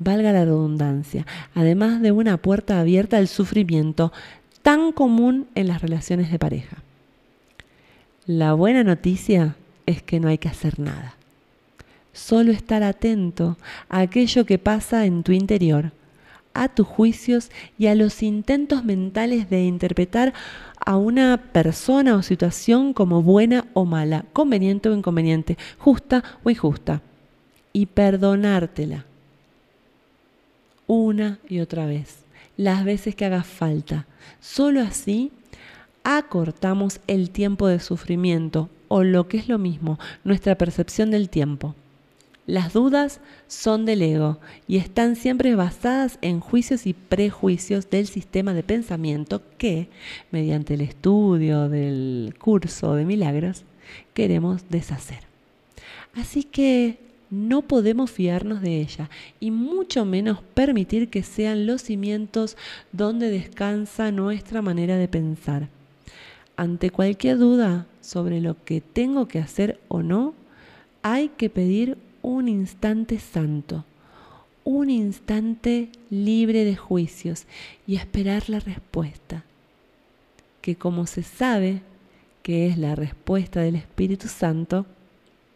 valga 0.00 0.30
la 0.30 0.44
redundancia, 0.44 1.26
además 1.56 2.00
de 2.00 2.12
una 2.12 2.36
puerta 2.36 2.78
abierta 2.78 3.16
al 3.16 3.26
sufrimiento 3.26 4.12
tan 4.62 4.92
común 4.92 5.48
en 5.56 5.66
las 5.66 5.82
relaciones 5.82 6.30
de 6.30 6.38
pareja. 6.38 6.84
La 8.28 8.52
buena 8.52 8.84
noticia 8.84 9.56
es 9.86 10.02
que 10.02 10.20
no 10.20 10.28
hay 10.28 10.36
que 10.36 10.50
hacer 10.50 10.78
nada. 10.78 11.14
Solo 12.12 12.52
estar 12.52 12.82
atento 12.82 13.56
a 13.88 14.00
aquello 14.00 14.44
que 14.44 14.58
pasa 14.58 15.06
en 15.06 15.22
tu 15.22 15.32
interior, 15.32 15.92
a 16.52 16.68
tus 16.68 16.86
juicios 16.86 17.50
y 17.78 17.86
a 17.86 17.94
los 17.94 18.22
intentos 18.22 18.84
mentales 18.84 19.48
de 19.48 19.64
interpretar 19.64 20.34
a 20.84 20.98
una 20.98 21.38
persona 21.54 22.16
o 22.16 22.22
situación 22.22 22.92
como 22.92 23.22
buena 23.22 23.64
o 23.72 23.86
mala, 23.86 24.26
conveniente 24.34 24.90
o 24.90 24.94
inconveniente, 24.94 25.56
justa 25.78 26.22
o 26.44 26.50
injusta. 26.50 27.00
y 27.72 27.86
perdonártela 27.86 29.06
una 30.86 31.38
y 31.48 31.60
otra 31.60 31.86
vez, 31.86 32.18
las 32.58 32.84
veces 32.84 33.14
que 33.14 33.24
haga 33.24 33.42
falta. 33.42 34.06
Solo 34.40 34.80
así 34.82 35.32
acortamos 36.16 37.00
el 37.06 37.28
tiempo 37.28 37.66
de 37.66 37.80
sufrimiento 37.80 38.70
o 38.88 39.02
lo 39.02 39.28
que 39.28 39.36
es 39.36 39.46
lo 39.46 39.58
mismo, 39.58 39.98
nuestra 40.24 40.56
percepción 40.56 41.10
del 41.10 41.28
tiempo. 41.28 41.74
Las 42.46 42.72
dudas 42.72 43.20
son 43.46 43.84
del 43.84 44.00
ego 44.00 44.38
y 44.66 44.78
están 44.78 45.16
siempre 45.16 45.54
basadas 45.54 46.18
en 46.22 46.40
juicios 46.40 46.86
y 46.86 46.94
prejuicios 46.94 47.90
del 47.90 48.06
sistema 48.06 48.54
de 48.54 48.62
pensamiento 48.62 49.42
que, 49.58 49.90
mediante 50.30 50.74
el 50.74 50.80
estudio 50.80 51.68
del 51.68 52.34
curso 52.38 52.94
de 52.94 53.04
milagros, 53.04 53.64
queremos 54.14 54.62
deshacer. 54.70 55.24
Así 56.14 56.42
que 56.42 56.98
no 57.28 57.60
podemos 57.60 58.10
fiarnos 58.10 58.62
de 58.62 58.80
ella 58.80 59.10
y 59.40 59.50
mucho 59.50 60.06
menos 60.06 60.40
permitir 60.54 61.10
que 61.10 61.22
sean 61.22 61.66
los 61.66 61.82
cimientos 61.82 62.56
donde 62.92 63.28
descansa 63.28 64.10
nuestra 64.10 64.62
manera 64.62 64.96
de 64.96 65.08
pensar. 65.08 65.68
Ante 66.58 66.90
cualquier 66.90 67.38
duda 67.38 67.86
sobre 68.00 68.40
lo 68.40 68.64
que 68.64 68.80
tengo 68.80 69.28
que 69.28 69.38
hacer 69.38 69.78
o 69.86 70.02
no, 70.02 70.34
hay 71.04 71.28
que 71.28 71.50
pedir 71.50 71.96
un 72.20 72.48
instante 72.48 73.20
santo, 73.20 73.84
un 74.64 74.90
instante 74.90 75.88
libre 76.10 76.64
de 76.64 76.74
juicios 76.74 77.46
y 77.86 77.94
esperar 77.94 78.50
la 78.50 78.58
respuesta, 78.58 79.44
que 80.60 80.74
como 80.74 81.06
se 81.06 81.22
sabe 81.22 81.80
que 82.42 82.66
es 82.66 82.76
la 82.76 82.96
respuesta 82.96 83.60
del 83.60 83.76
Espíritu 83.76 84.26
Santo, 84.26 84.84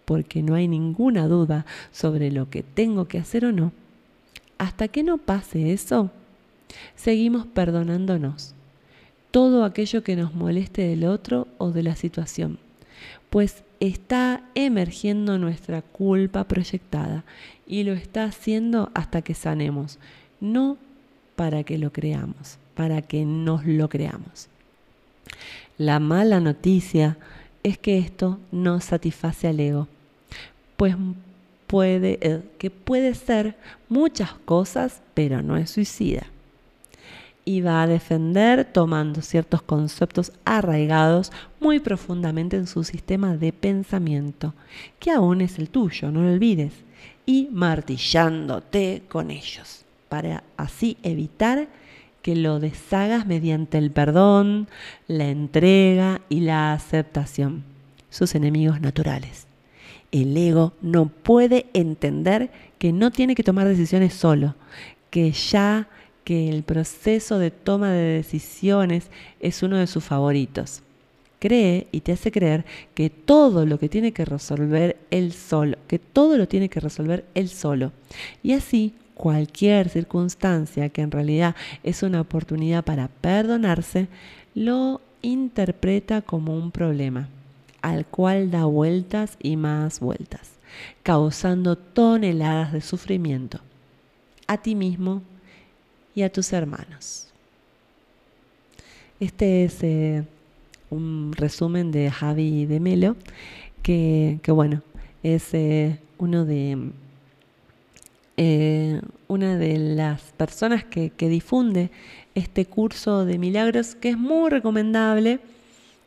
porque 0.05 0.41
no 0.41 0.55
hay 0.55 0.69
ninguna 0.69 1.27
duda 1.27 1.67
sobre 1.91 2.31
lo 2.31 2.49
que 2.49 2.63
tengo 2.63 3.09
que 3.09 3.19
hacer 3.19 3.45
o 3.45 3.51
no, 3.51 3.73
hasta 4.57 4.87
que 4.87 5.03
no 5.03 5.19
pase 5.19 5.73
eso, 5.73 6.13
seguimos 6.95 7.45
perdonándonos 7.45 8.55
todo 9.33 9.65
aquello 9.65 10.05
que 10.05 10.15
nos 10.15 10.35
moleste 10.35 10.83
del 10.83 11.05
otro 11.05 11.49
o 11.59 11.73
de 11.73 11.83
la 11.83 11.97
situación, 11.97 12.59
pues 13.31 13.65
está 13.81 14.45
emergiendo 14.55 15.39
nuestra 15.39 15.83
culpa 15.83 16.45
proyectada 16.45 17.25
y 17.67 17.83
lo 17.83 17.95
está 17.95 18.25
haciendo 18.25 18.91
hasta 18.95 19.23
que 19.23 19.35
sanemos, 19.35 19.99
no 20.41 20.77
para 21.35 21.65
que 21.65 21.79
lo 21.79 21.93
creamos, 21.93 22.59
para 22.75 23.03
que 23.03 23.25
nos 23.25 23.65
lo 23.65 23.89
creamos. 23.89 24.49
La 25.79 25.99
mala 25.99 26.39
noticia 26.39 27.17
es 27.63 27.79
que 27.79 27.99
esto 27.99 28.39
no 28.53 28.81
satisface 28.81 29.49
al 29.49 29.61
ego, 29.61 29.89
pues 30.77 30.95
puede, 31.67 32.19
eh, 32.21 32.43
que 32.59 32.71
puede 32.71 33.15
ser 33.15 33.57
muchas 33.89 34.35
cosas, 34.45 35.01
pero 35.15 35.43
no 35.43 35.57
es 35.57 35.71
suicida. 35.71 36.27
Y 37.45 37.61
va 37.61 37.83
a 37.83 37.87
defender 37.87 38.65
tomando 38.65 39.21
ciertos 39.21 39.63
conceptos 39.63 40.33
arraigados 40.45 41.33
muy 41.61 41.81
profundamente 41.81 42.57
en 42.57 42.67
su 42.67 42.85
sistema 42.85 43.37
de 43.37 43.53
pensamiento, 43.53 44.55
que 45.01 45.11
aún 45.11 45.41
es 45.41 45.59
el 45.59 45.69
tuyo, 45.69 46.11
no 46.11 46.23
lo 46.23 46.33
olvides, 46.33 46.73
y 47.27 47.49
martillándote 47.53 49.03
con 49.09 49.31
ellos, 49.31 49.85
para 50.09 50.45
así 50.57 50.97
evitar 51.03 51.69
que 52.23 52.37
lo 52.37 52.61
deshagas 52.61 53.27
mediante 53.27 53.79
el 53.79 53.91
perdón, 53.91 54.69
la 55.09 55.29
entrega 55.29 56.21
y 56.29 56.41
la 56.41 56.73
aceptación, 56.73 57.65
sus 58.11 58.35
enemigos 58.35 58.81
naturales. 58.81 59.47
El 60.13 60.37
ego 60.37 60.75
no 60.81 61.07
puede 61.07 61.67
entender 61.73 62.51
que 62.79 62.93
no 62.93 63.11
tiene 63.11 63.35
que 63.35 63.43
tomar 63.43 63.67
decisiones 63.67 64.15
solo, 64.15 64.55
que 65.11 65.33
ya 65.33 65.89
que 66.25 66.49
el 66.49 66.63
proceso 66.63 67.39
de 67.39 67.51
toma 67.51 67.91
de 67.93 68.15
decisiones 68.15 69.09
es 69.41 69.63
uno 69.63 69.77
de 69.77 69.87
sus 69.87 70.05
favoritos. 70.05 70.83
Cree 71.39 71.89
y 71.91 72.01
te 72.01 72.13
hace 72.13 72.31
creer 72.31 72.65
que 72.95 73.11
todo 73.11 73.67
lo 73.67 73.79
que 73.79 73.89
tiene 73.89 74.13
que 74.13 74.25
resolver 74.25 74.97
él 75.11 75.33
solo, 75.33 75.77
que 75.89 75.99
todo 75.99 76.37
lo 76.37 76.47
tiene 76.47 76.69
que 76.69 76.81
resolver 76.81 77.25
él 77.35 77.49
solo. 77.49 77.93
Y 78.43 78.53
así 78.53 78.95
cualquier 79.15 79.89
circunstancia 79.89 80.89
que 80.89 81.03
en 81.03 81.11
realidad 81.11 81.57
es 81.83 82.03
una 82.03 82.21
oportunidad 82.21 82.85
para 82.85 83.09
perdonarse, 83.09 84.09
lo 84.55 85.01
interpreta 85.21 86.23
como 86.23 86.57
un 86.57 86.71
problema, 86.71 87.29
al 87.81 88.07
cual 88.07 88.51
da 88.51 88.65
vueltas 88.65 89.37
y 89.41 89.57
más 89.57 89.99
vueltas, 89.99 90.53
causando 91.03 91.77
toneladas 91.77 92.73
de 92.73 92.81
sufrimiento 92.81 93.61
a 94.53 94.59
ti 94.59 94.75
mismo 94.75 95.23
y 96.15 96.23
a 96.23 96.33
tus 96.33 96.53
hermanos. 96.53 97.29
Este 99.21 99.65
es 99.65 99.83
eh, 99.83 100.25
un 100.91 101.33
resumen 101.33 101.93
de 101.93 102.11
Javi 102.11 102.67
de 102.67 102.81
Melo, 102.81 103.17
que, 103.83 104.41
bueno, 104.49 104.83
es 105.23 105.55
eh, 105.55 105.99
uno 106.19 106.45
de 106.45 106.91
eh, 108.37 109.01
una 109.29 109.57
de 109.59 109.79
las 109.79 110.21
personas 110.33 110.85
que, 110.85 111.13
difunde 111.19 111.91
este 112.35 112.67
curso 112.67 113.25
de 113.25 113.39
milagros, 113.39 113.95
que 113.95 114.11
es 114.11 114.19
muy 114.19 114.51
recomendable. 114.51 115.41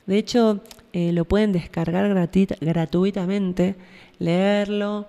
De 0.06 0.18
hecho, 0.18 0.62
lo 0.93 1.26
pueden 1.26 1.51
descargar 1.51 2.14
gratuitamente, 2.60 3.76
leerlo, 4.20 5.08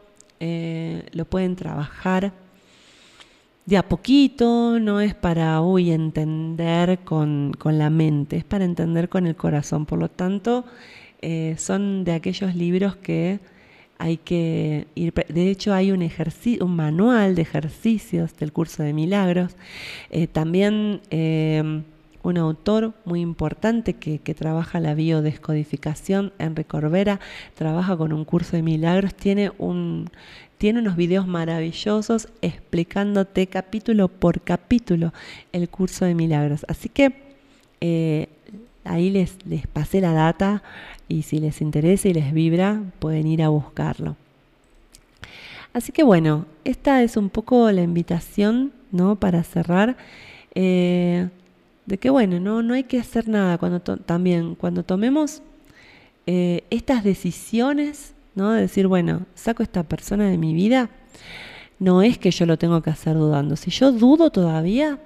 lo 1.13 1.25
pueden 1.25 1.57
trabajar 1.57 2.33
de 3.67 3.77
a 3.77 3.89
poquito, 3.89 4.79
no 4.81 5.01
es 5.01 5.14
para 5.14 5.61
uy, 5.61 5.91
entender 5.91 7.01
con, 7.01 7.53
con, 7.59 7.79
la 7.79 7.91
mente, 7.91 8.37
es 8.37 8.45
para 8.45 8.64
entender 8.64 9.09
con 9.09 9.27
el 9.27 9.37
corazón. 9.37 9.87
Por 9.87 9.99
lo 9.99 10.09
tanto, 10.09 10.64
son 11.57 12.05
de 12.05 12.12
aquellos 12.12 12.55
libros 12.55 12.97
que 12.97 13.41
hay 13.99 14.19
que 14.19 14.87
ir, 14.95 15.12
de 15.12 15.51
hecho 15.51 15.73
hay 15.73 15.91
un, 15.91 16.09
un 16.61 16.77
manual 16.77 17.35
de 17.35 17.43
ejercicios 17.43 18.37
del 18.37 18.53
curso 18.53 18.83
de 18.83 18.93
milagros, 18.93 19.57
eh, 20.11 20.27
también 20.27 21.01
em, 21.11 21.85
un 22.23 22.39
autor 22.39 22.93
muy 23.05 23.21
importante 23.21 23.95
que, 23.95 24.19
trabaja 24.35 24.81
la 24.81 24.95
biodescodificación, 24.95 26.33
Enrique 26.39 26.69
Corbera, 26.69 27.21
trabaja 27.55 27.97
con 27.97 28.12
un 28.12 28.25
curso 28.25 28.57
de 28.57 28.62
milagros, 28.62 29.14
tiene, 29.14 29.53
un, 29.59 30.11
tiene 30.59 30.81
unos 30.81 30.97
videos 30.97 31.27
maravillosos 31.27 32.29
explicándote 32.43 33.47
capítulo 33.47 34.09
por 34.09 34.41
capítulo 34.41 35.13
el 35.53 35.69
curso 35.69 36.05
de 36.05 36.15
milagros. 36.15 36.65
Así 36.69 36.89
que 36.89 37.13
eh, 37.81 38.29
ahí 38.85 39.11
les, 39.11 39.37
les 39.47 39.67
pasé 39.67 40.01
la 40.01 40.13
data 40.13 40.63
y 41.09 41.23
si 41.23 41.39
les 41.39 41.61
interesa 41.61 42.09
y 42.09 42.15
les 42.15 42.33
vibra, 42.33 42.83
pueden 42.99 43.27
ir 43.27 43.43
a 43.43 43.49
buscarlo. 43.49 44.17
Así 45.73 45.93
que 45.93 46.03
bueno, 46.03 46.47
esta 46.65 47.03
es 47.03 47.19
un 47.19 47.29
poco 47.29 47.71
la 47.71 47.83
invitación, 47.83 48.73
¿no? 48.93 49.17
Para 49.17 49.43
cerrar, 49.43 49.99
eh, 50.55 51.29
de 51.85 51.99
que 51.99 52.09
bueno, 52.09 52.41
no, 52.41 52.63
no 52.63 52.73
hay 52.73 52.85
que 52.85 52.99
hacer 52.99 53.29
nada 53.29 53.59
cuando 53.59 53.81
también 53.81 54.55
cuando 54.55 54.85
tomemos 54.85 55.43
eh, 56.27 56.65
estas 56.71 57.05
decisiones, 57.05 58.15
¿no? 58.37 58.53
De 58.53 58.61
decir, 58.61 58.87
bueno, 58.87 59.26
saco 59.34 59.64
esta 59.64 59.82
persona 59.82 60.28
de 60.28 60.39
mi 60.39 60.55
vida, 60.55 60.89
no 61.80 62.03
es 62.03 62.18
que 62.18 62.30
yo 62.30 62.47
lo 62.47 62.57
tengo 62.57 62.80
que 62.82 62.91
hacer 62.91 63.16
dudando. 63.16 63.57
Si 63.57 63.72
yo 63.72 63.91
dudo 63.91 64.30
todavía, 64.30 65.01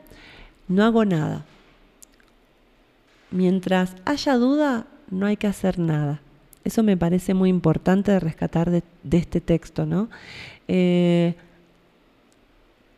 no 0.68 0.84
hago 0.84 1.06
nada. 1.06 1.44
Mientras 3.30 3.96
haya 4.04 4.34
duda, 4.34 4.86
no 5.10 5.26
hay 5.26 5.36
que 5.36 5.46
hacer 5.46 5.78
nada. 5.78 6.20
Eso 6.64 6.82
me 6.82 6.96
parece 6.96 7.32
muy 7.32 7.48
importante 7.48 8.12
de 8.12 8.20
rescatar 8.20 8.70
de, 8.70 8.82
este 9.10 9.40
texto, 9.40 9.86
¿no? 9.86 10.10
Eh, 10.68 11.34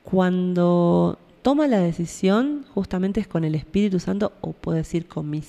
cuando 0.03 1.19
toma 1.43 1.69
la 1.69 1.79
decisión, 1.79 2.65
justamente 2.75 3.21
es 3.21 3.29
con 3.29 3.45
el 3.45 3.55
Espíritu 3.55 4.01
Santo, 4.01 4.33
o 4.41 4.53
puedo 4.53 4.77
decir 4.77 5.07
con 5.07 5.31
mi 5.31 5.43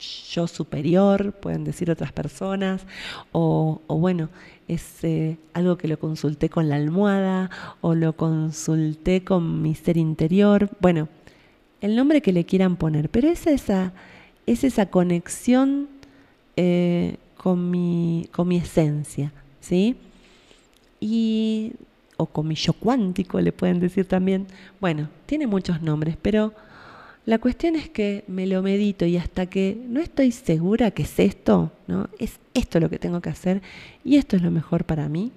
yo 0.00 0.46
superior, 0.46 1.32
pueden 1.32 1.64
decir 1.64 1.90
otras 1.90 2.12
personas, 2.12 2.82
o, 3.32 3.80
bueno, 3.88 4.28
es 4.68 5.04
eh, 5.04 5.36
algo 5.52 5.76
que 5.76 5.88
lo 5.88 5.98
consulté 5.98 6.48
con 6.48 6.68
la 6.68 6.76
almohada, 6.76 7.50
o 7.80 7.94
lo 7.94 8.14
consulté 8.14 9.24
con 9.24 9.62
mi 9.62 9.74
ser 9.74 9.96
interior, 9.96 10.70
bueno, 10.80 11.08
el 11.80 11.96
nombre 11.96 12.20
que 12.20 12.32
le 12.32 12.44
quieran 12.44 12.76
poner, 12.76 13.08
pero 13.08 13.28
es 13.28 13.46
esa, 13.46 13.92
es 14.46 14.64
esa 14.64 14.86
conexión 14.86 15.88
eh, 16.56 17.16
con, 17.36 17.70
mi, 17.70 18.28
con 18.32 18.48
mi 18.48 18.56
esencia, 18.56 19.32
¿sí? 19.60 19.96
Y, 21.00 21.72
o 22.16 22.26
con 22.26 22.46
mi 22.46 22.54
yo 22.54 22.74
cuántico, 22.74 23.40
le 23.40 23.52
pueden 23.52 23.80
decir 23.80 24.04
también. 24.04 24.46
Bueno, 24.78 25.08
tiene 25.24 25.46
muchos 25.46 25.80
nombres, 25.80 26.18
pero 26.20 26.52
la 27.30 27.38
cuestión 27.38 27.76
es 27.76 27.88
que 27.88 28.24
me 28.26 28.46
lo 28.46 28.60
medito 28.60 29.06
y 29.06 29.16
hasta 29.16 29.46
que 29.46 29.78
no 29.88 30.00
estoy 30.00 30.32
segura 30.32 30.90
que 30.90 31.02
es 31.02 31.18
esto, 31.18 31.70
¿no? 31.86 32.08
Es 32.18 32.40
esto 32.54 32.80
lo 32.80 32.90
que 32.90 32.98
tengo 32.98 33.20
que 33.20 33.30
hacer 33.30 33.62
y 34.04 34.16
esto 34.16 34.34
es 34.36 34.42
lo 34.42 34.50
mejor 34.50 34.84
para 34.84 35.08
mí. 35.08 35.30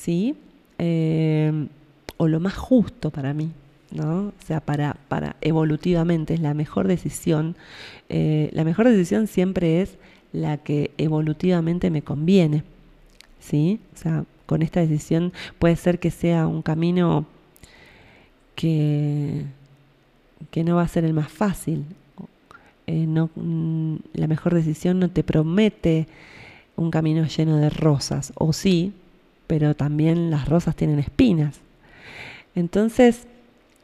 ¿sí? 0.00 0.34
Eh, 0.78 1.68
o 2.16 2.28
lo 2.28 2.40
más 2.40 2.54
justo 2.54 3.10
para 3.10 3.34
mí, 3.34 3.50
¿no? 3.90 4.28
O 4.28 4.32
sea, 4.46 4.60
para, 4.60 4.96
para 5.08 5.36
evolutivamente 5.42 6.34
es 6.34 6.40
la 6.40 6.54
mejor 6.54 6.88
decisión. 6.88 7.56
Eh, 8.08 8.48
la 8.52 8.64
mejor 8.64 8.88
decisión 8.88 9.26
siempre 9.26 9.82
es 9.82 9.98
la 10.32 10.58
que 10.58 10.92
evolutivamente 10.96 11.90
me 11.90 12.02
conviene, 12.02 12.64
¿sí? 13.40 13.80
O 13.94 13.98
sea, 13.98 14.24
con 14.46 14.62
esta 14.62 14.80
decisión 14.80 15.32
puede 15.58 15.76
ser 15.76 15.98
que 15.98 16.10
sea 16.10 16.46
un 16.46 16.62
camino 16.62 17.26
que, 18.54 19.44
que 20.50 20.64
no 20.64 20.76
va 20.76 20.82
a 20.82 20.88
ser 20.88 21.04
el 21.04 21.12
más 21.12 21.30
fácil. 21.30 21.84
Eh, 22.86 23.06
no, 23.06 23.30
mm, 23.34 23.96
la 24.14 24.26
mejor 24.26 24.54
decisión 24.54 24.98
no 24.98 25.10
te 25.10 25.22
promete 25.22 26.06
un 26.76 26.90
camino 26.90 27.26
lleno 27.26 27.58
de 27.58 27.70
rosas, 27.70 28.32
o 28.36 28.52
sí, 28.52 28.92
pero 29.46 29.74
también 29.74 30.30
las 30.30 30.48
rosas 30.48 30.76
tienen 30.76 30.98
espinas. 30.98 31.60
Entonces, 32.54 33.26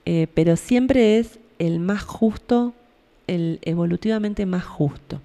eh, 0.06 0.28
pero 0.34 0.56
siempre 0.56 1.18
es 1.18 1.38
el 1.58 1.80
más 1.80 2.02
justo, 2.02 2.74
el 3.26 3.58
evolutivamente 3.62 4.46
más 4.46 4.64
justo. 4.64 5.20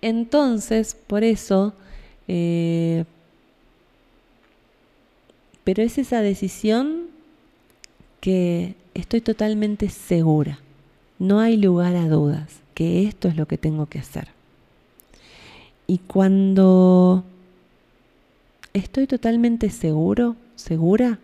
Entonces, 0.00 0.94
por 0.94 1.22
eso, 1.22 1.74
eh, 2.26 3.04
pero 5.64 5.82
es 5.82 5.98
esa 5.98 6.22
decisión 6.22 7.11
que 8.22 8.76
estoy 8.94 9.20
totalmente 9.20 9.88
segura. 9.88 10.60
No 11.18 11.40
hay 11.40 11.56
lugar 11.56 11.96
a 11.96 12.08
dudas 12.08 12.60
que 12.72 13.02
esto 13.02 13.26
es 13.26 13.36
lo 13.36 13.46
que 13.46 13.58
tengo 13.58 13.86
que 13.86 13.98
hacer. 13.98 14.28
Y 15.88 15.98
cuando 15.98 17.24
estoy 18.74 19.08
totalmente 19.08 19.70
seguro, 19.70 20.36
segura, 20.54 21.18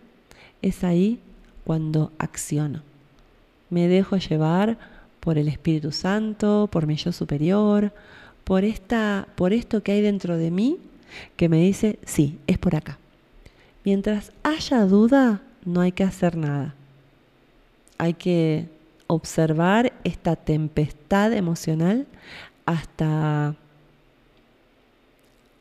es 0.61 0.83
ahí 0.83 1.19
cuando 1.63 2.11
acciono. 2.17 2.83
Me 3.69 3.87
dejo 3.87 4.17
llevar 4.17 4.77
por 5.21 5.37
el 5.37 5.47
Espíritu 5.47 5.93
Santo, 5.93 6.67
por 6.69 6.85
mi 6.85 6.97
yo 6.97 7.13
superior, 7.13 7.93
por 8.43 8.65
esta 8.65 9.25
por 9.35 9.53
esto 9.53 9.83
que 9.83 9.93
hay 9.93 10.01
dentro 10.01 10.35
de 10.35 10.51
mí 10.51 10.77
que 11.37 11.47
me 11.47 11.61
dice, 11.61 11.97
"Sí, 12.05 12.39
es 12.45 12.57
por 12.57 12.75
acá." 12.75 12.99
Mientras 13.85 14.33
haya 14.43 14.85
duda, 14.85 15.41
no 15.63 15.79
hay 15.79 15.93
que 15.93 16.03
hacer 16.03 16.35
nada. 16.35 16.75
Hay 17.99 18.15
que 18.15 18.67
observar 19.05 19.93
esta 20.03 20.35
tempestad 20.35 21.33
emocional 21.33 22.07
hasta 22.65 23.55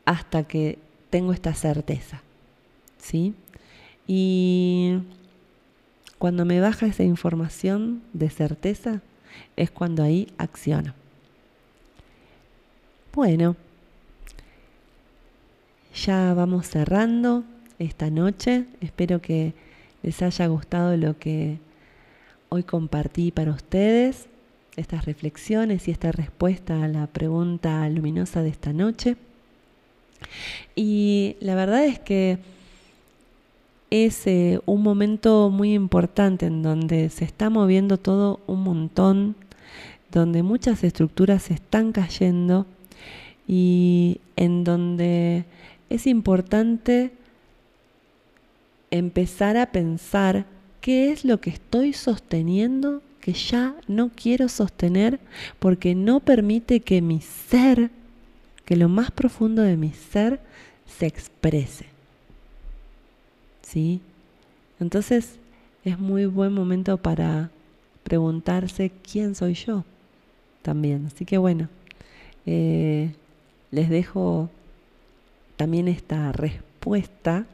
hasta 0.07 0.45
que 0.45 0.79
tengo 1.11 1.35
esta 1.35 1.53
certeza. 1.53 2.23
¿Sí? 2.97 3.35
Y 4.07 5.01
cuando 6.19 6.47
me 6.47 6.61
baja 6.61 6.87
esa 6.87 7.03
información 7.03 8.03
de 8.15 8.31
certeza, 8.31 9.03
es 9.57 9.71
cuando 9.71 10.03
ahí 10.03 10.29
acciono. 10.39 10.95
Bueno, 13.13 13.57
ya 15.95 16.33
vamos 16.33 16.69
cerrando 16.69 17.45
esta 17.79 18.09
noche. 18.09 18.65
Espero 18.81 19.21
que 19.21 19.53
les 20.03 20.23
haya 20.23 20.47
gustado 20.47 20.97
lo 20.97 21.19
que 21.19 21.59
hoy 22.49 22.63
compartí 22.63 23.31
para 23.31 23.53
ustedes, 23.53 24.27
estas 24.77 25.05
reflexiones 25.05 25.89
y 25.89 25.91
esta 25.91 26.13
respuesta 26.13 26.85
a 26.85 26.89
la 26.89 27.07
pregunta 27.07 27.89
luminosa 27.89 28.43
de 28.43 28.49
esta 28.49 28.73
noche. 28.73 29.17
Y 30.77 31.37
la 31.41 31.55
verdad 31.55 31.85
es 31.85 31.99
que 31.99 32.39
es 33.91 34.27
eh, 34.27 34.61
un 34.67 34.83
momento 34.83 35.51
muy 35.51 35.75
importante 35.75 36.47
en 36.47 36.63
donde 36.63 37.09
se 37.11 37.25
está 37.25 37.51
moviendo 37.51 37.99
todo 37.99 38.41
un 38.47 38.63
montón, 38.63 39.35
donde 40.13 40.43
muchas 40.43 40.85
estructuras 40.85 41.45
se 41.45 41.55
están 41.55 41.93
cayendo 41.93 42.67
y 43.47 44.21
en 44.37 44.65
donde 44.65 45.45
es 45.91 46.07
importante 46.07 47.13
empezar 48.91 49.57
a 49.57 49.67
pensar 49.73 50.47
qué 50.81 51.13
es 51.13 51.25
lo 51.25 51.41
que 51.41 51.51
estoy 51.51 51.93
sosteniendo 51.93 53.03
que 53.21 53.33
ya 53.33 53.75
no 53.87 54.11
quiero 54.15 54.49
sostener 54.49 55.21
porque 55.59 55.95
no 55.95 56.21
permite 56.21 56.81
que 56.81 57.03
mi 57.03 57.21
ser, 57.21 57.91
que 58.65 58.77
lo 58.77 58.89
más 58.89 59.11
profundo 59.11 59.63
de 59.63 59.77
mi 59.77 59.93
ser 59.93 60.41
se 60.87 61.07
exprese. 61.07 61.87
¿sí? 63.63 64.01
Entonces 64.81 65.37
es 65.85 65.99
muy 65.99 66.27
buen 66.27 66.53
momento 66.53 66.97
para 66.97 67.51
preguntarse 68.03 68.91
quién 68.91 69.35
soy 69.35 69.55
yo 69.55 69.85
también. 70.63 71.07
Así 71.07 71.25
que 71.25 71.37
bueno, 71.39 71.69
eh, 72.47 73.13
les 73.71 73.91
dejo 73.91 74.49
también 75.57 75.89
esta 75.89 76.33
respuesta 76.33 77.45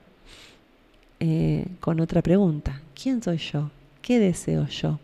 eh, 1.18 1.66
con 1.80 2.00
otra 2.00 2.22
pregunta. 2.22 2.80
¿Quién 3.00 3.22
soy 3.22 3.38
yo? 3.38 3.70
¿Qué 4.02 4.18
deseo 4.18 4.66
yo? 4.66 5.00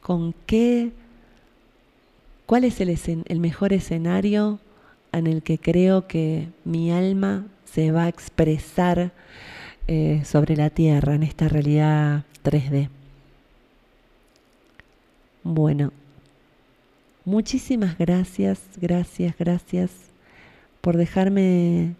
¿Con 0.00 0.34
qué? 0.46 0.92
¿Cuál 2.46 2.64
es 2.64 2.80
el, 2.80 3.40
mejor 3.40 3.72
escenario 3.72 4.58
en 5.12 5.26
el 5.26 5.42
que 5.42 5.58
creo 5.58 6.06
que 6.06 6.48
mi 6.64 6.90
alma 6.90 7.46
se 7.64 7.92
va 7.92 8.04
a 8.04 8.08
expresar 8.08 9.12
eh, 9.86 10.22
sobre 10.24 10.56
la 10.56 10.70
Tierra 10.70 11.14
en 11.14 11.22
esta 11.22 11.48
realidad 11.48 12.24
3D. 12.44 12.88
Bueno, 15.42 15.92
muchísimas 17.24 17.98
gracias, 17.98 18.60
gracias, 18.80 19.34
gracias 19.38 19.90
por 20.80 20.96
dejarme 20.96 21.94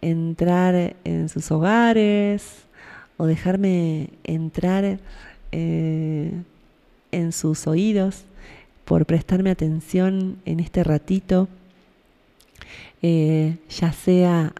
entrar 0.00 0.96
en 1.04 1.28
sus 1.28 1.50
hogares 1.50 2.66
o 3.16 3.26
dejarme 3.26 4.10
entrar 4.24 4.98
eh, 5.52 6.32
en 7.10 7.32
sus 7.32 7.66
oídos, 7.66 8.24
por 8.84 9.06
prestarme 9.06 9.50
atención 9.50 10.38
en 10.44 10.60
este 10.60 10.82
ratito, 10.82 11.48
eh, 13.02 13.56
ya 13.68 13.92
sea 13.92 14.52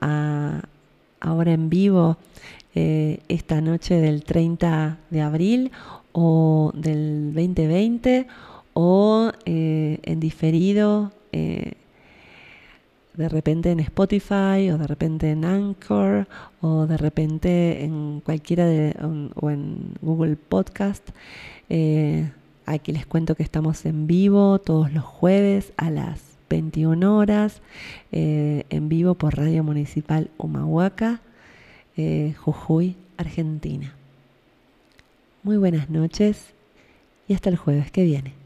ahora 1.21 1.53
en 1.53 1.69
vivo 1.71 2.17
eh, 2.75 3.21
esta 3.29 3.61
noche 3.61 3.95
del 3.97 4.25
30 4.25 4.99
de 5.11 5.21
abril 5.21 5.73
o 6.13 6.73
del 6.75 7.33
2020 7.35 8.27
o 8.75 9.33
en 9.45 10.21
diferido 10.21 11.13
de 13.15 13.29
repente 13.29 13.71
en 13.71 13.81
Spotify 13.81 14.71
o 14.73 14.79
de 14.79 14.87
repente 14.87 15.31
en 15.31 15.45
Anchor 15.45 16.27
o 16.61 16.87
de 16.87 16.97
repente 16.97 17.85
en 17.85 18.21
cualquiera 18.21 18.67
de 18.67 18.95
o 19.35 19.51
en 19.51 19.95
Google 20.01 20.37
Podcast. 20.37 21.11
aquí 22.67 22.93
les 22.93 23.07
cuento 23.07 23.35
que 23.35 23.43
estamos 23.43 23.85
en 23.87 24.07
vivo 24.07 24.59
todos 24.59 24.93
los 24.93 25.05
jueves 25.05 25.73
a 25.77 25.91
las 25.91 26.33
21 26.53 27.17
horas 27.17 27.63
eh, 28.13 28.65
en 28.69 28.91
vivo 28.91 29.15
por 29.15 29.39
Radio 29.39 29.65
Municipal 29.65 30.29
Humahuaca, 30.37 31.23
eh, 31.97 32.35
Jujuy, 32.39 32.95
Argentina. 33.17 33.95
Muy 35.43 35.57
buenas 35.57 35.89
noches 35.89 36.53
y 37.27 37.33
hasta 37.33 37.49
el 37.49 37.57
jueves 37.57 37.91
que 37.91 38.05
viene. 38.05 38.42